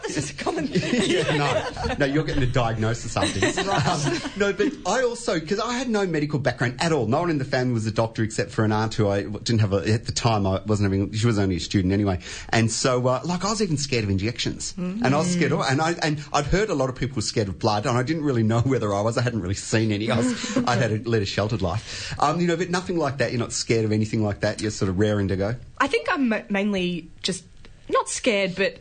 It's 0.04 0.16
just 0.16 0.32
a 0.40 0.44
common 0.44 0.68
yeah, 0.74 1.36
no, 1.36 1.96
no, 1.98 2.06
you're 2.06 2.24
getting 2.26 2.44
a 2.44 2.48
diagnosis 2.48 3.16
after 3.16 3.40
this. 3.40 3.58
Um, 3.58 4.32
no, 4.38 4.52
but 4.54 4.68
I 4.86 5.02
also 5.04 5.40
because 5.40 5.60
I 5.60 5.74
had 5.78 5.90
no 5.90 6.06
medical 6.06 6.40
background 6.40 6.76
at 6.80 6.92
all. 6.92 7.08
No 7.08 7.22
one 7.22 7.30
in 7.30 7.38
the 7.38 7.46
family 7.46 7.74
was 7.74 7.88
a 7.88 7.92
doctor 7.92 8.22
except 8.24 8.52
for 8.52 8.64
an 8.66 8.72
aunt 8.72 8.94
who 8.94 9.08
I 9.10 9.24
didn't 9.24 9.60
have 9.60 9.72
a, 9.74 9.78
at 9.92 10.06
the 10.06 10.12
time. 10.12 10.46
I 10.46 10.62
wasn't 10.66 10.92
having. 10.92 11.14
She 11.14 11.26
was 11.26 11.40
only 11.40 11.56
a 11.56 11.60
student 11.60 11.94
anyway, 11.94 12.20
and 12.50 12.70
so 12.72 13.08
uh, 13.08 13.22
like 13.24 13.46
I 13.46 13.50
was 13.52 13.62
even 13.62 13.78
scared 13.84 14.04
of 14.04 14.10
injections, 14.10 14.74
and 14.78 15.06
I 15.06 15.17
was 15.17 15.32
scared 15.32 15.52
of, 15.52 15.62
and 15.69 15.82
I 15.82 15.91
and 16.02 16.24
I'd 16.32 16.46
heard 16.46 16.69
a 16.69 16.74
lot 16.74 16.89
of 16.89 16.96
people 16.96 17.17
were 17.17 17.22
scared 17.22 17.48
of 17.50 17.60
blood, 17.60 17.86
and 17.86 17.98
I 17.98 18.04
didn't 18.04 18.24
really 18.24 18.43
know 18.43 18.62
whether 18.62 18.93
I 18.93 19.02
was. 19.02 19.17
I 19.17 19.22
hadn't 19.22 19.41
really 19.41 19.54
seen 19.54 19.91
any. 19.91 20.10
I 20.15 20.17
was, 20.17 20.58
I'd 20.58 20.80
had 20.80 20.91
a, 20.91 21.10
led 21.10 21.22
a 21.22 21.26
sheltered 21.26 21.62
life, 21.62 22.15
um, 22.19 22.39
you 22.39 22.48
know, 22.48 22.58
but 22.58 22.69
nothing 22.69 22.98
like 22.98 23.17
that. 23.17 23.32
You're 23.32 23.39
not 23.39 23.52
scared 23.54 23.86
of 23.86 23.91
anything 23.91 24.24
like 24.24 24.39
that. 24.39 24.62
You're 24.62 24.72
sort 24.72 24.89
of 24.89 24.98
raring 24.98 25.28
to 25.28 25.36
go. 25.36 25.56
I 25.80 25.88
think 25.88 26.08
I'm 26.12 26.34
mainly 26.50 27.10
just 27.22 27.43
not 27.89 28.10
scared, 28.10 28.56
but 28.56 28.80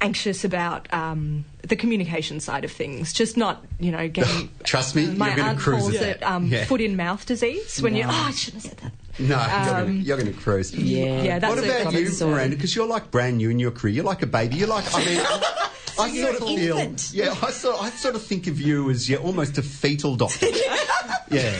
anxious 0.00 0.42
about 0.44 0.92
um, 0.92 1.44
the 1.62 1.76
communication 1.76 2.40
side 2.40 2.64
of 2.64 2.72
things. 2.72 3.12
Just 3.12 3.36
not, 3.36 3.64
you 3.78 3.92
know, 3.92 4.08
getting. 4.08 4.50
Trust 4.64 4.96
me, 4.96 5.06
My 5.06 5.34
you're 5.36 5.44
aunt 5.44 5.60
calls 5.60 5.94
it. 5.94 6.02
it 6.02 6.22
um, 6.24 6.46
Yeah. 6.46 6.64
foot 6.64 6.80
in 6.80 6.96
mouth 6.96 7.24
disease. 7.24 7.80
When 7.80 7.94
you, 7.94 8.04
oh, 8.04 8.08
I 8.10 8.30
shouldn't 8.32 8.64
have 8.64 8.72
said 8.72 8.78
that. 8.80 8.92
No, 9.18 9.26
you're 9.36 9.36
gonna- 9.38 9.92
you're 9.92 10.16
going 10.16 10.32
to 10.32 10.38
cruise. 10.38 10.72
Yeah. 10.74 11.22
Yeah, 11.22 11.38
that's 11.38 11.54
what 11.56 11.64
about 11.64 11.82
common 11.84 12.00
you, 12.00 12.08
story. 12.08 12.32
Miranda? 12.32 12.56
Because 12.56 12.74
you're 12.74 12.86
like 12.86 13.10
brand 13.10 13.36
new 13.38 13.50
in 13.50 13.58
your 13.58 13.70
career. 13.70 13.94
You're 13.94 14.04
like 14.04 14.22
a 14.22 14.26
baby. 14.26 14.56
You're 14.56 14.68
like, 14.68 14.84
I 14.94 15.04
mean, 15.04 15.20
I 15.98 16.06
you're 16.06 16.30
sort 16.32 16.42
of 16.42 16.48
an 16.48 16.56
feel, 16.56 16.76
infant. 16.78 17.10
yeah, 17.12 17.34
I 17.42 17.50
sort, 17.50 17.82
I 17.82 17.90
sort 17.90 18.14
of 18.14 18.22
think 18.22 18.46
of 18.46 18.60
you 18.60 18.88
as 18.90 19.08
yeah, 19.10 19.18
almost 19.18 19.58
a 19.58 19.62
fetal 19.62 20.16
doctor. 20.16 20.46
yeah, 21.30 21.54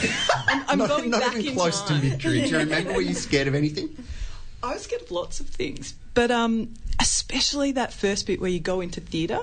I'm 0.68 0.78
not, 0.78 0.88
going 0.88 1.10
not 1.10 1.20
back 1.20 1.34
even 1.36 1.46
in 1.48 1.54
close 1.54 1.82
time. 1.82 2.00
to 2.00 2.08
mid-career. 2.08 2.44
Do 2.46 2.50
you 2.50 2.58
remember? 2.58 2.92
Were 2.94 3.00
you 3.02 3.14
scared 3.28 3.48
of 3.48 3.54
anything? 3.54 3.94
I 4.62 4.72
was 4.74 4.82
scared 4.82 5.02
of 5.02 5.10
lots 5.10 5.40
of 5.40 5.48
things, 5.48 5.94
but 6.14 6.30
um, 6.30 6.72
especially 7.00 7.72
that 7.72 7.92
first 7.92 8.26
bit 8.26 8.40
where 8.40 8.50
you 8.50 8.60
go 8.60 8.80
into 8.80 9.00
theatre. 9.00 9.40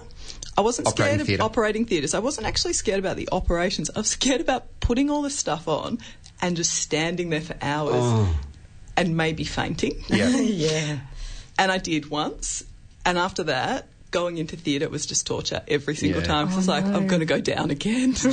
I 0.57 0.61
wasn't 0.61 0.87
Operating 0.89 1.05
scared 1.07 1.21
of 1.21 1.27
theatre. 1.27 1.43
operating 1.43 1.85
theatres. 1.85 2.13
I 2.13 2.19
wasn't 2.19 2.45
actually 2.47 2.73
scared 2.73 2.99
about 2.99 3.15
the 3.15 3.29
operations. 3.31 3.89
I 3.95 3.99
was 3.99 4.09
scared 4.09 4.41
about 4.41 4.65
putting 4.81 5.09
all 5.09 5.21
this 5.21 5.37
stuff 5.37 5.67
on 5.69 5.99
and 6.41 6.55
just 6.55 6.73
standing 6.73 7.29
there 7.29 7.41
for 7.41 7.55
hours 7.61 7.95
Oh. 7.97 8.39
and 8.97 9.15
maybe 9.17 9.43
fainting. 9.43 10.03
Yeah. 10.07 10.29
yeah. 10.37 10.99
And 11.57 11.71
I 11.71 11.77
did 11.77 12.09
once. 12.09 12.63
And 13.05 13.17
after 13.17 13.43
that, 13.43 13.87
going 14.11 14.37
into 14.37 14.55
theatre 14.55 14.89
was 14.89 15.05
just 15.05 15.27
torture 15.27 15.61
every 15.67 15.95
single 15.95 16.21
Yeah. 16.21 16.27
time. 16.27 16.47
'cause 16.47 16.55
I 16.55 16.57
was 16.57 16.67
like, 16.67 16.85
I'm 16.85 17.07
going 17.07 17.19
to 17.19 17.25
go 17.25 17.39
down 17.41 17.69
again. 17.71 18.15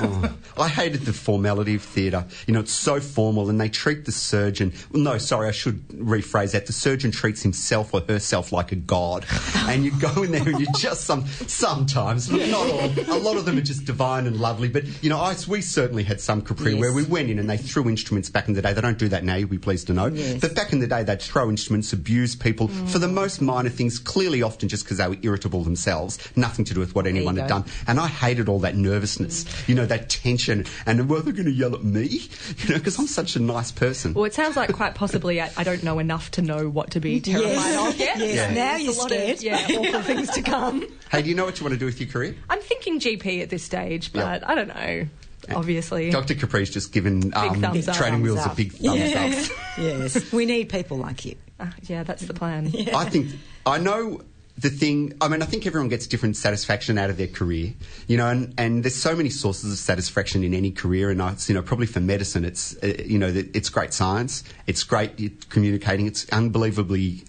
Oh, 0.00 0.32
I 0.56 0.68
hated 0.68 1.02
the 1.02 1.12
formality 1.12 1.74
of 1.76 1.82
theatre. 1.82 2.24
You 2.46 2.54
know, 2.54 2.60
it's 2.60 2.72
so 2.72 3.00
formal, 3.00 3.48
and 3.50 3.60
they 3.60 3.68
treat 3.68 4.04
the 4.04 4.12
surgeon. 4.12 4.72
No, 4.92 5.18
sorry, 5.18 5.48
I 5.48 5.52
should 5.52 5.86
rephrase 5.88 6.52
that. 6.52 6.66
The 6.66 6.72
surgeon 6.72 7.10
treats 7.10 7.42
himself 7.42 7.94
or 7.94 8.00
herself 8.00 8.52
like 8.52 8.70
a 8.72 8.76
god, 8.76 9.24
and 9.66 9.84
you 9.84 9.92
go 9.98 10.22
in 10.22 10.32
there 10.32 10.46
and 10.48 10.60
you 10.60 10.66
just 10.78 11.02
some 11.04 11.26
sometimes, 11.26 12.28
but 12.28 12.48
not 12.48 12.70
all. 12.70 13.16
A 13.16 13.18
lot 13.20 13.36
of 13.36 13.44
them 13.44 13.58
are 13.58 13.62
just 13.62 13.84
divine 13.84 14.26
and 14.26 14.36
lovely. 14.38 14.68
But 14.68 14.84
you 15.02 15.08
know, 15.10 15.18
I, 15.20 15.34
we 15.48 15.60
certainly 15.60 16.02
had 16.04 16.20
some 16.20 16.42
Capri 16.42 16.72
Yes. 16.72 16.80
where 16.80 16.92
we 16.92 17.04
went 17.04 17.30
in 17.30 17.38
and 17.38 17.48
they 17.48 17.56
threw 17.56 17.88
instruments 17.88 18.30
back 18.30 18.48
in 18.48 18.54
the 18.54 18.62
day. 18.62 18.72
They 18.72 18.80
don't 18.80 18.98
do 18.98 19.08
that 19.08 19.24
now. 19.24 19.36
You'll 19.36 19.48
be 19.48 19.58
pleased 19.58 19.86
to 19.88 19.92
know. 19.94 20.06
Yes. 20.06 20.40
But 20.40 20.54
back 20.54 20.72
in 20.72 20.78
the 20.80 20.86
day, 20.86 21.02
they'd 21.02 21.22
throw 21.22 21.48
instruments, 21.50 21.92
abuse 21.92 22.36
people 22.36 22.68
mm. 22.68 22.88
for 22.88 22.98
the 22.98 23.08
most 23.08 23.40
minor 23.40 23.70
things. 23.70 23.98
Clearly, 23.98 24.42
often 24.42 24.68
just 24.68 24.84
because 24.84 24.97
they 24.98 25.08
were 25.08 25.16
irritable 25.22 25.64
themselves, 25.64 26.18
nothing 26.36 26.64
to 26.66 26.74
do 26.74 26.80
with 26.80 26.94
what 26.94 27.06
anyone 27.06 27.36
had 27.36 27.48
go. 27.48 27.60
done. 27.60 27.64
And 27.86 27.98
I 27.98 28.06
hated 28.06 28.48
all 28.48 28.58
that 28.60 28.76
nervousness, 28.76 29.46
you 29.68 29.74
know, 29.74 29.86
that 29.86 30.10
tension. 30.10 30.66
And 30.86 31.08
were 31.08 31.20
they 31.22 31.32
going 31.32 31.46
to 31.46 31.50
yell 31.52 31.74
at 31.74 31.82
me? 31.82 32.22
You 32.58 32.70
know, 32.70 32.78
because 32.78 32.98
I'm 32.98 33.06
such 33.06 33.36
a 33.36 33.40
nice 33.40 33.70
person. 33.72 34.14
Well, 34.14 34.24
it 34.24 34.34
sounds 34.34 34.56
like 34.56 34.72
quite 34.72 34.94
possibly 34.94 35.40
I, 35.40 35.50
I 35.56 35.64
don't 35.64 35.82
know 35.82 35.98
enough 35.98 36.30
to 36.32 36.42
know 36.42 36.68
what 36.68 36.90
to 36.92 37.00
be 37.00 37.20
terrified 37.20 37.48
Yes. 37.54 37.88
of 37.94 37.98
yet. 37.98 38.18
Yes, 38.18 38.34
Yeah. 38.34 38.48
now 38.54 38.72
There's 38.72 38.82
you're 38.84 38.92
a 38.92 38.96
lot 38.98 39.08
scared. 39.10 39.36
Of, 39.38 39.42
yeah, 39.42 39.66
awful 39.78 40.02
things 40.02 40.30
to 40.30 40.42
come. 40.42 40.86
Hey, 41.10 41.22
do 41.22 41.30
you 41.30 41.34
know 41.34 41.46
what 41.46 41.58
you 41.58 41.64
want 41.64 41.72
to 41.72 41.78
do 41.78 41.86
with 41.86 41.98
your 42.00 42.08
career? 42.10 42.34
I'm 42.50 42.60
thinking 42.60 43.00
GP 43.00 43.42
at 43.42 43.48
this 43.48 43.62
stage, 43.64 44.10
Yeah. 44.12 44.38
but 44.40 44.48
I 44.50 44.54
don't 44.54 44.68
know. 44.68 45.08
Obviously, 45.54 46.10
Dr. 46.10 46.34
Capri's 46.34 46.68
just 46.70 46.92
given 46.92 47.32
um, 47.34 47.60
thumbs 47.62 47.86
training 47.86 48.20
Thumbs 48.20 48.22
wheels 48.22 48.44
a 48.46 48.50
big 48.54 48.72
thumbs 48.72 48.98
Yeah. 49.10 49.42
up. 49.48 49.78
yes. 49.78 50.32
We 50.32 50.44
need 50.44 50.68
people 50.68 50.98
like 50.98 51.24
you. 51.24 51.36
Uh, 51.58 51.66
yeah, 51.84 52.02
that's 52.02 52.22
the 52.26 52.34
plan. 52.34 52.66
I 52.94 53.04
think 53.06 53.30
I 53.64 53.78
know 53.78 54.20
the 54.58 54.70
thing. 54.70 55.14
I 55.20 55.28
mean, 55.28 55.40
I 55.40 55.46
think 55.46 55.66
everyone 55.66 55.88
gets 55.88 56.06
different 56.06 56.36
satisfaction 56.36 56.98
out 56.98 57.10
of 57.10 57.16
their 57.16 57.28
career, 57.28 57.74
you 58.08 58.16
know, 58.16 58.28
and, 58.28 58.52
and 58.58 58.82
there's 58.82 58.96
so 58.96 59.14
many 59.14 59.30
sources 59.30 59.72
of 59.72 59.78
satisfaction 59.78 60.42
in 60.42 60.52
any 60.52 60.72
career. 60.72 61.10
And 61.10 61.20
it's 61.20 61.48
you 61.48 61.54
know 61.54 61.62
probably 61.62 61.86
for 61.86 62.00
medicine, 62.00 62.44
it's 62.44 62.76
uh, 62.82 62.92
you 63.04 63.18
know 63.18 63.32
it's 63.54 63.68
great 63.68 63.94
science, 63.94 64.42
it's 64.66 64.82
great 64.82 65.48
communicating, 65.48 66.06
it's 66.06 66.28
unbelievably 66.30 67.24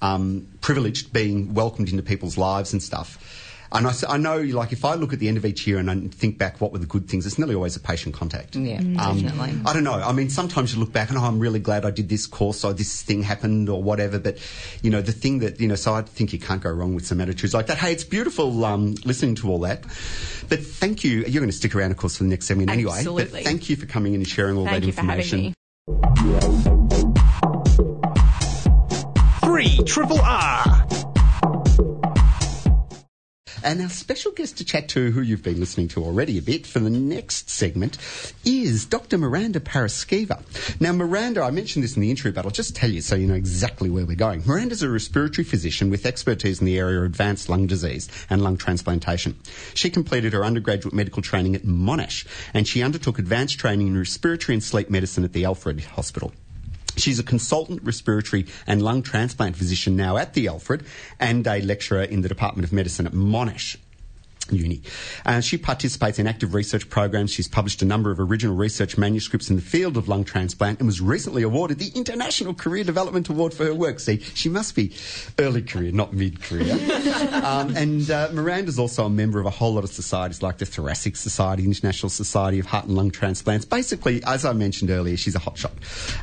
um, 0.00 0.48
privileged 0.60 1.12
being 1.12 1.54
welcomed 1.54 1.90
into 1.90 2.02
people's 2.02 2.38
lives 2.38 2.72
and 2.72 2.82
stuff. 2.82 3.43
And 3.72 3.88
I 4.08 4.16
know, 4.18 4.38
like, 4.38 4.72
if 4.72 4.84
I 4.84 4.94
look 4.94 5.12
at 5.12 5.18
the 5.18 5.26
end 5.26 5.36
of 5.36 5.44
each 5.44 5.66
year 5.66 5.78
and 5.78 5.90
I 5.90 5.98
think 6.08 6.38
back, 6.38 6.60
what 6.60 6.70
were 6.70 6.78
the 6.78 6.86
good 6.86 7.08
things? 7.08 7.26
It's 7.26 7.38
nearly 7.38 7.56
always 7.56 7.74
a 7.74 7.80
patient 7.80 8.14
contact. 8.14 8.54
Yeah, 8.54 8.76
Um, 8.78 9.20
definitely. 9.20 9.58
I 9.66 9.72
don't 9.72 9.82
know. 9.82 9.94
I 9.94 10.12
mean, 10.12 10.30
sometimes 10.30 10.72
you 10.74 10.78
look 10.80 10.92
back 10.92 11.08
and, 11.08 11.18
oh, 11.18 11.22
I'm 11.22 11.40
really 11.40 11.58
glad 11.58 11.84
I 11.84 11.90
did 11.90 12.08
this 12.08 12.26
course 12.26 12.62
or 12.62 12.72
this 12.72 13.02
thing 13.02 13.24
happened 13.24 13.68
or 13.68 13.82
whatever. 13.82 14.20
But, 14.20 14.38
you 14.82 14.90
know, 14.90 15.02
the 15.02 15.10
thing 15.12 15.40
that, 15.40 15.60
you 15.60 15.66
know, 15.66 15.74
so 15.74 15.92
I 15.94 16.02
think 16.02 16.32
you 16.32 16.38
can't 16.38 16.62
go 16.62 16.70
wrong 16.70 16.94
with 16.94 17.04
some 17.06 17.20
attitudes 17.20 17.52
like 17.52 17.66
that. 17.66 17.78
Hey, 17.78 17.92
it's 17.92 18.04
beautiful 18.04 18.64
um, 18.64 18.94
listening 19.04 19.34
to 19.36 19.50
all 19.50 19.58
that. 19.60 19.82
But 20.48 20.60
thank 20.64 21.02
you. 21.02 21.20
You're 21.22 21.40
going 21.40 21.50
to 21.50 21.56
stick 21.56 21.74
around, 21.74 21.90
of 21.90 21.96
course, 21.96 22.16
for 22.18 22.22
the 22.24 22.30
next 22.30 22.46
segment 22.46 22.70
anyway. 22.70 22.98
Absolutely. 22.98 23.40
But 23.40 23.44
thank 23.44 23.68
you 23.68 23.76
for 23.76 23.86
coming 23.86 24.14
in 24.14 24.20
and 24.20 24.28
sharing 24.28 24.56
all 24.56 24.66
Thank 24.66 24.82
that 24.82 24.86
you 24.86 24.92
for 24.92 25.00
having 25.02 25.20
information. 25.24 25.40
me. 25.40 25.54
Three 29.42 29.78
Triple 29.84 30.20
R. 30.20 30.73
And 33.64 33.80
our 33.80 33.88
special 33.88 34.30
guest 34.30 34.58
to 34.58 34.64
chat 34.64 34.90
to, 34.90 35.10
who 35.10 35.22
you've 35.22 35.42
been 35.42 35.58
listening 35.58 35.88
to 35.88 36.04
already 36.04 36.36
a 36.36 36.42
bit 36.42 36.66
for 36.66 36.80
the 36.80 36.90
next 36.90 37.48
segment, 37.48 37.96
is 38.44 38.84
Dr. 38.84 39.16
Miranda 39.16 39.58
Paraskeva. 39.58 40.42
Now, 40.82 40.92
Miranda, 40.92 41.40
I 41.40 41.50
mentioned 41.50 41.82
this 41.82 41.96
in 41.96 42.02
the 42.02 42.10
intro, 42.10 42.30
but 42.30 42.44
I'll 42.44 42.50
just 42.50 42.76
tell 42.76 42.90
you 42.90 43.00
so 43.00 43.16
you 43.16 43.26
know 43.26 43.34
exactly 43.34 43.88
where 43.88 44.04
we're 44.04 44.16
going. 44.16 44.42
Miranda's 44.44 44.82
a 44.82 44.90
respiratory 44.90 45.46
physician 45.46 45.88
with 45.88 46.04
expertise 46.04 46.60
in 46.60 46.66
the 46.66 46.78
area 46.78 46.98
of 46.98 47.04
advanced 47.06 47.48
lung 47.48 47.66
disease 47.66 48.06
and 48.28 48.42
lung 48.42 48.58
transplantation. 48.58 49.34
She 49.72 49.88
completed 49.88 50.34
her 50.34 50.44
undergraduate 50.44 50.92
medical 50.92 51.22
training 51.22 51.54
at 51.54 51.62
Monash, 51.62 52.26
and 52.52 52.68
she 52.68 52.82
undertook 52.82 53.18
advanced 53.18 53.58
training 53.58 53.86
in 53.86 53.96
respiratory 53.96 54.56
and 54.56 54.62
sleep 54.62 54.90
medicine 54.90 55.24
at 55.24 55.32
the 55.32 55.46
Alfred 55.46 55.80
Hospital. 55.80 56.34
She's 56.96 57.18
a 57.18 57.24
consultant 57.24 57.82
respiratory 57.82 58.46
and 58.66 58.80
lung 58.82 59.02
transplant 59.02 59.56
physician 59.56 59.96
now 59.96 60.16
at 60.16 60.34
the 60.34 60.48
Alfred 60.48 60.84
and 61.18 61.46
a 61.46 61.60
lecturer 61.60 62.02
in 62.02 62.20
the 62.22 62.28
Department 62.28 62.64
of 62.64 62.72
Medicine 62.72 63.06
at 63.06 63.12
Monash. 63.12 63.76
Uni. 64.52 64.82
Uh, 65.24 65.40
she 65.40 65.56
participates 65.56 66.18
in 66.18 66.26
active 66.26 66.54
research 66.54 66.88
programs. 66.88 67.30
She's 67.30 67.48
published 67.48 67.82
a 67.82 67.84
number 67.84 68.10
of 68.10 68.20
original 68.20 68.54
research 68.54 68.98
manuscripts 68.98 69.50
in 69.50 69.56
the 69.56 69.62
field 69.62 69.96
of 69.96 70.08
lung 70.08 70.24
transplant 70.24 70.80
and 70.80 70.86
was 70.86 71.00
recently 71.00 71.42
awarded 71.42 71.78
the 71.78 71.92
International 71.94 72.54
Career 72.54 72.84
Development 72.84 73.28
Award 73.28 73.54
for 73.54 73.64
her 73.64 73.74
work. 73.74 74.00
See, 74.00 74.20
she 74.20 74.48
must 74.48 74.74
be 74.74 74.92
early 75.38 75.62
career, 75.62 75.92
not 75.92 76.12
mid 76.12 76.42
career. 76.42 76.72
um, 77.44 77.76
and 77.76 78.10
uh, 78.10 78.28
Miranda's 78.32 78.78
also 78.78 79.06
a 79.06 79.10
member 79.10 79.40
of 79.40 79.46
a 79.46 79.50
whole 79.50 79.74
lot 79.74 79.84
of 79.84 79.90
societies 79.90 80.42
like 80.42 80.58
the 80.58 80.66
Thoracic 80.66 81.16
Society, 81.16 81.64
International 81.64 82.10
Society 82.10 82.58
of 82.58 82.66
Heart 82.66 82.86
and 82.86 82.96
Lung 82.96 83.10
Transplants. 83.10 83.64
Basically, 83.64 84.22
as 84.24 84.44
I 84.44 84.52
mentioned 84.52 84.90
earlier, 84.90 85.16
she's 85.16 85.34
a 85.34 85.40
hotshot. 85.40 85.72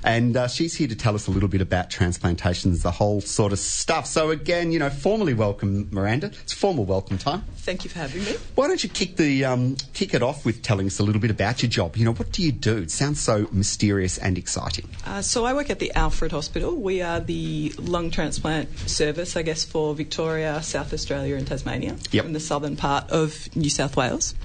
And 0.04 0.38
uh, 0.38 0.48
she's 0.48 0.76
here 0.76 0.88
to 0.88 0.96
tell 0.96 1.16
us 1.16 1.28
a 1.28 1.32
little 1.32 1.50
bit 1.50 1.62
about 1.62 1.90
transplantations, 1.90 2.84
the 2.84 2.92
whole 2.92 3.22
sort 3.22 3.52
of 3.52 3.60
stuff. 3.60 4.06
So, 4.06 4.30
again, 4.30 4.72
you 4.72 4.80
know, 4.80 4.90
formally 4.90 5.34
welcome, 5.34 5.90
Miranda. 5.92 6.28
It's 6.28 6.54
formal 6.54 6.86
welcome 6.86 7.18
time. 7.18 7.44
Thank 7.58 7.84
you 7.84 7.90
for 7.90 8.00
having 8.00 8.11
me. 8.20 8.36
Why 8.56 8.68
don't 8.68 8.84
you 8.84 8.90
kick 8.90 9.16
the 9.16 9.46
um, 9.46 9.78
kick 9.94 10.14
it 10.14 10.22
off 10.22 10.46
with 10.46 10.62
telling 10.62 10.88
us 10.88 11.00
a 11.00 11.04
little 11.04 11.22
bit 11.22 11.32
about 11.32 11.62
your 11.62 11.70
job? 11.70 11.96
You 11.98 12.06
know, 12.06 12.14
what 12.14 12.32
do 12.32 12.42
you 12.44 12.52
do? 12.52 12.78
It 12.78 12.92
sounds 12.92 13.20
so 13.22 13.48
mysterious 13.52 14.18
and 14.18 14.38
exciting. 14.38 14.90
Uh, 15.06 15.22
so 15.22 15.46
I 15.46 15.54
work 15.54 15.70
at 15.70 15.80
the 15.80 15.92
Alfred 15.94 16.32
Hospital. 16.32 16.76
We 16.76 17.02
are 17.02 17.20
the 17.20 17.74
lung 17.78 18.12
transplant 18.12 18.70
service, 18.90 19.36
I 19.36 19.42
guess, 19.42 19.64
for 19.64 19.96
Victoria, 19.96 20.62
South 20.62 20.94
Australia, 20.94 21.36
and 21.36 21.48
Tasmania, 21.48 21.96
Yep. 22.12 22.26
in 22.26 22.34
the 22.34 22.40
southern 22.40 22.76
part 22.76 23.10
of 23.12 23.54
New 23.56 23.70
South 23.70 23.96
Wales. 23.96 24.36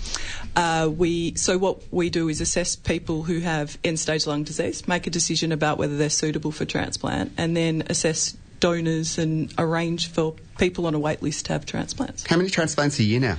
Uh, 0.55 0.91
we 0.95 1.35
so 1.35 1.59
what 1.59 1.83
we 1.93 2.11
do 2.11 2.29
is 2.29 2.41
assess 2.41 2.77
people 2.77 3.23
who 3.25 3.41
have 3.41 3.79
end-stage 3.85 4.27
lung 4.27 4.45
disease, 4.45 4.87
make 4.89 5.07
a 5.07 5.11
decision 5.11 5.53
about 5.53 5.79
whether 5.79 5.97
they're 5.97 6.11
suitable 6.11 6.53
for 6.53 6.65
transplant, 6.65 7.33
and 7.37 7.57
then 7.57 7.83
assess 7.89 8.37
donors 8.61 9.19
and 9.19 9.53
arrange 9.59 10.09
for 10.09 10.35
people 10.59 10.87
on 10.87 10.95
a 10.95 10.99
wait 10.99 11.23
list 11.23 11.47
to 11.47 11.53
have 11.53 11.67
transplants. 11.67 12.27
How 12.27 12.37
many 12.37 12.51
transplants 12.51 12.99
a 12.99 13.05
year 13.05 13.21
now? 13.21 13.37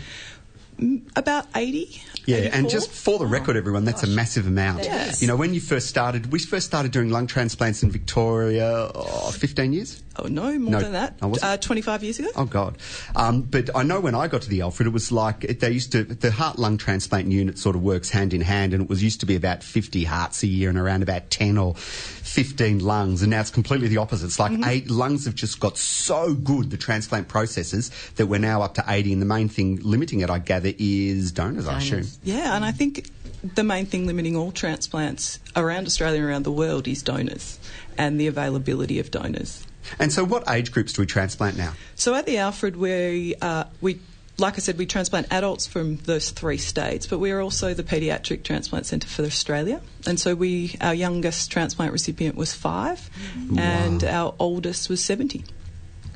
About 1.15 1.47
80. 1.55 2.01
Yeah, 2.27 2.49
and 2.53 2.69
just 2.69 2.91
for 2.91 3.17
the 3.17 3.25
record, 3.25 3.55
oh, 3.55 3.59
everyone, 3.59 3.83
that's 3.85 4.03
a 4.03 4.07
massive 4.07 4.45
amount. 4.45 4.83
That 4.83 5.09
is. 5.09 5.21
You 5.21 5.27
know, 5.27 5.35
when 5.35 5.53
you 5.53 5.61
first 5.61 5.87
started, 5.87 6.31
we 6.31 6.39
first 6.39 6.67
started 6.67 6.91
doing 6.91 7.09
lung 7.09 7.25
transplants 7.25 7.81
in 7.81 7.89
Victoria 7.89 8.91
oh, 8.93 9.31
15 9.31 9.73
years? 9.73 10.03
Oh, 10.19 10.27
no, 10.27 10.57
more 10.57 10.71
No. 10.71 10.79
than 10.81 10.93
that. 10.93 11.15
Uh, 11.21 11.57
25 11.57 12.03
years 12.03 12.19
ago. 12.19 12.29
Oh 12.35 12.45
God! 12.45 12.77
Um, 13.15 13.41
but 13.41 13.69
I 13.75 13.83
know 13.83 13.99
when 13.99 14.15
I 14.15 14.27
got 14.27 14.41
to 14.43 14.49
the 14.49 14.61
Alfred, 14.61 14.87
it 14.87 14.91
was 14.91 15.11
like 15.11 15.43
it, 15.43 15.59
they 15.59 15.71
used 15.71 15.91
to 15.91 16.03
the 16.03 16.31
heart 16.31 16.57
lung 16.57 16.77
transplant 16.77 17.31
unit 17.31 17.57
sort 17.59 17.75
of 17.75 17.83
works 17.83 18.09
hand 18.09 18.33
in 18.33 18.41
hand, 18.41 18.73
and 18.73 18.83
it 18.83 18.89
was 18.89 19.03
used 19.03 19.19
to 19.19 19.25
be 19.25 19.35
about 19.35 19.61
fifty 19.63 20.03
hearts 20.05 20.41
a 20.43 20.47
year 20.47 20.69
and 20.69 20.77
around 20.79 21.03
about 21.03 21.29
ten 21.29 21.57
or 21.57 21.75
fifteen 21.75 22.79
lungs, 22.79 23.21
and 23.21 23.29
now 23.31 23.41
it's 23.41 23.49
completely 23.51 23.87
the 23.87 23.97
opposite. 23.97 24.25
It's 24.25 24.39
like 24.39 24.47
Mm-hmm. 24.47 24.63
eight 24.69 24.89
lungs 24.89 25.25
have 25.25 25.35
just 25.35 25.59
got 25.59 25.77
so 25.77 26.33
good 26.33 26.71
the 26.71 26.77
transplant 26.77 27.27
processes 27.27 27.91
that 28.15 28.27
we're 28.27 28.39
now 28.39 28.61
up 28.61 28.73
to 28.75 28.83
eighty, 28.87 29.11
and 29.13 29.21
the 29.21 29.25
main 29.25 29.49
thing 29.49 29.79
limiting 29.83 30.21
it, 30.21 30.29
I 30.29 30.39
gather, 30.39 30.71
is 30.79 31.31
donors. 31.31 31.67
I 31.67 31.77
assume. 31.79 32.07
Yeah, 32.23 32.55
and 32.55 32.63
I 32.65 32.71
think 32.71 33.09
the 33.53 33.63
main 33.63 33.85
thing 33.85 34.07
limiting 34.07 34.35
all 34.35 34.51
transplants 34.51 35.39
around 35.55 35.85
Australia 35.85 36.21
and 36.21 36.29
around 36.29 36.43
the 36.43 36.51
world 36.51 36.87
is 36.87 37.03
donors 37.03 37.59
and 37.97 38.19
the 38.19 38.27
availability 38.27 38.99
of 38.99 39.11
donors. 39.11 39.66
And 39.99 40.11
so, 40.11 40.23
what 40.23 40.49
age 40.49 40.71
groups 40.71 40.93
do 40.93 41.01
we 41.01 41.05
transplant 41.05 41.57
now? 41.57 41.73
So 41.95 42.13
at 42.15 42.25
the 42.25 42.37
Alfred, 42.37 42.75
we 42.75 43.35
uh, 43.41 43.65
we 43.81 43.99
like 44.39 44.53
I 44.55 44.57
said, 44.59 44.77
we 44.77 44.85
transplant 44.85 45.27
adults 45.31 45.65
from 45.65 45.97
those 45.97 46.29
three 46.29 46.57
states, 46.57 47.07
but 47.07 47.19
we 47.19 47.31
are 47.31 47.41
also 47.41 47.73
the 47.73 47.83
paediatric 47.83 48.43
transplant 48.43 48.85
centre 48.85 49.07
for 49.07 49.23
Australia. 49.23 49.81
And 50.05 50.19
so 50.19 50.35
we 50.35 50.75
our 50.81 50.93
youngest 50.93 51.51
transplant 51.51 51.91
recipient 51.91 52.35
was 52.35 52.53
five, 52.53 53.09
and 53.57 54.03
our 54.03 54.35
oldest 54.39 54.89
was 54.89 55.03
seventy. 55.03 55.43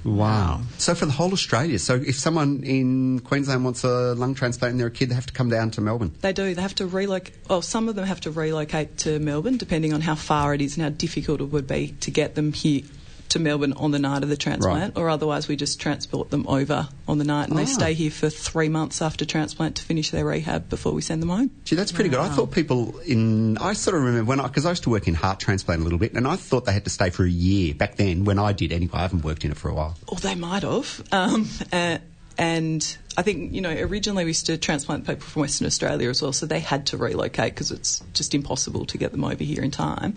Wow. 0.03 0.61
So 0.79 0.95
for 0.95 1.05
the 1.05 1.11
whole 1.11 1.31
Australia. 1.31 1.77
So 1.77 1.95
if 1.95 2.17
someone 2.17 2.63
in 2.63 3.19
Queensland 3.19 3.63
wants 3.63 3.83
a 3.83 4.15
lung 4.15 4.33
transplant 4.33 4.71
and 4.71 4.79
they're 4.79 4.87
a 4.87 4.91
kid, 4.91 5.09
they 5.09 5.15
have 5.15 5.27
to 5.27 5.33
come 5.33 5.49
down 5.49 5.69
to 5.71 5.81
Melbourne. 5.81 6.11
They 6.21 6.33
do. 6.33 6.55
They 6.55 6.61
have 6.61 6.73
to 6.75 6.87
relocate. 6.87 7.35
Well, 7.47 7.61
some 7.61 7.87
of 7.87 7.95
them 7.95 8.05
have 8.05 8.21
to 8.21 8.31
relocate 8.31 8.97
to 8.99 9.19
Melbourne, 9.19 9.57
depending 9.57 9.93
on 9.93 10.01
how 10.01 10.15
far 10.15 10.55
it 10.55 10.61
is 10.61 10.75
and 10.75 10.83
how 10.83 10.89
difficult 10.89 11.39
it 11.39 11.45
would 11.45 11.67
be 11.67 11.95
to 12.01 12.09
get 12.09 12.33
them 12.33 12.51
here 12.51 12.81
to 13.31 13.39
Melbourne 13.39 13.73
on 13.73 13.91
the 13.91 13.99
night 13.99 14.23
of 14.23 14.29
the 14.29 14.37
transplant. 14.37 14.97
Or 14.97 15.09
otherwise, 15.09 15.47
we 15.47 15.55
just 15.55 15.79
transport 15.79 16.29
them 16.29 16.45
over 16.47 16.87
on 17.07 17.17
the 17.17 17.23
night, 17.23 17.49
and 17.49 17.53
Ah. 17.53 17.63
they 17.63 17.65
stay 17.65 17.93
here 17.93 18.11
for 18.11 18.29
three 18.29 18.69
months 18.69 19.01
after 19.01 19.25
transplant 19.25 19.75
to 19.77 19.83
finish 19.83 20.11
their 20.11 20.25
rehab 20.25 20.69
before 20.69 20.91
we 20.93 21.01
send 21.01 21.21
them 21.21 21.29
home. 21.29 21.51
Gee, 21.65 21.75
that's 21.75 21.91
pretty 21.91 22.09
good. 22.09 22.19
I 22.19 22.29
thought 22.29 22.51
people 22.51 22.97
in, 23.05 23.57
I 23.57 23.73
sort 23.73 23.95
of 23.97 24.03
remember 24.03 24.25
when 24.29 24.39
I, 24.39 24.47
because 24.47 24.65
I 24.65 24.69
used 24.69 24.83
to 24.83 24.89
work 24.89 25.07
in 25.07 25.13
heart 25.13 25.39
transplant 25.39 25.81
a 25.81 25.83
little 25.83 25.99
bit, 25.99 26.13
and 26.13 26.27
I 26.27 26.35
thought 26.35 26.65
they 26.65 26.73
had 26.73 26.83
to 26.85 26.89
stay 26.89 27.09
for 27.09 27.23
a 27.23 27.29
year 27.29 27.73
back 27.73 27.95
then 27.97 28.23
when 28.25 28.39
I 28.39 28.53
did 28.53 28.71
anyway. 28.71 28.91
I 28.93 29.01
haven't 29.01 29.23
worked 29.23 29.43
in 29.45 29.51
it 29.51 29.57
for 29.57 29.69
a 29.69 29.73
while. 29.73 29.97
Or 30.07 30.17
they 30.17 30.35
might 30.35 30.63
have. 30.63 31.01
Um, 31.11 31.49
uh, 31.71 31.97
and 32.37 32.97
I 33.17 33.21
think, 33.23 33.53
you 33.53 33.61
know, 33.61 33.69
originally 33.71 34.23
we 34.23 34.29
used 34.31 34.45
to 34.47 34.57
transplant 34.57 35.05
people 35.05 35.21
from 35.21 35.41
Western 35.41 35.67
Australia 35.67 36.09
as 36.09 36.21
well, 36.21 36.33
so 36.33 36.45
they 36.45 36.59
had 36.59 36.87
to 36.87 36.97
relocate 36.97 37.53
because 37.53 37.71
it's 37.71 38.01
just 38.13 38.33
impossible 38.33 38.85
to 38.85 38.97
get 38.97 39.11
them 39.11 39.23
over 39.23 39.43
here 39.43 39.61
in 39.63 39.69
time. 39.71 40.15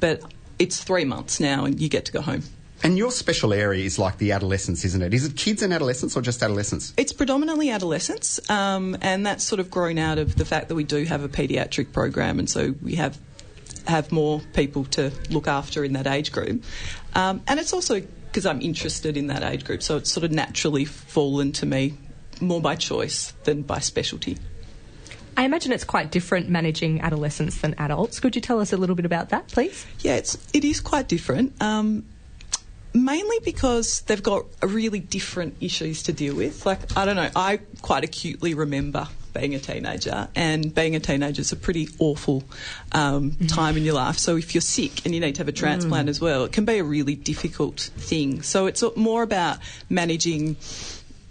But 0.00 0.22
it's 0.58 0.82
three 0.82 1.04
months 1.04 1.40
now, 1.40 1.64
and 1.64 1.80
you 1.80 1.88
get 1.88 2.04
to 2.06 2.12
go 2.12 2.20
home. 2.20 2.42
And 2.82 2.98
your 2.98 3.10
special 3.10 3.52
area 3.52 3.84
is 3.84 3.98
like 3.98 4.18
the 4.18 4.32
adolescents, 4.32 4.84
isn't 4.84 5.02
it? 5.02 5.14
Is 5.14 5.24
it 5.24 5.36
kids 5.36 5.62
and 5.62 5.72
adolescents 5.72 6.16
or 6.16 6.20
just 6.20 6.42
adolescents? 6.42 6.92
It's 6.96 7.12
predominantly 7.12 7.70
adolescents, 7.70 8.38
um, 8.50 8.96
and 9.00 9.26
that's 9.26 9.44
sort 9.44 9.60
of 9.60 9.70
grown 9.70 9.98
out 9.98 10.18
of 10.18 10.36
the 10.36 10.44
fact 10.44 10.68
that 10.68 10.74
we 10.74 10.84
do 10.84 11.04
have 11.04 11.24
a 11.24 11.28
paediatric 11.28 11.92
program, 11.92 12.38
and 12.38 12.48
so 12.48 12.74
we 12.82 12.96
have 12.96 13.18
have 13.86 14.10
more 14.10 14.40
people 14.52 14.84
to 14.84 15.12
look 15.30 15.46
after 15.46 15.84
in 15.84 15.92
that 15.92 16.06
age 16.08 16.32
group. 16.32 16.64
Um, 17.14 17.40
and 17.46 17.60
it's 17.60 17.72
also 17.72 18.00
because 18.00 18.44
I'm 18.44 18.60
interested 18.60 19.16
in 19.16 19.28
that 19.28 19.42
age 19.42 19.64
group, 19.64 19.82
so 19.82 19.96
it's 19.96 20.10
sort 20.10 20.24
of 20.24 20.32
naturally 20.32 20.84
fallen 20.84 21.52
to 21.52 21.66
me 21.66 21.94
more 22.40 22.60
by 22.60 22.74
choice 22.74 23.32
than 23.44 23.62
by 23.62 23.78
specialty. 23.78 24.36
I 25.36 25.44
imagine 25.44 25.72
it's 25.72 25.84
quite 25.84 26.10
different 26.10 26.48
managing 26.48 27.00
adolescents 27.00 27.60
than 27.60 27.74
adults. 27.78 28.20
Could 28.20 28.34
you 28.34 28.40
tell 28.40 28.60
us 28.60 28.72
a 28.72 28.76
little 28.76 28.96
bit 28.96 29.04
about 29.04 29.30
that, 29.30 29.48
please? 29.48 29.86
Yeah, 30.00 30.16
it's 30.16 30.38
it 30.52 30.64
is 30.64 30.80
quite 30.80 31.08
different. 31.08 31.60
Um, 31.60 32.04
mainly 32.94 33.38
because 33.44 34.00
they've 34.02 34.22
got 34.22 34.46
really 34.62 35.00
different 35.00 35.56
issues 35.60 36.02
to 36.04 36.12
deal 36.12 36.34
with. 36.34 36.64
Like 36.64 36.96
I 36.96 37.04
don't 37.04 37.16
know, 37.16 37.30
I 37.36 37.60
quite 37.82 38.04
acutely 38.04 38.54
remember 38.54 39.08
being 39.34 39.54
a 39.54 39.58
teenager, 39.58 40.28
and 40.34 40.74
being 40.74 40.96
a 40.96 41.00
teenager 41.00 41.42
is 41.42 41.52
a 41.52 41.56
pretty 41.56 41.88
awful 41.98 42.42
um, 42.92 43.32
time 43.48 43.76
in 43.76 43.84
your 43.84 43.94
life. 43.94 44.16
So 44.16 44.36
if 44.36 44.54
you're 44.54 44.62
sick 44.62 45.04
and 45.04 45.14
you 45.14 45.20
need 45.20 45.34
to 45.34 45.40
have 45.40 45.48
a 45.48 45.52
transplant 45.52 46.08
as 46.08 46.20
well, 46.22 46.44
it 46.44 46.52
can 46.52 46.64
be 46.64 46.78
a 46.78 46.84
really 46.84 47.14
difficult 47.14 47.90
thing. 47.96 48.40
So 48.40 48.66
it's 48.66 48.82
more 48.96 49.22
about 49.22 49.58
managing 49.90 50.56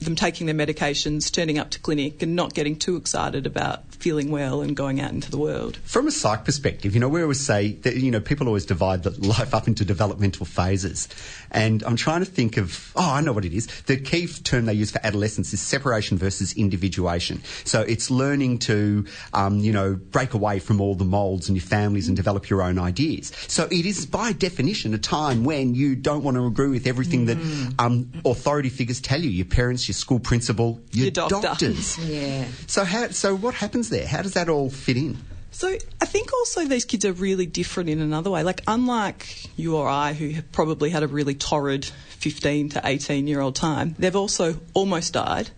them 0.05 0.15
taking 0.15 0.47
their 0.47 0.55
medications, 0.55 1.31
turning 1.31 1.59
up 1.59 1.69
to 1.71 1.79
clinic, 1.79 2.21
and 2.21 2.35
not 2.35 2.53
getting 2.53 2.75
too 2.75 2.95
excited 2.95 3.45
about 3.45 3.83
feeling 3.95 4.29
well 4.29 4.61
and 4.61 4.75
going 4.75 5.01
out 5.01 5.11
into 5.11 5.31
the 5.31 5.37
world. 5.37 5.77
From 5.77 6.07
a 6.07 6.11
psych 6.11 6.45
perspective, 6.45 6.93
you 6.93 6.99
know, 6.99 7.09
we 7.09 7.21
always 7.21 7.39
say 7.39 7.73
that, 7.73 7.95
you 7.95 8.11
know, 8.11 8.19
people 8.19 8.47
always 8.47 8.65
divide 8.65 9.03
the 9.03 9.09
life 9.27 9.53
up 9.53 9.67
into 9.67 9.83
developmental 9.83 10.45
phases. 10.45 11.07
And 11.51 11.83
I'm 11.83 11.95
trying 11.95 12.19
to 12.19 12.29
think 12.29 12.57
of, 12.57 12.91
oh, 12.95 13.11
I 13.11 13.21
know 13.21 13.33
what 13.33 13.45
it 13.45 13.53
is. 13.53 13.67
The 13.83 13.97
key 13.97 14.27
term 14.27 14.65
they 14.65 14.73
use 14.73 14.91
for 14.91 14.99
adolescence 15.03 15.53
is 15.53 15.61
separation 15.61 16.17
versus 16.17 16.53
individuation. 16.53 17.41
So 17.63 17.81
it's 17.81 18.11
learning 18.11 18.59
to, 18.59 19.05
um, 19.33 19.59
you 19.59 19.71
know, 19.71 19.95
break 19.95 20.33
away 20.33 20.59
from 20.59 20.81
all 20.81 20.95
the 20.95 21.05
molds 21.05 21.49
and 21.49 21.57
your 21.57 21.65
families 21.65 22.07
and 22.07 22.15
develop 22.15 22.49
your 22.49 22.61
own 22.61 22.77
ideas. 22.77 23.31
So 23.47 23.65
it 23.65 23.85
is 23.85 24.05
by 24.05 24.33
definition 24.33 24.93
a 24.93 24.97
time 24.97 25.43
when 25.43 25.75
you 25.75 25.95
don't 25.95 26.23
want 26.23 26.35
to 26.35 26.45
agree 26.45 26.69
with 26.69 26.87
everything 26.87 27.25
that 27.25 27.37
um, 27.79 28.11
authority 28.23 28.69
figures 28.69 28.99
tell 28.99 29.21
you, 29.21 29.29
your 29.29 29.45
parents, 29.45 29.87
your 29.87 29.94
school 29.95 30.19
principal, 30.19 30.79
your, 30.91 31.05
Your 31.05 31.11
doctor. 31.11 31.41
doctors. 31.41 31.97
Yeah. 32.07 32.45
So 32.67 32.83
how? 32.83 33.09
So 33.09 33.35
what 33.35 33.55
happens 33.55 33.89
there? 33.89 34.05
How 34.07 34.21
does 34.21 34.33
that 34.33 34.49
all 34.49 34.69
fit 34.69 34.97
in? 34.97 35.17
So 35.51 35.69
I 36.01 36.05
think 36.05 36.33
also 36.33 36.65
these 36.65 36.83
kids 36.83 37.05
are 37.05 37.13
really 37.13 37.45
different 37.45 37.89
in 37.89 38.01
another 38.01 38.29
way. 38.29 38.43
Like 38.43 38.61
unlike 38.67 39.25
you 39.57 39.77
or 39.77 39.87
I, 39.87 40.11
who 40.13 40.29
have 40.29 40.51
probably 40.51 40.89
had 40.89 41.01
a 41.03 41.07
really 41.07 41.33
torrid 41.33 41.85
15 41.85 42.69
to 42.69 42.81
18 42.83 43.25
year 43.27 43.39
old 43.39 43.55
time, 43.55 43.95
they've 43.97 44.15
also 44.15 44.59
almost 44.73 45.13
died, 45.13 45.51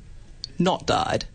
not 0.59 0.85
died, 0.85 1.25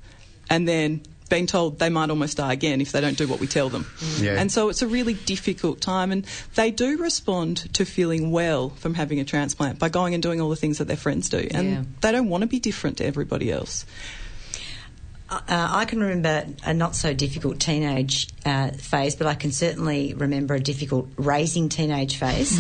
and 0.48 0.68
then 0.68 1.02
been 1.28 1.46
told 1.46 1.78
they 1.78 1.88
might 1.88 2.10
almost 2.10 2.36
die 2.36 2.52
again 2.52 2.80
if 2.80 2.92
they 2.92 3.00
don't 3.00 3.16
do 3.16 3.26
what 3.26 3.40
we 3.40 3.46
tell 3.46 3.68
them. 3.68 3.86
Yeah. 4.18 4.40
And 4.40 4.50
so 4.52 4.68
it's 4.68 4.82
a 4.82 4.86
really 4.86 5.14
difficult 5.14 5.80
time, 5.80 6.12
and 6.12 6.26
they 6.54 6.70
do 6.70 6.98
respond 6.98 7.72
to 7.74 7.84
feeling 7.84 8.30
well 8.30 8.70
from 8.70 8.94
having 8.94 9.18
a 9.20 9.24
transplant 9.24 9.78
by 9.78 9.88
going 9.88 10.14
and 10.14 10.22
doing 10.22 10.40
all 10.40 10.50
the 10.50 10.56
things 10.56 10.78
that 10.78 10.88
their 10.88 10.96
friends 10.96 11.28
do, 11.28 11.46
and 11.52 11.70
Yeah. 11.70 11.82
they 12.00 12.12
don't 12.12 12.28
want 12.28 12.42
to 12.42 12.46
be 12.48 12.60
different 12.60 12.98
to 12.98 13.06
everybody 13.06 13.50
else. 13.50 13.84
Uh, 15.32 15.68
I 15.70 15.84
can 15.86 16.00
remember 16.00 16.46
a 16.64 16.74
not 16.74 16.94
so 16.94 17.14
difficult 17.14 17.58
teenage 17.58 18.28
uh, 18.44 18.70
phase, 18.72 19.14
but 19.16 19.26
I 19.26 19.34
can 19.34 19.50
certainly 19.50 20.14
remember 20.14 20.54
a 20.54 20.60
difficult 20.60 21.08
raising 21.16 21.68
teenage 21.68 22.16
phase. 22.16 22.56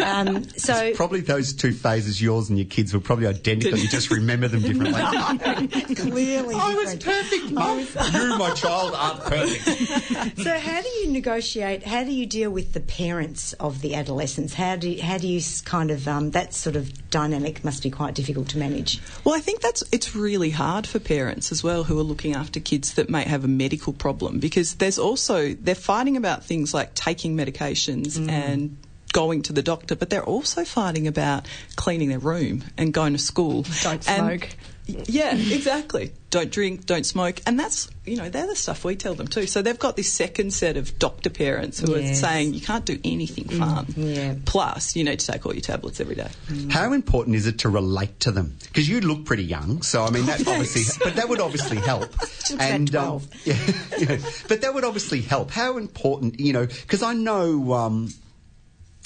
um, 0.00 0.48
so 0.50 0.92
Probably 0.94 1.20
those 1.20 1.52
two 1.52 1.72
phases, 1.72 2.20
yours 2.20 2.48
and 2.48 2.58
your 2.58 2.66
kids, 2.66 2.92
were 2.92 3.00
probably 3.00 3.26
identical. 3.26 3.78
you 3.78 3.88
just 3.88 4.10
remember 4.10 4.48
them 4.48 4.62
differently. 4.62 5.94
clearly 5.94 6.54
I 6.54 6.74
was 6.74 6.94
different. 6.94 7.04
perfect, 7.04 7.52
Mum. 7.52 7.86
You, 8.16 8.38
my 8.38 8.50
child, 8.54 8.94
aren't 8.94 9.24
perfect. 9.24 10.38
So, 10.38 10.58
how 10.58 10.80
do 10.80 10.88
you 10.88 11.10
negotiate? 11.10 11.84
How 11.84 12.04
do 12.04 12.12
you 12.12 12.26
deal 12.26 12.50
with 12.50 12.72
the 12.72 12.80
parents 12.80 13.52
of 13.54 13.80
the 13.82 13.94
adolescents? 13.94 14.54
How 14.54 14.76
do 14.76 14.90
you, 14.90 15.02
how 15.02 15.18
do 15.18 15.28
you 15.28 15.40
kind 15.64 15.90
of 15.90 16.08
um, 16.08 16.30
that 16.30 16.54
sort 16.54 16.76
of 16.76 17.10
dynamic 17.10 17.64
must 17.64 17.82
be 17.82 17.90
quite 17.90 18.14
difficult 18.14 18.48
to 18.48 18.58
manage. 18.58 19.00
Well, 19.24 19.34
I 19.34 19.40
think 19.40 19.60
that's 19.60 19.82
it's 19.90 20.14
really 20.14 20.50
hard 20.50 20.86
for 20.86 20.98
parents 20.98 21.50
as 21.50 21.62
well 21.62 21.84
who 21.84 21.98
are 21.98 22.02
looking 22.16 22.34
after 22.34 22.60
kids 22.60 22.94
that 22.94 23.10
may 23.10 23.24
have 23.24 23.44
a 23.44 23.48
medical 23.48 23.92
problem 23.92 24.38
because 24.38 24.76
there's 24.76 24.98
also 24.98 25.52
they're 25.52 25.74
fighting 25.74 26.16
about 26.16 26.42
things 26.42 26.72
like 26.72 26.94
taking 26.94 27.36
medications 27.36 28.16
mm. 28.18 28.30
and 28.30 28.78
going 29.12 29.42
to 29.42 29.52
the 29.52 29.62
doctor, 29.62 29.94
but 29.94 30.08
they're 30.08 30.24
also 30.24 30.64
fighting 30.64 31.06
about 31.06 31.46
cleaning 31.76 32.08
their 32.08 32.18
room 32.18 32.64
and 32.78 32.94
going 32.94 33.12
to 33.12 33.18
school. 33.18 33.66
Don't 33.82 34.08
And- 34.08 34.40
smoke. 34.40 34.48
Yeah, 34.86 35.34
exactly. 35.34 36.12
Don't 36.30 36.50
drink, 36.50 36.86
don't 36.86 37.04
smoke, 37.04 37.40
and 37.46 37.58
that's 37.58 37.90
you 38.04 38.16
know 38.16 38.28
they're 38.28 38.46
the 38.46 38.54
stuff 38.54 38.84
we 38.84 38.94
tell 38.94 39.14
them 39.14 39.26
too. 39.26 39.46
So 39.46 39.62
they've 39.62 39.78
got 39.78 39.96
this 39.96 40.12
second 40.12 40.52
set 40.52 40.76
of 40.76 40.96
doctor 40.98 41.30
parents 41.30 41.80
who 41.80 41.94
are 41.94 42.14
saying 42.14 42.54
you 42.54 42.60
can't 42.60 42.84
do 42.84 42.98
anything 43.04 43.48
fun. 43.48 43.86
yeah. 43.96 44.34
Plus, 44.44 44.94
you 44.94 45.02
need 45.02 45.18
to 45.18 45.32
take 45.32 45.44
all 45.44 45.52
your 45.52 45.60
tablets 45.60 46.00
every 46.00 46.14
day. 46.14 46.28
How 46.70 46.92
important 46.92 47.34
is 47.36 47.46
it 47.46 47.58
to 47.60 47.68
relate 47.68 48.20
to 48.20 48.30
them? 48.30 48.56
Because 48.62 48.88
you 48.88 49.00
look 49.00 49.24
pretty 49.24 49.44
young, 49.44 49.82
so 49.82 50.04
I 50.04 50.10
mean 50.10 50.26
that 50.26 50.46
obviously, 50.46 50.84
but 51.02 51.16
that 51.16 51.28
would 51.28 51.40
obviously 51.40 51.78
help. 51.78 52.14
and 52.60 52.94
um, 52.94 53.22
yeah, 53.44 53.56
yeah, 53.98 54.18
but 54.48 54.60
that 54.60 54.72
would 54.72 54.84
obviously 54.84 55.20
help. 55.20 55.50
How 55.50 55.78
important, 55.78 56.38
you 56.38 56.52
know? 56.52 56.66
Because 56.66 57.02
I 57.02 57.14
know. 57.14 57.72
Um, 57.72 58.12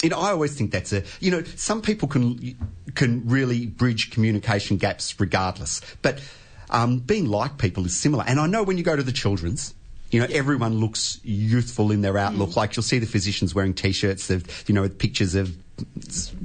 you 0.03 0.09
know, 0.09 0.19
I 0.19 0.31
always 0.31 0.55
think 0.57 0.71
that's 0.71 0.93
a. 0.93 1.03
You 1.19 1.31
know, 1.31 1.43
some 1.43 1.81
people 1.81 2.07
can 2.07 2.55
can 2.95 3.27
really 3.27 3.65
bridge 3.65 4.11
communication 4.11 4.77
gaps 4.77 5.19
regardless, 5.19 5.81
but 6.01 6.21
um, 6.69 6.99
being 6.99 7.27
like 7.27 7.57
people 7.57 7.85
is 7.85 7.95
similar. 7.95 8.23
And 8.27 8.39
I 8.39 8.47
know 8.47 8.63
when 8.63 8.77
you 8.77 8.83
go 8.83 8.95
to 8.95 9.03
the 9.03 9.11
children's, 9.11 9.73
you 10.09 10.19
know, 10.19 10.27
everyone 10.29 10.79
looks 10.79 11.19
youthful 11.23 11.91
in 11.91 12.01
their 12.01 12.17
outlook. 12.17 12.55
Like 12.57 12.75
you'll 12.75 12.83
see 12.83 12.99
the 12.99 13.05
physicians 13.05 13.55
wearing 13.55 13.73
t-shirts, 13.73 14.29
of, 14.29 14.45
you 14.67 14.75
know, 14.75 14.81
with 14.81 14.97
pictures 14.97 15.35
of, 15.35 15.55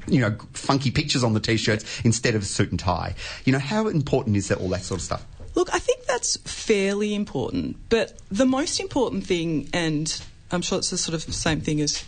you 0.07 0.21
know, 0.21 0.37
funky 0.53 0.91
pictures 0.91 1.25
on 1.25 1.35
the 1.35 1.41
t-shirts 1.41 2.01
instead 2.05 2.35
of 2.35 2.43
a 2.43 2.45
suit 2.45 2.71
and 2.71 2.79
tie. 2.79 3.15
You 3.45 3.53
know, 3.53 3.59
how 3.59 3.89
important 3.89 4.37
is 4.37 4.49
that? 4.49 4.59
All 4.59 4.69
that 4.69 4.83
sort 4.83 5.01
of 5.01 5.05
stuff. 5.05 5.27
Look, 5.57 5.75
I 5.75 5.79
think 5.79 6.05
that's 6.05 6.37
fairly 6.39 7.15
important, 7.15 7.77
but 7.89 8.13
the 8.31 8.47
most 8.47 8.79
important 8.79 9.27
thing, 9.27 9.69
and 9.73 10.23
I'm 10.51 10.63
sure 10.63 10.79
it's 10.79 10.91
the 10.91 10.99
sort 10.99 11.15
of 11.15 11.23
same 11.35 11.61
thing 11.61 11.81
as 11.81 12.05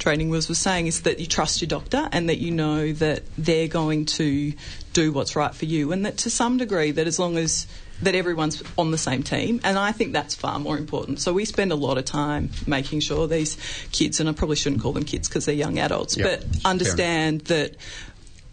training 0.00 0.30
was 0.30 0.48
was 0.48 0.58
saying, 0.58 0.88
is 0.88 1.02
that 1.02 1.20
you 1.20 1.26
trust 1.26 1.60
your 1.60 1.68
doctor 1.68 2.08
and 2.10 2.28
that 2.28 2.38
you 2.38 2.50
know 2.50 2.92
that 2.94 3.22
they're 3.38 3.68
going 3.68 4.06
to 4.06 4.52
do 4.92 5.12
what's 5.12 5.36
right 5.36 5.54
for 5.54 5.66
you, 5.66 5.92
and 5.92 6.04
that 6.04 6.16
to 6.18 6.30
some 6.30 6.56
degree, 6.56 6.90
that 6.90 7.06
as 7.06 7.18
long 7.18 7.38
as 7.38 7.66
that 8.02 8.14
everyone's 8.14 8.62
on 8.78 8.90
the 8.90 8.98
same 8.98 9.22
team, 9.22 9.60
and 9.62 9.78
I 9.78 9.92
think 9.92 10.14
that's 10.14 10.34
far 10.34 10.58
more 10.58 10.78
important. 10.78 11.20
So 11.20 11.32
we 11.32 11.44
spend 11.44 11.70
a 11.70 11.76
lot 11.76 11.98
of 11.98 12.06
time 12.06 12.50
making 12.66 13.00
sure 13.00 13.28
these 13.28 13.58
kids, 13.92 14.20
and 14.20 14.28
I 14.28 14.32
probably 14.32 14.56
shouldn't 14.56 14.82
call 14.82 14.92
them 14.92 15.04
kids 15.04 15.28
because 15.28 15.44
they're 15.44 15.54
young 15.54 15.78
adults, 15.78 16.16
Yeah, 16.16 16.24
but 16.24 16.44
understand 16.64 17.42
that 17.42 17.76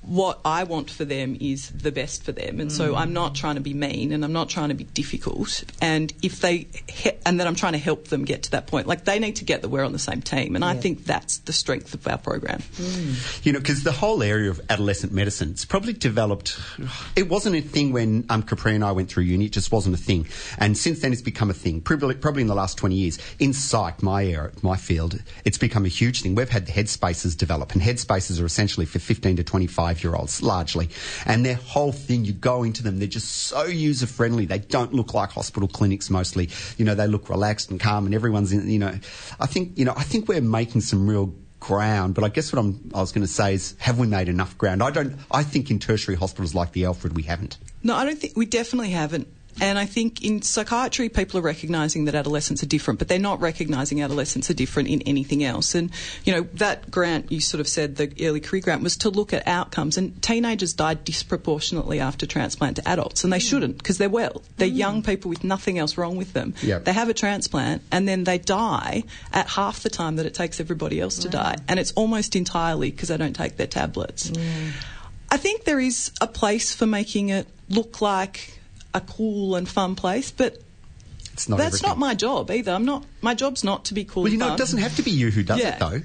what 0.07 0.39
I 0.45 0.63
want 0.63 0.89
for 0.89 1.05
them 1.05 1.37
is 1.39 1.69
the 1.69 1.91
best 1.91 2.23
for 2.23 2.31
them, 2.31 2.59
and 2.59 2.71
so 2.71 2.95
I'm 2.95 3.13
not 3.13 3.35
trying 3.35 3.55
to 3.55 3.61
be 3.61 3.73
mean 3.73 4.11
and 4.13 4.23
I'm 4.23 4.33
not 4.33 4.49
trying 4.49 4.69
to 4.69 4.75
be 4.75 4.85
difficult. 4.85 5.63
And 5.81 6.13
if 6.23 6.39
they 6.39 6.67
he- 6.87 7.11
and 7.25 7.39
that 7.39 7.47
I'm 7.47 7.55
trying 7.55 7.73
to 7.73 7.79
help 7.79 8.07
them 8.07 8.23
get 8.25 8.43
to 8.43 8.51
that 8.51 8.67
point, 8.67 8.87
like 8.87 9.03
they 9.05 9.19
need 9.19 9.35
to 9.37 9.43
get 9.45 9.61
that 9.61 9.69
we're 9.69 9.83
on 9.83 9.91
the 9.93 9.99
same 9.99 10.21
team, 10.21 10.55
and 10.55 10.63
I 10.63 10.75
think 10.75 11.05
that's 11.05 11.39
the 11.39 11.53
strength 11.53 11.93
of 11.93 12.07
our 12.07 12.17
program. 12.17 12.61
You 13.43 13.51
know, 13.53 13.59
because 13.59 13.83
the 13.83 13.91
whole 13.91 14.23
area 14.23 14.49
of 14.49 14.61
adolescent 14.69 15.11
medicine, 15.11 15.51
it's 15.51 15.65
probably 15.65 15.93
developed. 15.93 16.57
It 17.15 17.27
wasn't 17.29 17.55
a 17.55 17.61
thing 17.61 17.91
when 17.91 18.25
um, 18.29 18.43
Capri 18.43 18.75
and 18.75 18.83
I 18.83 18.93
went 18.93 19.09
through 19.09 19.23
uni. 19.23 19.45
It 19.45 19.51
just 19.51 19.71
wasn't 19.71 19.95
a 19.95 19.97
thing. 19.97 20.27
And 20.57 20.77
since 20.77 21.01
then, 21.01 21.11
it's 21.11 21.21
become 21.21 21.49
a 21.49 21.53
thing. 21.53 21.81
Probably, 21.81 22.15
probably 22.15 22.41
in 22.41 22.47
the 22.47 22.55
last 22.55 22.77
20 22.77 22.95
years. 22.95 23.19
In 23.39 23.53
psych, 23.53 24.01
my 24.01 24.25
area, 24.25 24.51
my 24.61 24.77
field, 24.77 25.21
it's 25.45 25.57
become 25.57 25.85
a 25.85 25.89
huge 25.89 26.21
thing. 26.21 26.35
We've 26.35 26.49
had 26.49 26.65
the 26.65 26.71
headspaces 26.71 27.37
develop, 27.37 27.73
and 27.73 27.81
headspaces 27.81 28.41
are 28.41 28.45
essentially 28.45 28.85
for 28.85 28.99
15 28.99 29.37
to 29.37 29.43
25 29.43 29.96
year 30.03 30.15
olds, 30.15 30.41
largely. 30.41 30.89
And 31.25 31.45
their 31.45 31.55
whole 31.55 31.91
thing, 31.91 32.25
you 32.25 32.33
go 32.33 32.63
into 32.63 32.83
them, 32.83 32.99
they're 32.99 33.07
just 33.07 33.31
so 33.31 33.65
user 33.65 34.07
friendly. 34.07 34.45
They 34.45 34.59
don't 34.59 34.93
look 34.93 35.13
like 35.13 35.31
hospital 35.31 35.67
clinics 35.67 36.09
mostly. 36.09 36.49
You 36.77 36.85
know, 36.85 36.95
they 36.95 37.07
look 37.07 37.29
relaxed 37.29 37.71
and 37.71 37.79
calm, 37.79 38.05
and 38.05 38.15
everyone's 38.15 38.51
in, 38.51 38.69
you 38.69 38.79
know, 38.79 38.97
I 39.39 39.47
think, 39.47 39.77
you 39.77 39.85
know, 39.85 39.93
I 39.95 40.03
think 40.03 40.27
we're 40.27 40.41
making 40.41 40.81
some 40.81 41.07
real 41.07 41.33
ground. 41.59 42.15
But 42.15 42.23
I 42.23 42.29
guess 42.29 42.53
what 42.53 42.59
I'm, 42.59 42.91
I 42.93 42.99
was 42.99 43.11
going 43.11 43.25
to 43.25 43.31
say 43.31 43.53
is, 43.53 43.75
have 43.79 43.99
we 43.99 44.07
made 44.07 44.29
enough 44.29 44.57
ground? 44.57 44.83
I 44.83 44.91
don't. 44.91 45.15
I 45.31 45.43
think 45.43 45.71
in 45.71 45.79
tertiary 45.79 46.15
hospitals 46.17 46.53
like 46.55 46.71
the 46.71 46.85
Alfred, 46.85 47.15
we 47.15 47.23
haven't. 47.23 47.57
No, 47.83 47.95
I 47.95 48.05
don't 48.05 48.17
think 48.17 48.35
we 48.35 48.45
definitely 48.45 48.91
haven't. 48.91 49.27
And 49.61 49.77
I 49.77 49.85
think 49.85 50.23
in 50.23 50.41
psychiatry, 50.41 51.09
people 51.09 51.39
are 51.39 51.43
recognising 51.43 52.05
that 52.05 52.15
adolescents 52.15 52.63
are 52.63 52.67
different, 52.67 52.99
but 52.99 53.07
they're 53.07 53.19
not 53.19 53.39
recognising 53.39 54.01
adolescents 54.01 54.49
are 54.49 54.53
different 54.53 54.89
in 54.89 55.01
anything 55.03 55.43
else. 55.43 55.75
And, 55.75 55.91
you 56.23 56.33
know, 56.33 56.41
that 56.55 56.89
grant 56.91 57.31
you 57.31 57.39
sort 57.39 57.61
of 57.61 57.67
said, 57.67 57.95
the 57.95 58.11
early 58.21 58.39
career 58.39 58.61
grant, 58.61 58.83
was 58.83 58.97
to 58.97 59.09
look 59.09 59.33
at 59.33 59.47
outcomes. 59.47 59.97
And 59.97 60.21
teenagers 60.21 60.73
died 60.73 61.03
disproportionately 61.03 61.99
after 61.99 62.25
transplant 62.25 62.77
to 62.77 62.87
adults, 62.87 63.23
and 63.23 63.33
they 63.33 63.37
hmm. 63.37 63.41
shouldn't 63.41 63.77
because 63.77 63.97
they're 63.97 64.09
well. 64.09 64.41
They're 64.57 64.67
hmm. 64.67 64.75
young 64.75 65.03
people 65.03 65.29
with 65.29 65.43
nothing 65.43 65.77
else 65.79 65.97
wrong 65.97 66.17
with 66.17 66.33
them. 66.33 66.53
Yep. 66.61 66.85
They 66.85 66.93
have 66.93 67.09
a 67.09 67.13
transplant, 67.13 67.81
and 67.91 68.07
then 68.07 68.23
they 68.23 68.37
die 68.37 69.03
at 69.33 69.47
half 69.47 69.81
the 69.81 69.89
time 69.89 70.17
that 70.17 70.25
it 70.25 70.33
takes 70.33 70.59
everybody 70.59 70.99
else 70.99 71.19
to 71.19 71.29
die. 71.29 71.55
And 71.67 71.79
it's 71.79 71.91
almost 71.93 72.35
entirely 72.35 72.91
because 72.91 73.09
they 73.09 73.17
don't 73.17 73.35
take 73.35 73.57
their 73.57 73.67
tablets. 73.67 74.29
Hmm. 74.29 74.69
I 75.29 75.37
think 75.37 75.65
there 75.65 75.79
is 75.79 76.11
a 76.21 76.27
place 76.27 76.73
for 76.73 76.85
making 76.85 77.29
it 77.29 77.47
look 77.69 78.01
like 78.01 78.56
a 78.97 79.01
cool 79.01 79.55
and 79.55 79.67
fun 79.67 79.95
place, 79.95 80.31
but 80.31 80.61
It's 81.33 81.47
not. 81.47 81.57
that's 81.57 81.75
everything. 81.75 81.89
not 81.89 81.97
my 81.99 82.13
job 82.15 82.51
either. 82.51 82.71
I'm 82.71 82.85
not. 82.85 83.05
My 83.21 83.33
job's 83.35 83.63
not 83.63 83.85
to 83.85 83.93
be 83.93 84.03
cool. 84.03 84.23
Well, 84.23 84.31
you 84.31 84.37
know, 84.37 84.45
fun. 84.47 84.55
it 84.55 84.57
doesn't 84.57 84.79
have 84.79 84.95
to 84.97 85.01
be 85.03 85.11
you 85.11 85.29
who 85.31 85.43
does 85.43 85.59
Yeah. 85.59 85.75
it, 85.75 85.79
though. 85.79 86.01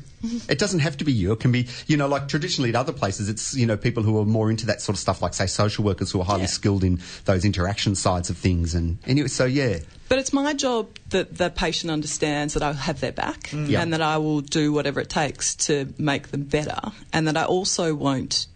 It 0.49 0.59
doesn't 0.61 0.80
have 0.80 0.97
to 0.99 1.05
be 1.05 1.12
you. 1.12 1.32
It 1.32 1.40
can 1.40 1.51
be, 1.51 1.66
you 1.88 1.97
know, 1.97 2.07
like 2.07 2.28
traditionally 2.28 2.68
at 2.70 2.76
other 2.76 2.93
places, 2.93 3.28
it's, 3.28 3.55
you 3.55 3.66
know, 3.66 3.76
people 3.76 4.05
who 4.05 4.18
are 4.20 4.24
more 4.24 4.51
into 4.51 4.66
that 4.66 4.80
sort 4.80 4.95
of 4.95 5.01
stuff, 5.01 5.20
like, 5.20 5.34
say, 5.34 5.47
social 5.47 5.84
workers 5.84 6.12
who 6.12 6.20
are 6.20 6.24
highly 6.24 6.43
Yeah. 6.43 6.47
skilled 6.47 6.84
in 6.84 7.01
those 7.24 7.45
interaction 7.45 7.97
sides 7.97 8.30
of 8.30 8.36
things. 8.36 8.74
And 8.74 8.99
anyway, 9.05 9.26
so 9.28 9.47
yeah. 9.47 9.78
But 10.09 10.18
it's 10.20 10.32
my 10.32 10.53
job 10.55 10.88
that 11.11 11.38
the 11.38 11.51
patient 11.51 11.90
understands 11.90 12.55
that 12.55 12.62
I 12.62 12.72
have 12.72 13.01
their 13.01 13.11
back 13.12 13.45
mm. 13.49 13.68
Yeah. 13.68 13.82
and 13.82 13.93
that 13.95 14.03
I 14.03 14.18
will 14.18 14.43
do 14.43 14.72
whatever 14.72 15.01
it 15.01 15.09
takes 15.09 15.57
to 15.66 15.93
make 15.99 16.30
them 16.30 16.43
better, 16.45 16.78
and 17.12 17.26
that 17.26 17.36
I 17.36 17.45
also 17.45 17.93
won't 17.95 18.47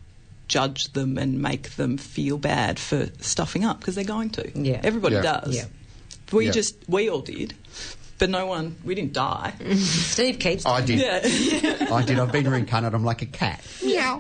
judge 0.49 0.93
them 0.93 1.19
and 1.19 1.41
make 1.43 1.71
them 1.77 1.97
feel 1.97 2.39
bad 2.39 2.79
for 2.79 3.09
stuffing 3.21 3.65
up 3.65 3.81
because 3.81 3.95
they're 3.95 4.05
going 4.05 4.31
to. 4.31 4.51
Yeah. 4.59 4.81
Everybody 4.85 5.17
Yeah. 5.17 5.23
does. 5.23 5.55
Yeah. 5.57 5.65
We 6.33 6.47
Yeah. 6.47 6.53
just 6.53 6.77
we 6.89 7.09
all 7.09 7.21
did, 7.21 7.55
but 8.19 8.31
no 8.31 8.47
one. 8.47 8.77
We 8.85 8.95
didn't 8.95 9.13
die. 9.13 9.55
Steve 9.77 10.39
keeps. 10.39 10.65
I 10.67 10.81
did. 10.83 10.99
yeah. 11.01 11.89
I 11.93 12.03
did. 12.03 12.19
I've 12.19 12.33
been 12.33 12.49
reincarnated. 12.49 12.95
I'm 12.95 13.05
like 13.05 13.23
a 13.23 13.27
cat. 13.27 13.61
Yeah. 13.83 14.19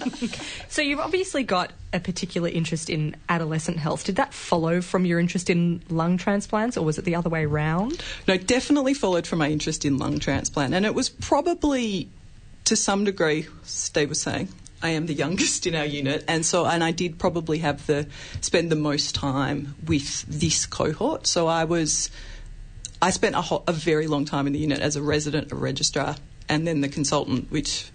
so 0.68 0.82
you've 0.82 1.00
obviously 1.00 1.42
got 1.44 1.72
a 1.92 2.00
particular 2.00 2.48
interest 2.48 2.90
in 2.90 3.16
adolescent 3.28 3.78
health. 3.78 4.04
Did 4.04 4.16
that 4.16 4.34
follow 4.34 4.80
from 4.80 5.04
your 5.04 5.18
interest 5.20 5.50
in 5.50 5.82
lung 5.88 6.16
transplants, 6.16 6.76
or 6.76 6.84
was 6.84 6.98
it 6.98 7.04
the 7.04 7.14
other 7.14 7.30
way 7.30 7.46
round? 7.46 8.02
No, 8.26 8.36
definitely 8.36 8.94
followed 8.94 9.26
from 9.26 9.38
my 9.40 9.50
interest 9.50 9.84
in 9.84 9.98
lung 9.98 10.18
transplant, 10.18 10.74
and 10.74 10.84
it 10.86 10.94
was 10.94 11.08
probably 11.08 12.08
to 12.64 12.76
some 12.76 13.04
degree. 13.04 13.46
Steve 13.64 14.08
was 14.08 14.20
saying. 14.20 14.48
I 14.82 14.90
am 14.90 15.06
the 15.06 15.14
youngest 15.14 15.66
in 15.66 15.74
our 15.74 15.84
unit, 15.84 16.24
and 16.28 16.44
so 16.44 16.66
and 16.66 16.84
I 16.84 16.90
did 16.90 17.18
probably 17.18 17.58
have 17.58 17.86
the 17.86 18.06
spend 18.40 18.70
the 18.70 18.76
most 18.76 19.14
time 19.14 19.74
with 19.86 20.24
this 20.28 20.66
cohort. 20.66 21.26
So 21.26 21.46
I 21.46 21.64
was, 21.64 22.10
I 23.00 23.10
spent 23.10 23.34
a, 23.34 23.40
ho- 23.40 23.64
a 23.66 23.72
very 23.72 24.06
long 24.06 24.24
time 24.24 24.46
in 24.46 24.52
the 24.52 24.58
unit 24.58 24.80
as 24.80 24.96
a 24.96 25.02
resident, 25.02 25.50
a 25.50 25.56
registrar, 25.56 26.16
and 26.48 26.66
then 26.66 26.82
the 26.82 26.88
consultant, 26.88 27.50
which 27.50 27.90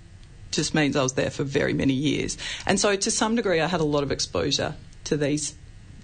just 0.49 0.73
means 0.73 0.95
I 0.95 1.03
was 1.03 1.13
there 1.13 1.29
for 1.29 1.43
very 1.43 1.73
many 1.73 1.93
years. 1.93 2.38
And 2.65 2.79
so 2.79 2.95
to 2.95 3.11
some 3.11 3.36
degree, 3.36 3.61
I 3.61 3.67
had 3.67 3.79
a 3.79 3.86
lot 3.86 4.03
of 4.03 4.11
exposure 4.11 4.75
to 5.05 5.17
these 5.17 5.53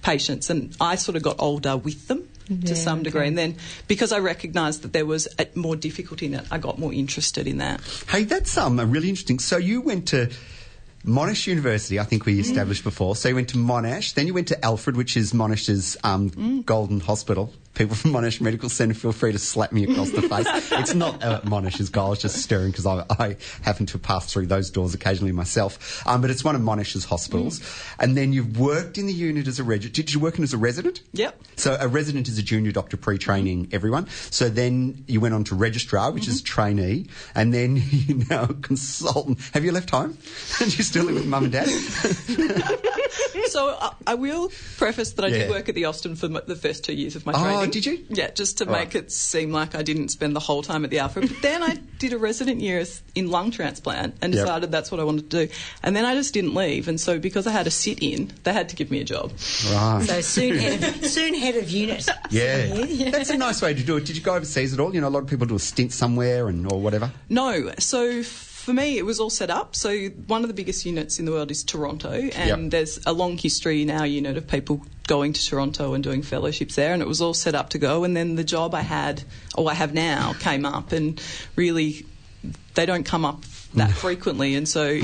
patients, 0.03 0.49
and 0.49 0.75
I 0.79 0.95
sort 0.95 1.15
of 1.15 1.23
got 1.23 1.37
older 1.39 1.75
with 1.75 2.07
them. 2.07 2.29
Yeah, 2.49 2.69
to 2.69 2.75
some 2.77 3.03
degree, 3.03 3.23
okay. 3.23 3.27
and 3.27 3.37
then 3.37 3.57
because 3.89 4.13
I 4.13 4.19
recognised 4.19 4.83
that 4.83 4.93
there 4.93 5.05
was 5.05 5.27
a, 5.37 5.47
more 5.55 5.75
difficulty 5.75 6.27
in 6.27 6.33
it, 6.33 6.45
I 6.49 6.59
got 6.59 6.79
more 6.79 6.93
interested 6.93 7.45
in 7.45 7.57
that. 7.57 7.81
Hey, 8.07 8.23
that's 8.23 8.57
um, 8.57 8.79
really 8.89 9.09
interesting. 9.09 9.39
So 9.39 9.57
you 9.57 9.81
went 9.81 10.07
to 10.07 10.29
Monash 11.05 11.47
University, 11.47 11.99
I 11.99 12.03
think 12.03 12.25
we 12.25 12.39
established 12.39 12.83
before. 12.83 13.15
So 13.15 13.29
you 13.29 13.35
went 13.35 13.49
to 13.49 13.57
Monash, 13.57 14.13
then 14.13 14.27
you 14.27 14.33
went 14.33 14.49
to 14.49 14.65
Alfred, 14.65 14.97
which 14.97 15.15
is 15.15 15.31
Monash's 15.33 15.95
um, 16.03 16.63
Golden 16.63 16.99
Hospital. 16.99 17.53
People 17.77 17.95
from 17.95 18.11
Monash 18.11 18.41
Medical 18.41 18.69
Centre, 18.69 18.95
feel 18.95 19.11
free 19.11 19.31
to 19.31 19.37
slap 19.37 19.71
me 19.71 19.83
across 19.83 20.09
the 20.09 20.23
face. 20.23 20.47
It's 20.77 20.95
not 20.95 21.23
uh, 21.23 21.41
Monash's 21.41 21.89
goal, 21.89 22.13
it's 22.13 22.23
just 22.23 22.41
stirring 22.41 22.71
because 22.71 22.87
I, 22.87 23.05
I 23.09 23.37
happen 23.61 23.85
to 23.87 23.99
pass 23.99 24.31
through 24.31 24.47
those 24.47 24.71
doors 24.71 24.95
occasionally 24.95 25.31
myself. 25.31 26.03
Um, 26.07 26.21
but 26.21 26.31
it's 26.31 26.43
one 26.43 26.55
of 26.55 26.61
Monash's 26.61 27.05
hospitals. 27.05 27.61
And 27.99 28.17
then 28.17 28.33
you've 28.33 28.59
worked 28.59 28.97
in 28.97 29.05
the 29.05 29.13
unit 29.13 29.47
as 29.47 29.59
a 29.59 29.63
resident. 29.63 29.93
Did 29.93 30.11
you 30.11 30.19
work 30.19 30.39
in 30.39 30.43
as 30.43 30.53
a 30.53 30.57
resident? 30.57 31.01
Yep. 31.13 31.39
So 31.55 31.77
a 31.79 31.87
resident 31.87 32.27
is 32.27 32.39
a 32.39 32.43
junior 32.43 32.71
doctor 32.71 32.97
pre-training 32.97 33.69
everyone. 33.71 34.07
So 34.31 34.49
then 34.49 35.03
you 35.07 35.19
went 35.19 35.35
on 35.35 35.43
to 35.45 35.55
registrar, 35.55 36.11
which 36.11 36.27
is 36.27 36.41
trainee, 36.41 37.07
and 37.35 37.53
then 37.53 37.75
you're 37.91 38.25
now 38.27 38.43
a 38.45 38.53
consultant. 38.55 39.39
Have 39.53 39.63
you 39.63 39.71
left 39.71 39.91
home? 39.91 40.17
and 40.61 40.75
you 40.75 40.83
still 40.83 41.05
live 41.05 41.15
with 41.15 41.27
mum 41.27 41.43
and 41.43 41.53
dad? 41.53 41.69
so 43.47 43.77
I, 43.79 43.91
I 44.07 44.13
will 44.15 44.49
preface 44.77 45.11
that 45.13 45.25
I 45.25 45.29
Yeah. 45.29 45.37
did 45.39 45.49
work 45.49 45.69
at 45.69 45.75
the 45.75 45.85
Austin 45.85 46.15
for 46.15 46.25
m- 46.27 46.39
the 46.47 46.55
first 46.55 46.83
two 46.83 46.93
years 46.93 47.15
of 47.15 47.25
my 47.25 47.33
oh, 47.35 47.41
training. 47.43 47.59
Oh, 47.59 47.65
did 47.71 47.85
you? 47.85 48.05
Yeah, 48.09 48.31
just 48.31 48.57
to 48.59 48.65
Right. 48.65 48.85
make 48.85 48.95
it 48.95 49.11
seem 49.11 49.51
like 49.51 49.75
I 49.75 49.81
didn't 49.83 50.09
spend 50.09 50.35
the 50.35 50.39
whole 50.39 50.61
time 50.63 50.83
at 50.83 50.89
the 50.89 50.99
Alfred. 50.99 51.29
But 51.29 51.41
then 51.41 51.63
I 51.63 51.75
did 51.99 52.13
a 52.13 52.17
resident 52.17 52.61
year 52.61 52.83
in 53.15 53.29
lung 53.29 53.51
transplant 53.51 54.15
and 54.21 54.33
Yep. 54.33 54.43
decided 54.45 54.71
that's 54.71 54.91
what 54.91 54.99
I 54.99 55.03
wanted 55.03 55.29
to 55.31 55.45
do. 55.47 55.53
And 55.83 55.95
then 55.95 56.05
I 56.05 56.13
just 56.15 56.33
didn't 56.33 56.53
leave. 56.53 56.87
And 56.87 56.99
so 56.99 57.19
because 57.19 57.47
I 57.47 57.51
had 57.51 57.67
a 57.67 57.71
sit 57.71 57.99
in, 58.01 58.31
they 58.43 58.53
had 58.53 58.69
to 58.69 58.75
give 58.75 58.91
me 58.91 58.99
a 59.01 59.03
job. 59.03 59.31
Right. 59.71 60.03
So 60.07 60.21
soon 60.21 60.57
head 60.57 60.83
of, 60.83 61.05
soon 61.09 61.33
head 61.33 61.55
of 61.55 61.69
unit. 61.69 62.07
Yeah. 62.29 62.67
That's 63.11 63.29
a 63.29 63.37
nice 63.37 63.61
way 63.61 63.73
to 63.73 63.83
do 63.83 63.97
it. 63.97 64.05
Did 64.05 64.17
you 64.17 64.21
go 64.23 64.35
overseas 64.35 64.73
at 64.73 64.79
all? 64.79 64.93
You 64.93 65.01
know, 65.01 65.07
a 65.07 65.09
lot 65.17 65.23
of 65.23 65.29
people 65.29 65.45
do 65.47 65.55
a 65.55 65.59
stint 65.59 65.91
somewhere 65.93 66.47
and 66.47 66.71
or 66.71 66.79
whatever. 66.81 67.11
No, 67.29 67.71
so 67.79 68.23
for 68.67 68.73
me, 68.73 68.97
it 68.97 69.05
was 69.05 69.17
all 69.17 69.29
set 69.29 69.49
up. 69.49 69.77
So 69.77 70.07
one 70.27 70.41
of 70.41 70.49
the 70.49 70.53
biggest 70.53 70.85
units 70.85 71.19
in 71.19 71.25
the 71.25 71.31
world 71.31 71.51
is 71.51 71.63
Toronto, 71.63 72.11
and 72.11 72.63
Yep. 72.63 72.71
there's 72.71 72.99
a 73.05 73.13
long 73.13 73.37
history 73.37 73.81
in 73.81 73.89
our 73.89 74.05
unit 74.05 74.35
of 74.35 74.45
people 74.45 74.85
going 75.07 75.31
to 75.31 75.41
Toronto 75.41 75.93
and 75.93 76.03
doing 76.03 76.21
fellowships 76.21 76.75
there, 76.75 76.91
and 76.91 77.01
it 77.01 77.07
was 77.07 77.21
all 77.21 77.33
set 77.33 77.55
up 77.55 77.69
to 77.69 77.77
go. 77.77 78.03
And 78.03 78.13
then 78.13 78.35
the 78.35 78.43
job 78.43 78.75
I 78.75 78.81
had, 78.81 79.23
or 79.55 79.71
I 79.71 79.73
have 79.73 79.93
now, 79.93 80.33
came 80.41 80.65
up, 80.65 80.91
and 80.91 81.17
really, 81.55 82.05
they 82.73 82.85
don't 82.85 83.05
come 83.05 83.23
up 83.23 83.45
that 83.75 83.91
frequently, 83.91 84.53
and 84.55 84.67
so 84.67 84.99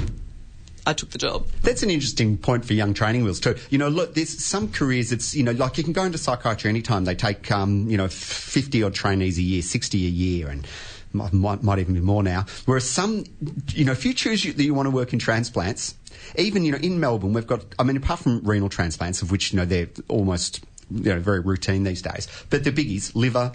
I 0.86 0.92
took 0.92 1.12
the 1.12 1.18
job. 1.18 1.48
That's 1.62 1.84
an 1.84 1.90
interesting 1.90 2.38
point 2.38 2.66
for 2.66 2.74
young 2.74 2.94
training 2.94 3.24
wheels 3.24 3.40
too. 3.40 3.56
You 3.70 3.78
know, 3.78 3.88
look, 3.88 4.14
there's 4.14 4.44
some 4.44 4.74
careers. 4.74 5.14
It's 5.14 5.34
you 5.36 5.44
know, 5.44 5.54
like 5.54 5.78
you 5.78 5.86
can 5.86 5.94
go 5.94 6.04
into 6.04 6.18
psychiatry 6.18 6.70
anytime. 6.70 7.06
They 7.06 7.16
take 7.16 7.50
um, 7.50 7.90
you 7.90 7.96
know, 7.96 8.10
fifty 8.10 8.84
odd 8.84 8.94
trainees 8.94 9.38
a 9.38 9.42
year, 9.42 9.62
sixty 9.62 10.06
a 10.06 10.10
year, 10.10 10.50
and 10.50 10.68
might, 11.14 11.64
might, 11.64 11.80
even 11.80 11.94
be 11.94 12.00
more 12.00 12.24
now. 12.24 12.46
Whereas 12.66 12.90
some, 12.90 13.24
you 13.70 13.86
know, 13.86 13.92
if 13.92 14.06
you 14.06 14.14
choose 14.14 14.44
that 14.44 14.64
you 14.64 14.74
want 14.74 14.88
to 14.88 14.92
work 14.92 15.14
in 15.14 15.20
transplants, 15.20 15.96
even 16.36 16.64
you 16.64 16.72
know, 16.72 16.78
in 16.80 17.00
Melbourne, 17.00 17.34
we've 17.34 17.48
got. 17.48 17.64
I 17.78 17.84
mean, 17.84 17.98
apart 17.98 18.20
from 18.20 18.42
renal 18.44 18.70
transplants, 18.70 19.22
of 19.22 19.32
which 19.32 19.54
you 19.54 19.58
know 19.58 19.66
they're 19.66 19.90
almost 20.08 20.64
you 20.90 21.14
know 21.14 21.20
very 21.20 21.40
routine 21.40 21.84
these 21.84 22.02
days, 22.02 22.28
but 22.50 22.64
the 22.64 22.72
biggies: 22.72 23.16
liver, 23.16 23.52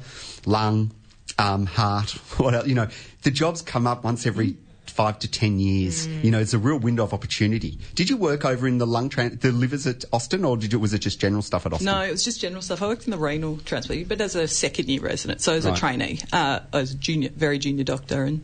lung, 0.46 0.92
um, 1.38 1.66
heart. 1.66 2.10
What 2.38 2.54
else? 2.54 2.66
You 2.66 2.74
know, 2.74 2.88
the 3.22 3.30
jobs 3.30 3.62
come 3.62 3.86
up 3.86 4.04
once 4.04 4.26
every 4.26 4.56
five 4.98 5.16
to 5.20 5.30
ten 5.30 5.60
years. 5.60 6.08
You 6.08 6.32
know, 6.32 6.40
it's 6.40 6.54
a 6.54 6.58
real 6.58 6.80
window 6.80 7.04
of 7.04 7.14
opportunity. 7.14 7.78
Did 7.94 8.10
you 8.10 8.16
work 8.16 8.44
over 8.44 8.66
in 8.66 8.78
the 8.78 8.86
lung 8.86 9.10
tran- 9.10 9.38
the 9.38 9.52
livers 9.52 9.86
at 9.86 10.04
Austin, 10.12 10.44
or 10.44 10.56
did 10.56 10.72
you, 10.72 10.80
was 10.80 10.92
it 10.92 10.98
just 10.98 11.20
general 11.20 11.40
stuff 11.40 11.66
at 11.66 11.72
Austin? 11.72 11.86
No, 11.86 12.00
it 12.00 12.10
was 12.10 12.24
just 12.24 12.40
general 12.40 12.62
stuff. 12.62 12.82
I 12.82 12.88
worked 12.88 13.04
in 13.04 13.12
the 13.12 13.16
renal 13.16 13.58
transplant, 13.58 14.08
but 14.08 14.20
as 14.20 14.34
a 14.34 14.48
second 14.48 14.88
year 14.88 15.00
resident, 15.00 15.40
so 15.40 15.52
as 15.52 15.66
a 15.66 15.72
trainee, 15.72 16.18
uh, 16.32 16.58
as 16.72 16.90
a 16.90 16.96
junior, 16.96 17.28
very 17.28 17.60
junior 17.60 17.84
doctor, 17.84 18.24
and 18.24 18.40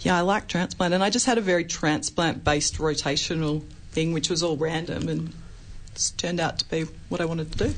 yeah, 0.00 0.16
I 0.16 0.22
like 0.22 0.48
transplant, 0.48 0.94
and 0.94 1.04
I 1.04 1.10
just 1.10 1.26
had 1.26 1.36
a 1.36 1.42
very 1.42 1.64
transplant 1.64 2.42
based 2.42 2.78
rotational 2.78 3.62
thing, 3.90 4.14
which 4.14 4.30
was 4.30 4.42
all 4.42 4.56
random, 4.56 5.10
and 5.10 5.34
it's 5.98 6.10
turned 6.12 6.38
out 6.38 6.60
to 6.60 6.64
be 6.70 6.86
what 7.08 7.20
I 7.20 7.24
wanted 7.24 7.50
to 7.50 7.58
do. 7.58 7.74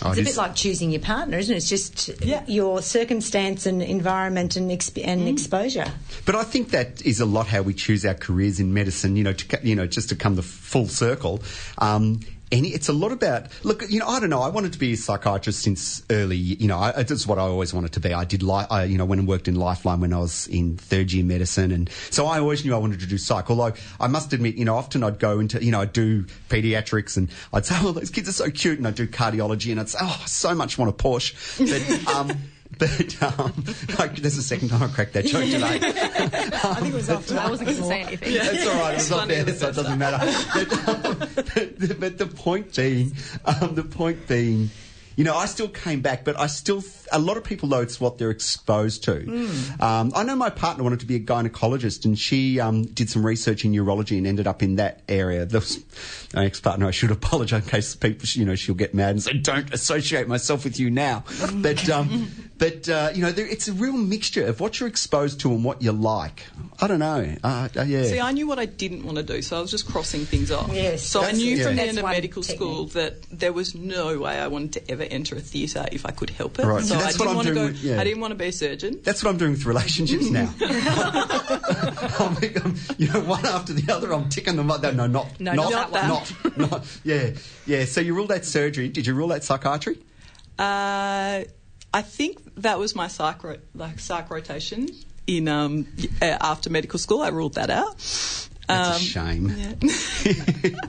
Oh, 0.00 0.10
It's 0.10 0.18
it 0.18 0.22
a 0.22 0.24
bit 0.24 0.36
like 0.38 0.54
choosing 0.54 0.90
your 0.90 1.02
partner, 1.02 1.36
isn't 1.36 1.52
it? 1.54 1.58
It's 1.58 1.68
just 1.68 2.08
Yeah. 2.24 2.42
your 2.46 2.80
circumstance 2.80 3.66
and 3.66 3.82
environment 3.82 4.56
and, 4.56 4.70
exp- 4.70 5.04
and 5.06 5.22
Mm. 5.22 5.32
exposure. 5.32 5.92
But 6.24 6.34
I 6.34 6.44
think 6.44 6.70
that 6.70 7.02
is 7.02 7.20
a 7.20 7.26
lot 7.26 7.46
how 7.48 7.60
we 7.60 7.74
choose 7.74 8.06
our 8.06 8.14
careers 8.14 8.58
in 8.58 8.72
medicine. 8.72 9.16
You 9.16 9.24
know, 9.24 9.34
to, 9.34 9.58
you 9.62 9.74
know, 9.74 9.86
just 9.86 10.08
to 10.08 10.16
come 10.16 10.36
the 10.36 10.42
full 10.42 10.88
circle. 10.88 11.42
Um, 11.76 12.20
any, 12.50 12.68
it's 12.68 12.88
a 12.88 12.92
lot 12.92 13.12
about 13.12 13.46
look. 13.64 13.82
You 13.88 14.00
know, 14.00 14.06
I 14.06 14.20
don't 14.20 14.30
know. 14.30 14.40
I 14.40 14.48
wanted 14.48 14.72
to 14.72 14.78
be 14.78 14.92
a 14.92 14.96
psychiatrist 14.96 15.60
since 15.60 16.02
early. 16.10 16.36
You 16.36 16.68
know, 16.68 16.78
I, 16.78 17.02
that's 17.02 17.26
what 17.26 17.38
I 17.38 17.42
always 17.42 17.74
wanted 17.74 17.92
to 17.92 18.00
be. 18.00 18.12
I 18.14 18.24
did. 18.24 18.42
Li- 18.42 18.66
I, 18.70 18.84
you 18.84 18.98
know, 18.98 19.04
went 19.04 19.20
and 19.20 19.28
worked 19.28 19.48
in 19.48 19.54
Lifeline 19.56 20.00
when 20.00 20.12
I 20.12 20.18
was 20.18 20.46
in 20.48 20.76
third 20.76 21.12
year 21.12 21.24
medicine, 21.24 21.72
and 21.72 21.90
so 22.10 22.26
I 22.26 22.38
always 22.38 22.64
knew 22.64 22.74
I 22.74 22.78
wanted 22.78 23.00
to 23.00 23.06
do 23.06 23.18
psych. 23.18 23.50
Although 23.50 23.74
I 24.00 24.06
must 24.06 24.32
admit, 24.32 24.56
you 24.56 24.64
know, 24.64 24.76
often 24.76 25.02
I'd 25.02 25.18
go 25.18 25.40
into, 25.40 25.62
you 25.62 25.70
know, 25.70 25.80
I'd 25.80 25.92
do 25.92 26.24
pediatrics, 26.48 27.16
and 27.16 27.28
I'd 27.52 27.66
say, 27.66 27.76
oh, 27.80 27.92
those 27.92 28.10
kids 28.10 28.28
are 28.28 28.32
so 28.32 28.50
cute, 28.50 28.78
and 28.78 28.86
I'd 28.86 28.94
do 28.94 29.06
cardiology, 29.06 29.70
and 29.70 29.80
I'd 29.80 29.88
say, 29.88 29.98
oh, 30.00 30.20
I 30.22 30.26
so 30.26 30.54
much 30.54 30.78
want 30.78 30.90
a 30.90 30.94
Porsche, 30.94 31.34
but. 31.58 32.08
Um, 32.18 32.30
But 32.78 33.22
um, 33.22 33.64
like, 33.98 34.16
there's 34.16 34.36
the 34.36 34.42
second 34.42 34.68
time 34.68 34.82
I 34.82 34.88
cracked 34.88 35.14
that 35.14 35.24
joke 35.24 35.42
today. 35.42 35.80
I 35.82 36.74
think 36.74 36.92
it 36.92 36.94
was 36.94 37.08
after 37.08 37.38
I 37.38 37.48
wasn't 37.48 37.70
going 37.70 37.80
to 37.80 37.86
say 37.86 38.02
anything. 38.02 38.34
That's 38.34 38.66
all 38.66 38.74
right. 38.74 38.92
It 38.92 38.96
was 38.96 39.08
funny 39.08 39.34
there, 39.34 39.54
so 39.54 39.68
it 39.70 39.74
doesn't 39.74 39.98
matter. 39.98 40.18
But, 40.54 40.88
um, 41.06 41.07
but, 41.18 41.44
but 42.00 42.18
the 42.18 42.26
point 42.26 42.74
being, 42.74 43.12
um, 43.44 43.74
the 43.74 43.84
point 43.84 44.26
being, 44.28 44.70
you 45.18 45.24
know, 45.24 45.36
I 45.36 45.46
still 45.46 45.66
came 45.66 46.00
back, 46.00 46.24
but 46.24 46.38
I 46.38 46.46
still, 46.46 46.84
a 47.10 47.18
lot 47.18 47.36
of 47.36 47.42
people 47.42 47.68
know 47.68 47.80
it's 47.80 48.00
what 48.00 48.18
they're 48.18 48.30
exposed 48.30 49.02
to. 49.04 49.16
Hmm. 49.22 49.82
Um, 49.82 50.12
I 50.14 50.22
know 50.22 50.36
my 50.36 50.48
partner 50.48 50.84
wanted 50.84 51.00
to 51.00 51.06
be 51.06 51.16
a 51.16 51.20
gynecologist, 51.20 52.04
and 52.04 52.16
she 52.16 52.60
um, 52.60 52.84
did 52.84 53.10
some 53.10 53.26
research 53.26 53.64
in 53.64 53.72
urology 53.72 54.16
and 54.16 54.28
ended 54.28 54.46
up 54.46 54.62
in 54.62 54.76
that 54.76 55.00
area. 55.08 55.44
The, 55.44 55.82
my 56.34 56.44
ex-partner, 56.44 56.86
I 56.86 56.92
should 56.92 57.10
apologise 57.10 57.64
in 57.64 57.68
case 57.68 57.96
people, 57.96 58.28
you 58.30 58.44
know, 58.44 58.54
she'll 58.54 58.76
get 58.76 58.94
mad 58.94 59.10
and 59.10 59.22
say, 59.22 59.32
"Don't 59.32 59.74
associate 59.74 60.28
myself 60.28 60.62
with 60.62 60.78
you 60.78 60.88
now." 60.88 61.24
But, 61.58 61.88
um, 61.90 62.30
but 62.58 62.88
uh, 62.88 63.10
you 63.14 63.22
know, 63.22 63.30
there, 63.30 63.46
it's 63.46 63.68
a 63.68 63.72
real 63.72 63.92
mixture 63.92 64.44
of 64.46 64.60
what 64.60 64.80
you're 64.80 64.88
exposed 64.88 65.40
to 65.40 65.52
and 65.52 65.64
what 65.64 65.80
you 65.80 65.92
like. 65.92 66.44
I 66.80 66.86
don't 66.86 66.98
know. 66.98 67.34
Uh, 67.42 67.68
uh, 67.76 67.82
yeah. 67.82 68.04
See, 68.04 68.20
I 68.20 68.32
knew 68.32 68.46
what 68.48 68.58
I 68.58 68.66
didn't 68.66 69.04
want 69.04 69.16
to 69.16 69.22
do, 69.22 69.42
so 69.42 69.56
I 69.58 69.60
was 69.60 69.70
just 69.70 69.86
crossing 69.90 70.24
things 70.26 70.50
off. 70.50 70.70
Yes. 70.72 71.02
So 71.02 71.22
I 71.22 71.32
knew 71.32 71.56
yeah. 71.56 71.64
from 71.64 71.76
the 71.76 71.82
end 71.82 71.98
of 71.98 72.04
medical 72.04 72.42
technique. 72.42 72.58
school 72.58 72.84
that 72.88 73.22
there 73.30 73.52
was 73.52 73.74
no 73.74 74.18
way 74.18 74.38
I 74.38 74.48
wanted 74.48 74.72
to 74.74 74.90
ever 74.90 75.04
enter 75.04 75.36
a 75.36 75.40
theatre 75.40 75.86
if 75.92 76.04
I 76.04 76.10
could 76.10 76.30
help 76.30 76.58
it. 76.58 76.64
Right. 76.64 76.82
So 76.82 76.94
See, 76.94 76.94
I 76.94 77.02
that's 77.02 77.18
what 77.18 77.26
didn't 77.26 77.30
I'm 77.30 77.36
want 77.36 77.48
to 77.48 77.54
go. 77.54 77.60
doing 77.60 77.72
with- 77.72 77.82
yeah. 77.82 78.00
I 78.00 78.04
didn't 78.04 78.20
want 78.20 78.32
to 78.32 78.36
be 78.36 78.46
a 78.46 78.52
surgeon. 78.52 79.00
That's 79.02 79.22
what 79.22 79.30
I'm 79.30 79.38
doing 79.38 79.52
with 79.52 79.64
relationships 79.64 80.30
now. 80.30 80.52
I'm, 80.60 82.36
I'm- 82.36 82.76
you 82.98 83.12
know, 83.12 83.20
one 83.20 83.46
after 83.46 83.72
the 83.72 83.92
other, 83.92 84.12
I'm 84.12 84.28
ticking 84.28 84.56
them 84.56 84.70
up. 84.70 84.82
No, 84.82 85.06
not, 85.06 85.40
No, 85.40 85.52
not, 85.52 85.70
not 85.70 85.92
that 85.92 86.08
not, 86.08 86.56
not- 86.56 87.00
yeah, 87.04 87.30
yeah. 87.66 87.84
So 87.84 88.00
you 88.00 88.14
ruled 88.14 88.32
out 88.32 88.44
surgery. 88.44 88.88
Did 88.88 89.06
you 89.06 89.14
rule 89.14 89.32
out 89.32 89.44
psychiatry? 89.44 89.98
Uh, 90.58 91.44
I 91.94 92.02
think 92.02 92.47
that 92.62 92.78
was 92.78 92.94
my 92.94 93.08
psych, 93.08 93.42
ro- 93.44 93.56
like 93.74 93.98
psych 94.00 94.30
rotation 94.30 94.88
in 95.26 95.48
um, 95.48 95.86
uh, 96.22 96.36
after 96.40 96.70
medical 96.70 96.98
school. 96.98 97.22
I 97.22 97.28
ruled 97.28 97.54
that 97.54 97.70
out. 97.70 97.96
That's 98.68 98.90
a 98.90 98.94
Um, 98.94 99.00
shame. 99.00 99.54
yeah. 99.56 100.72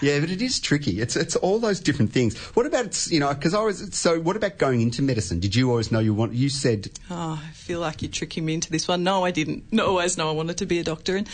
Yeah, 0.00 0.20
but 0.20 0.28
it 0.30 0.42
is 0.42 0.60
tricky. 0.60 1.00
It's 1.00 1.16
it's 1.16 1.36
all 1.36 1.58
those 1.58 1.80
different 1.80 2.12
things. 2.12 2.36
What 2.54 2.66
about 2.66 3.06
you 3.10 3.20
know? 3.20 3.32
Because 3.32 3.54
I 3.54 3.62
was 3.62 3.94
so. 3.96 4.20
What 4.20 4.36
about 4.36 4.58
going 4.58 4.82
into 4.82 5.00
medicine? 5.00 5.40
Did 5.40 5.54
you 5.54 5.70
always 5.70 5.90
know 5.90 6.00
you 6.00 6.12
want? 6.12 6.34
You 6.34 6.48
said 6.50 6.90
Oh, 7.10 7.40
I 7.42 7.52
feel 7.52 7.80
like 7.80 8.02
you're 8.02 8.10
tricking 8.10 8.44
me 8.44 8.52
into 8.54 8.70
this 8.70 8.86
one. 8.86 9.02
No, 9.04 9.24
I 9.24 9.30
didn't. 9.30 9.72
No, 9.72 9.86
always 9.86 10.18
know 10.18 10.28
I 10.28 10.32
wanted 10.32 10.58
to 10.58 10.66
be 10.66 10.78
a 10.80 10.84
doctor, 10.84 11.16
and 11.16 11.26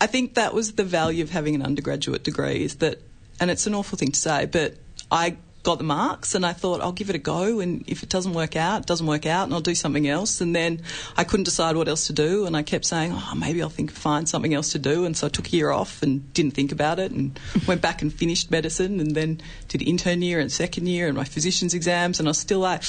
I 0.00 0.06
think 0.08 0.34
that 0.34 0.52
was 0.52 0.72
the 0.72 0.84
value 0.84 1.22
of 1.22 1.30
having 1.30 1.54
an 1.54 1.62
undergraduate 1.62 2.24
degree. 2.24 2.64
Is 2.64 2.74
that, 2.76 3.00
and 3.40 3.50
it's 3.50 3.66
an 3.66 3.74
awful 3.74 3.96
thing 3.96 4.10
to 4.12 4.20
say, 4.20 4.44
but 4.44 4.74
I 5.10 5.36
got 5.68 5.76
the 5.76 5.84
marks, 5.84 6.34
and 6.34 6.46
I 6.46 6.54
thought 6.54 6.80
I'll 6.80 6.92
give 6.92 7.10
it 7.10 7.14
a 7.14 7.18
go, 7.18 7.60
and 7.60 7.84
if 7.86 8.02
it 8.02 8.08
doesn't 8.08 8.32
work 8.32 8.56
out, 8.56 8.80
it 8.80 8.86
doesn't 8.86 9.06
work 9.06 9.26
out, 9.26 9.44
and 9.44 9.52
I'll 9.52 9.60
do 9.60 9.74
something 9.74 10.08
else. 10.08 10.40
And 10.40 10.56
then 10.56 10.80
I 11.14 11.24
couldn't 11.24 11.44
decide 11.44 11.76
what 11.76 11.88
else 11.88 12.06
to 12.06 12.14
do, 12.14 12.46
and 12.46 12.56
I 12.56 12.62
kept 12.62 12.86
saying, 12.86 13.12
oh, 13.14 13.34
maybe 13.36 13.60
I'll 13.62 13.68
think 13.68 13.92
find 13.92 14.26
something 14.26 14.54
else 14.54 14.72
to 14.72 14.78
do, 14.78 15.04
and 15.04 15.14
so 15.14 15.26
I 15.26 15.30
took 15.30 15.48
a 15.48 15.50
year 15.50 15.70
off 15.70 16.02
and 16.02 16.32
didn't 16.32 16.52
think 16.52 16.72
about 16.72 16.98
it, 16.98 17.12
and 17.12 17.38
went 17.68 17.82
back 17.82 18.00
and 18.00 18.10
finished 18.10 18.50
medicine, 18.50 18.98
and 18.98 19.14
then 19.14 19.42
did 19.68 19.82
intern 19.82 20.22
year 20.22 20.40
and 20.40 20.50
second 20.50 20.86
year 20.86 21.06
and 21.06 21.14
my 21.14 21.24
physician's 21.24 21.74
exams, 21.74 22.18
and 22.18 22.26
I 22.28 22.30
was 22.30 22.38
still 22.38 22.60
like 22.60 22.82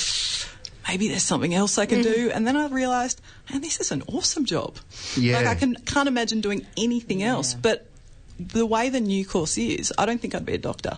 maybe 0.88 1.10
there's 1.10 1.24
something 1.24 1.54
else 1.54 1.78
I 1.78 1.86
can 1.86 2.00
mm-hmm. 2.00 2.14
do. 2.14 2.32
And 2.32 2.48
then 2.48 2.56
I 2.56 2.68
realised, 2.68 3.22
man, 3.52 3.60
this 3.60 3.82
is 3.82 3.92
an 3.92 4.04
awesome 4.08 4.46
job. 4.46 4.78
Yeah. 5.18 5.36
Like 5.36 5.48
I 5.48 5.56
can 5.56 5.76
can't 5.76 6.08
imagine 6.08 6.40
doing 6.40 6.66
anything 6.78 7.24
else. 7.24 7.54
But 7.54 7.89
the 8.40 8.66
way 8.66 8.90
the 8.90 9.02
new 9.02 9.26
course 9.26 9.58
is, 9.58 9.94
I 9.98 10.06
don't 10.06 10.20
think 10.20 10.34
I'd 10.34 10.46
be 10.46 10.54
a 10.54 10.58
doctor 10.58 10.98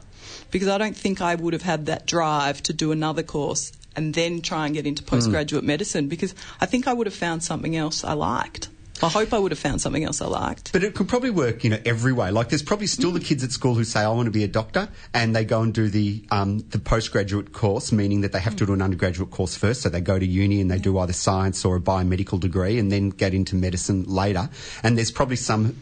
because 0.51 0.67
I 0.67 0.77
don't 0.77 0.95
think 0.95 1.21
I 1.21 1.35
would 1.35 1.53
have 1.53 1.63
had 1.63 1.87
that 1.87 2.05
drive 2.05 2.61
to 2.63 2.73
do 2.73 2.91
another 2.91 3.23
course 3.23 3.71
and 3.95 4.13
then 4.13 4.41
try 4.41 4.65
and 4.65 4.75
get 4.75 4.85
into 4.85 5.03
postgraduate 5.03 5.63
medicine 5.63 6.07
because 6.07 6.33
I 6.59 6.65
think 6.65 6.87
I 6.87 6.93
would 6.93 7.07
have 7.07 7.15
found 7.15 7.43
something 7.43 7.75
else 7.75 8.03
I 8.03 8.13
liked. 8.13 8.69
I 9.03 9.09
hope 9.09 9.33
I 9.33 9.39
would 9.39 9.51
have 9.51 9.57
found 9.57 9.81
something 9.81 10.03
else 10.03 10.21
I 10.21 10.27
liked. 10.27 10.71
But 10.73 10.83
it 10.83 10.93
could 10.93 11.07
probably 11.09 11.31
work, 11.31 11.63
you 11.63 11.71
know, 11.71 11.79
every 11.85 12.13
way. 12.13 12.29
Like, 12.29 12.49
there's 12.49 12.61
probably 12.61 12.85
still 12.85 13.09
the 13.09 13.19
kids 13.19 13.43
at 13.43 13.51
school 13.51 13.73
who 13.73 13.83
say, 13.83 14.01
"I 14.01 14.09
want 14.09 14.27
to 14.27 14.31
be 14.31 14.43
a 14.43 14.47
doctor," 14.47 14.89
and 15.11 15.35
they 15.35 15.43
go 15.43 15.63
and 15.63 15.73
do 15.73 15.89
the 15.89 16.23
um, 16.29 16.59
the 16.69 16.77
postgraduate 16.77 17.51
course, 17.51 17.91
meaning 17.91 18.21
that 18.21 18.31
they 18.31 18.39
have 18.39 18.55
to 18.57 18.65
do 18.67 18.73
an 18.73 18.81
undergraduate 18.81 19.31
course 19.31 19.55
first. 19.55 19.81
So 19.81 19.89
they 19.89 20.01
go 20.01 20.19
to 20.19 20.25
uni 20.25 20.61
and 20.61 20.69
they 20.69 20.77
do 20.77 20.99
either 20.99 21.13
science 21.13 21.65
or 21.65 21.77
a 21.77 21.79
biomedical 21.79 22.39
degree, 22.39 22.77
and 22.77 22.91
then 22.91 23.09
get 23.09 23.33
into 23.33 23.55
medicine 23.55 24.03
later. 24.03 24.49
And 24.83 24.97
there's 24.97 25.11
probably 25.11 25.37
some. 25.37 25.75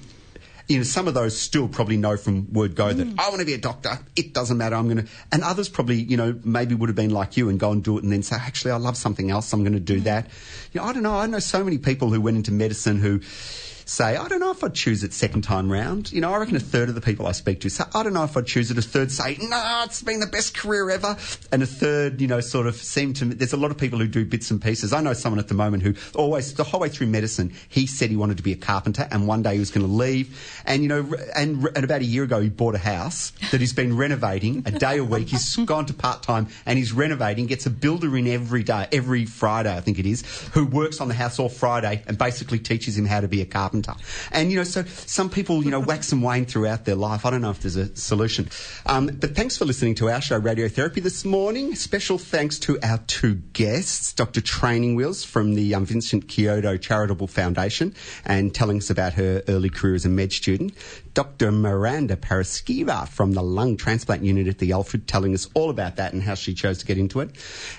You 0.70 0.78
know, 0.78 0.84
some 0.84 1.08
of 1.08 1.14
those 1.14 1.38
still 1.38 1.68
probably 1.68 1.98
know 1.98 2.16
from 2.16 2.54
word 2.54 2.76
go 2.76 2.94
that 2.94 3.08
mm. 3.08 3.20
I 3.20 3.30
want 3.30 3.40
to 3.40 3.46
be 3.46 3.56
a 3.56 3.58
doctor. 3.58 4.00
It 4.16 4.34
doesn't 4.34 4.58
matter. 4.58 4.76
I'm 4.76 4.86
going 4.86 5.06
to, 5.06 5.12
and 5.32 5.44
others 5.44 5.68
probably, 5.68 5.98
you 5.98 6.16
know, 6.16 6.40
maybe 6.44 6.76
would 6.76 6.90
have 6.90 6.96
been 6.96 7.10
like 7.10 7.36
you 7.38 7.50
and 7.50 7.60
go 7.60 7.72
and 7.72 7.84
do 7.84 7.98
it 7.98 8.04
and 8.04 8.14
then 8.14 8.24
say, 8.24 8.36
actually, 8.36 8.72
I 8.72 8.78
love 8.78 8.96
something 8.96 9.32
else. 9.32 9.52
I'm 9.52 9.64
going 9.64 9.74
to 9.74 9.80
do 9.80 10.00
mm. 10.00 10.04
that. 10.04 10.28
You 10.72 10.80
know, 10.80 10.88
I 10.88 10.94
don't 10.94 11.04
know. 11.04 11.16
I 11.16 11.26
know 11.26 11.40
so 11.40 11.64
many 11.64 11.80
people 11.80 12.12
who 12.12 12.22
went 12.22 12.38
into 12.38 12.52
medicine 12.52 13.00
who 13.00 13.20
say, 13.90 14.16
I 14.16 14.28
don't 14.28 14.40
know 14.40 14.52
if 14.52 14.64
I'd 14.64 14.76
choose 14.76 15.04
it 15.04 15.14
second 15.14 15.42
time 15.42 15.72
round. 15.72 16.12
You 16.12 16.22
know, 16.22 16.32
I 16.32 16.38
reckon 16.38 16.56
a 16.56 16.60
third 16.60 16.90
of 16.90 16.96
the 16.96 17.02
people 17.02 17.26
I 17.26 17.32
speak 17.32 17.62
to 17.62 17.70
say, 17.70 17.84
I 17.94 18.04
don't 18.04 18.14
know 18.14 18.24
if 18.24 18.38
I'd 18.38 18.46
choose 18.46 18.70
it. 18.70 18.78
A 18.78 18.82
third 18.82 19.12
say, 19.12 19.38
no, 19.42 19.82
it's 19.86 20.02
been 20.04 20.20
the 20.20 20.28
best 20.28 20.56
career 20.56 20.90
ever. 20.92 21.18
And 21.52 21.64
a 21.64 21.66
third, 21.66 22.22
you 22.22 22.28
know, 22.28 22.40
sort 22.40 22.68
of 22.68 22.76
seem 22.76 23.14
to, 23.16 23.26
there's 23.26 23.54
a 23.54 23.58
lot 23.58 23.72
of 23.72 23.78
people 23.78 23.98
who 24.00 24.08
do 24.08 24.26
bits 24.26 24.52
and 24.52 24.62
pieces. 24.62 24.94
I 24.94 25.02
know 25.02 25.14
someone 25.14 25.40
at 25.40 25.48
the 25.48 25.56
moment 25.56 25.84
who 25.84 25.96
always, 26.14 26.54
the 26.54 26.64
whole 26.64 26.82
way 26.82 26.90
through 26.90 27.08
medicine, 27.08 27.52
he 27.68 27.88
said 27.88 28.12
he 28.12 28.16
wanted 28.16 28.38
to 28.38 28.44
be 28.44 28.54
a 28.54 28.58
carpenter 28.58 29.08
and 29.10 29.28
one 29.28 29.42
day 29.42 29.54
he 29.54 29.60
was 29.60 29.72
going 29.72 29.86
to 29.86 29.92
leave. 29.92 30.62
And, 30.66 30.84
you 30.84 30.90
know, 30.90 31.12
and, 31.36 31.68
and 31.76 31.84
about 31.84 32.02
a 32.02 32.06
year 32.06 32.24
ago, 32.24 32.42
he 32.42 32.50
bought 32.50 32.76
a 32.76 32.80
house 32.80 33.32
that 33.52 33.60
he's 33.60 33.74
been 33.74 33.98
renovating 33.98 34.64
a 34.68 34.72
day 34.72 35.00
a 35.00 35.04
week. 35.04 35.30
He's 35.30 35.56
gone 35.56 35.88
to 35.88 35.94
part 35.94 36.22
time 36.22 36.48
and 36.68 36.78
he's 36.78 36.94
renovating, 36.94 37.48
gets 37.48 37.66
a 37.66 37.72
builder 37.72 38.16
in 38.16 38.28
every 38.28 38.62
day, 38.64 38.88
every 38.92 39.26
Friday, 39.26 39.76
I 39.76 39.82
think 39.82 39.98
it 39.98 40.06
is, 40.06 40.22
who 40.54 40.68
works 40.68 41.02
on 41.02 41.08
the 41.08 41.16
house 41.16 41.40
all 41.40 41.50
Friday 41.50 42.04
and 42.08 42.18
basically 42.18 42.60
teaches 42.60 42.96
him 42.96 43.06
how 43.06 43.22
to 43.22 43.28
be 43.28 43.42
a 43.42 43.46
carpenter. 43.46 43.79
And, 44.32 44.52
you 44.52 44.58
know, 44.58 44.64
so 44.64 44.84
some 44.84 45.30
people, 45.30 45.64
you 45.64 45.72
know, 45.72 45.80
wax 45.80 46.12
and 46.12 46.24
wane 46.24 46.46
throughout 46.46 46.86
their 46.86 46.96
life. 46.96 47.26
I 47.26 47.30
don't 47.30 47.42
know 47.42 47.52
if 47.52 47.62
there's 47.62 47.76
a 47.76 47.96
solution. 47.96 48.50
Um, 48.86 49.08
but 49.08 49.36
thanks 49.36 49.58
for 49.58 49.66
listening 49.66 49.96
to 49.96 50.10
our 50.10 50.22
show, 50.22 50.40
Radiotherapy, 50.40 51.02
this 51.02 51.26
morning. 51.26 51.76
Special 51.76 52.18
thanks 52.18 52.60
to 52.60 52.80
our 52.82 53.00
two 53.08 53.36
guests, 53.36 54.14
Dr. 54.14 54.42
Training 54.42 54.96
Wheels 54.96 55.24
from 55.24 55.56
the 55.56 55.76
um, 55.76 55.86
Vincent 55.86 56.28
Chiodo 56.28 56.80
Charitable 56.80 57.28
Foundation 57.28 57.96
and 58.26 58.54
telling 58.54 58.78
us 58.78 58.90
about 58.90 59.14
her 59.14 59.44
early 59.48 59.70
career 59.70 59.96
as 59.96 60.06
a 60.06 60.10
med 60.10 60.32
student. 60.32 60.74
Dr. 61.20 61.52
Miranda 61.52 62.16
Paraskeva 62.16 63.06
from 63.06 63.34
the 63.34 63.44
lung 63.44 63.76
transplant 63.76 64.24
unit 64.24 64.48
at 64.48 64.60
the 64.60 64.72
Alfred 64.72 65.06
telling 65.06 65.34
us 65.34 65.50
all 65.54 65.70
about 65.70 65.98
that 65.98 66.14
and 66.14 66.24
how 66.24 66.34
she 66.34 66.54
chose 66.54 66.78
to 66.78 66.86
get 66.86 66.98
into 66.98 67.20
it. 67.20 67.32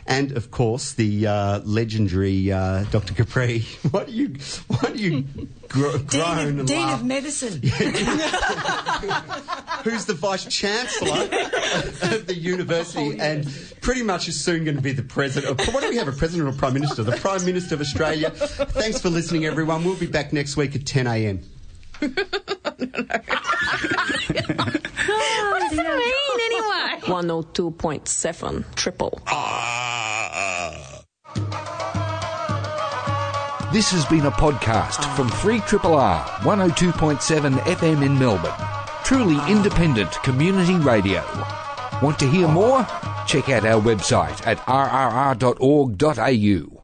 And 0.07 0.33
of 0.33 0.51
course, 0.51 0.93
the 0.93 1.27
uh, 1.27 1.61
legendary 1.61 2.53
uh, 2.53 2.85
Dr. 2.91 3.15
Capri. 3.15 3.61
What 3.91 4.09
do 4.09 4.13
you, 4.13 4.35
what 4.67 4.95
do 4.95 5.03
you 5.03 5.25
gro- 5.69 5.97
groan 6.01 6.49
Dean, 6.49 6.61
of, 6.61 6.67
Dean 6.67 6.81
laugh? 6.81 7.01
of 7.01 7.07
Medicine. 7.07 7.63
who's 9.85 10.05
the 10.05 10.13
vice 10.13 10.45
chancellor 10.45 11.23
of 12.15 12.27
the 12.27 12.37
university 12.37 13.19
and 13.19 13.51
pretty 13.81 14.03
much 14.03 14.29
is 14.29 14.39
soon 14.39 14.65
going 14.65 14.77
to 14.77 14.83
be 14.83 14.93
the 14.93 15.03
president. 15.03 15.59
What 15.73 15.81
do 15.81 15.89
we 15.89 15.97
have? 15.97 16.09
A 16.09 16.13
president 16.13 16.47
or 16.47 16.53
prime 16.59 16.75
minister? 16.75 17.05
The 17.05 17.13
prime 17.13 17.47
minister 17.47 17.75
of 17.75 17.81
Australia. 17.81 18.33
Thanks 18.33 19.01
for 19.01 19.09
listening, 19.09 19.47
everyone. 19.47 19.83
We'll 19.83 19.97
be 19.97 20.05
back 20.05 20.35
next 20.35 20.59
week 20.59 20.77
at 20.77 20.85
10 20.85 21.07
a.m. 21.07 21.41
What 22.01 22.17
does 25.61 25.77
that 25.77 25.97
mean 25.99 26.41
anyway? 26.47 27.01
102.7 27.03 28.75
triple. 28.75 29.21
Ah. 29.27 31.03
This 33.73 33.91
has 33.93 34.05
been 34.07 34.27
a 34.27 34.31
podcast 34.33 35.05
from 35.15 35.29
3 35.29 35.61
R 35.85 36.25
102.7 36.41 37.59
FM 37.59 38.05
in 38.05 38.19
Melbourne. 38.19 38.53
Truly 39.05 39.39
independent 39.51 40.11
community 40.23 40.75
radio. 40.77 41.23
Want 42.03 42.19
to 42.19 42.29
hear 42.29 42.49
more? 42.49 42.85
Check 43.27 43.49
out 43.51 43.65
our 43.65 43.81
website 43.81 44.45
at 44.47 44.59
rrr.org.au. 44.67 45.51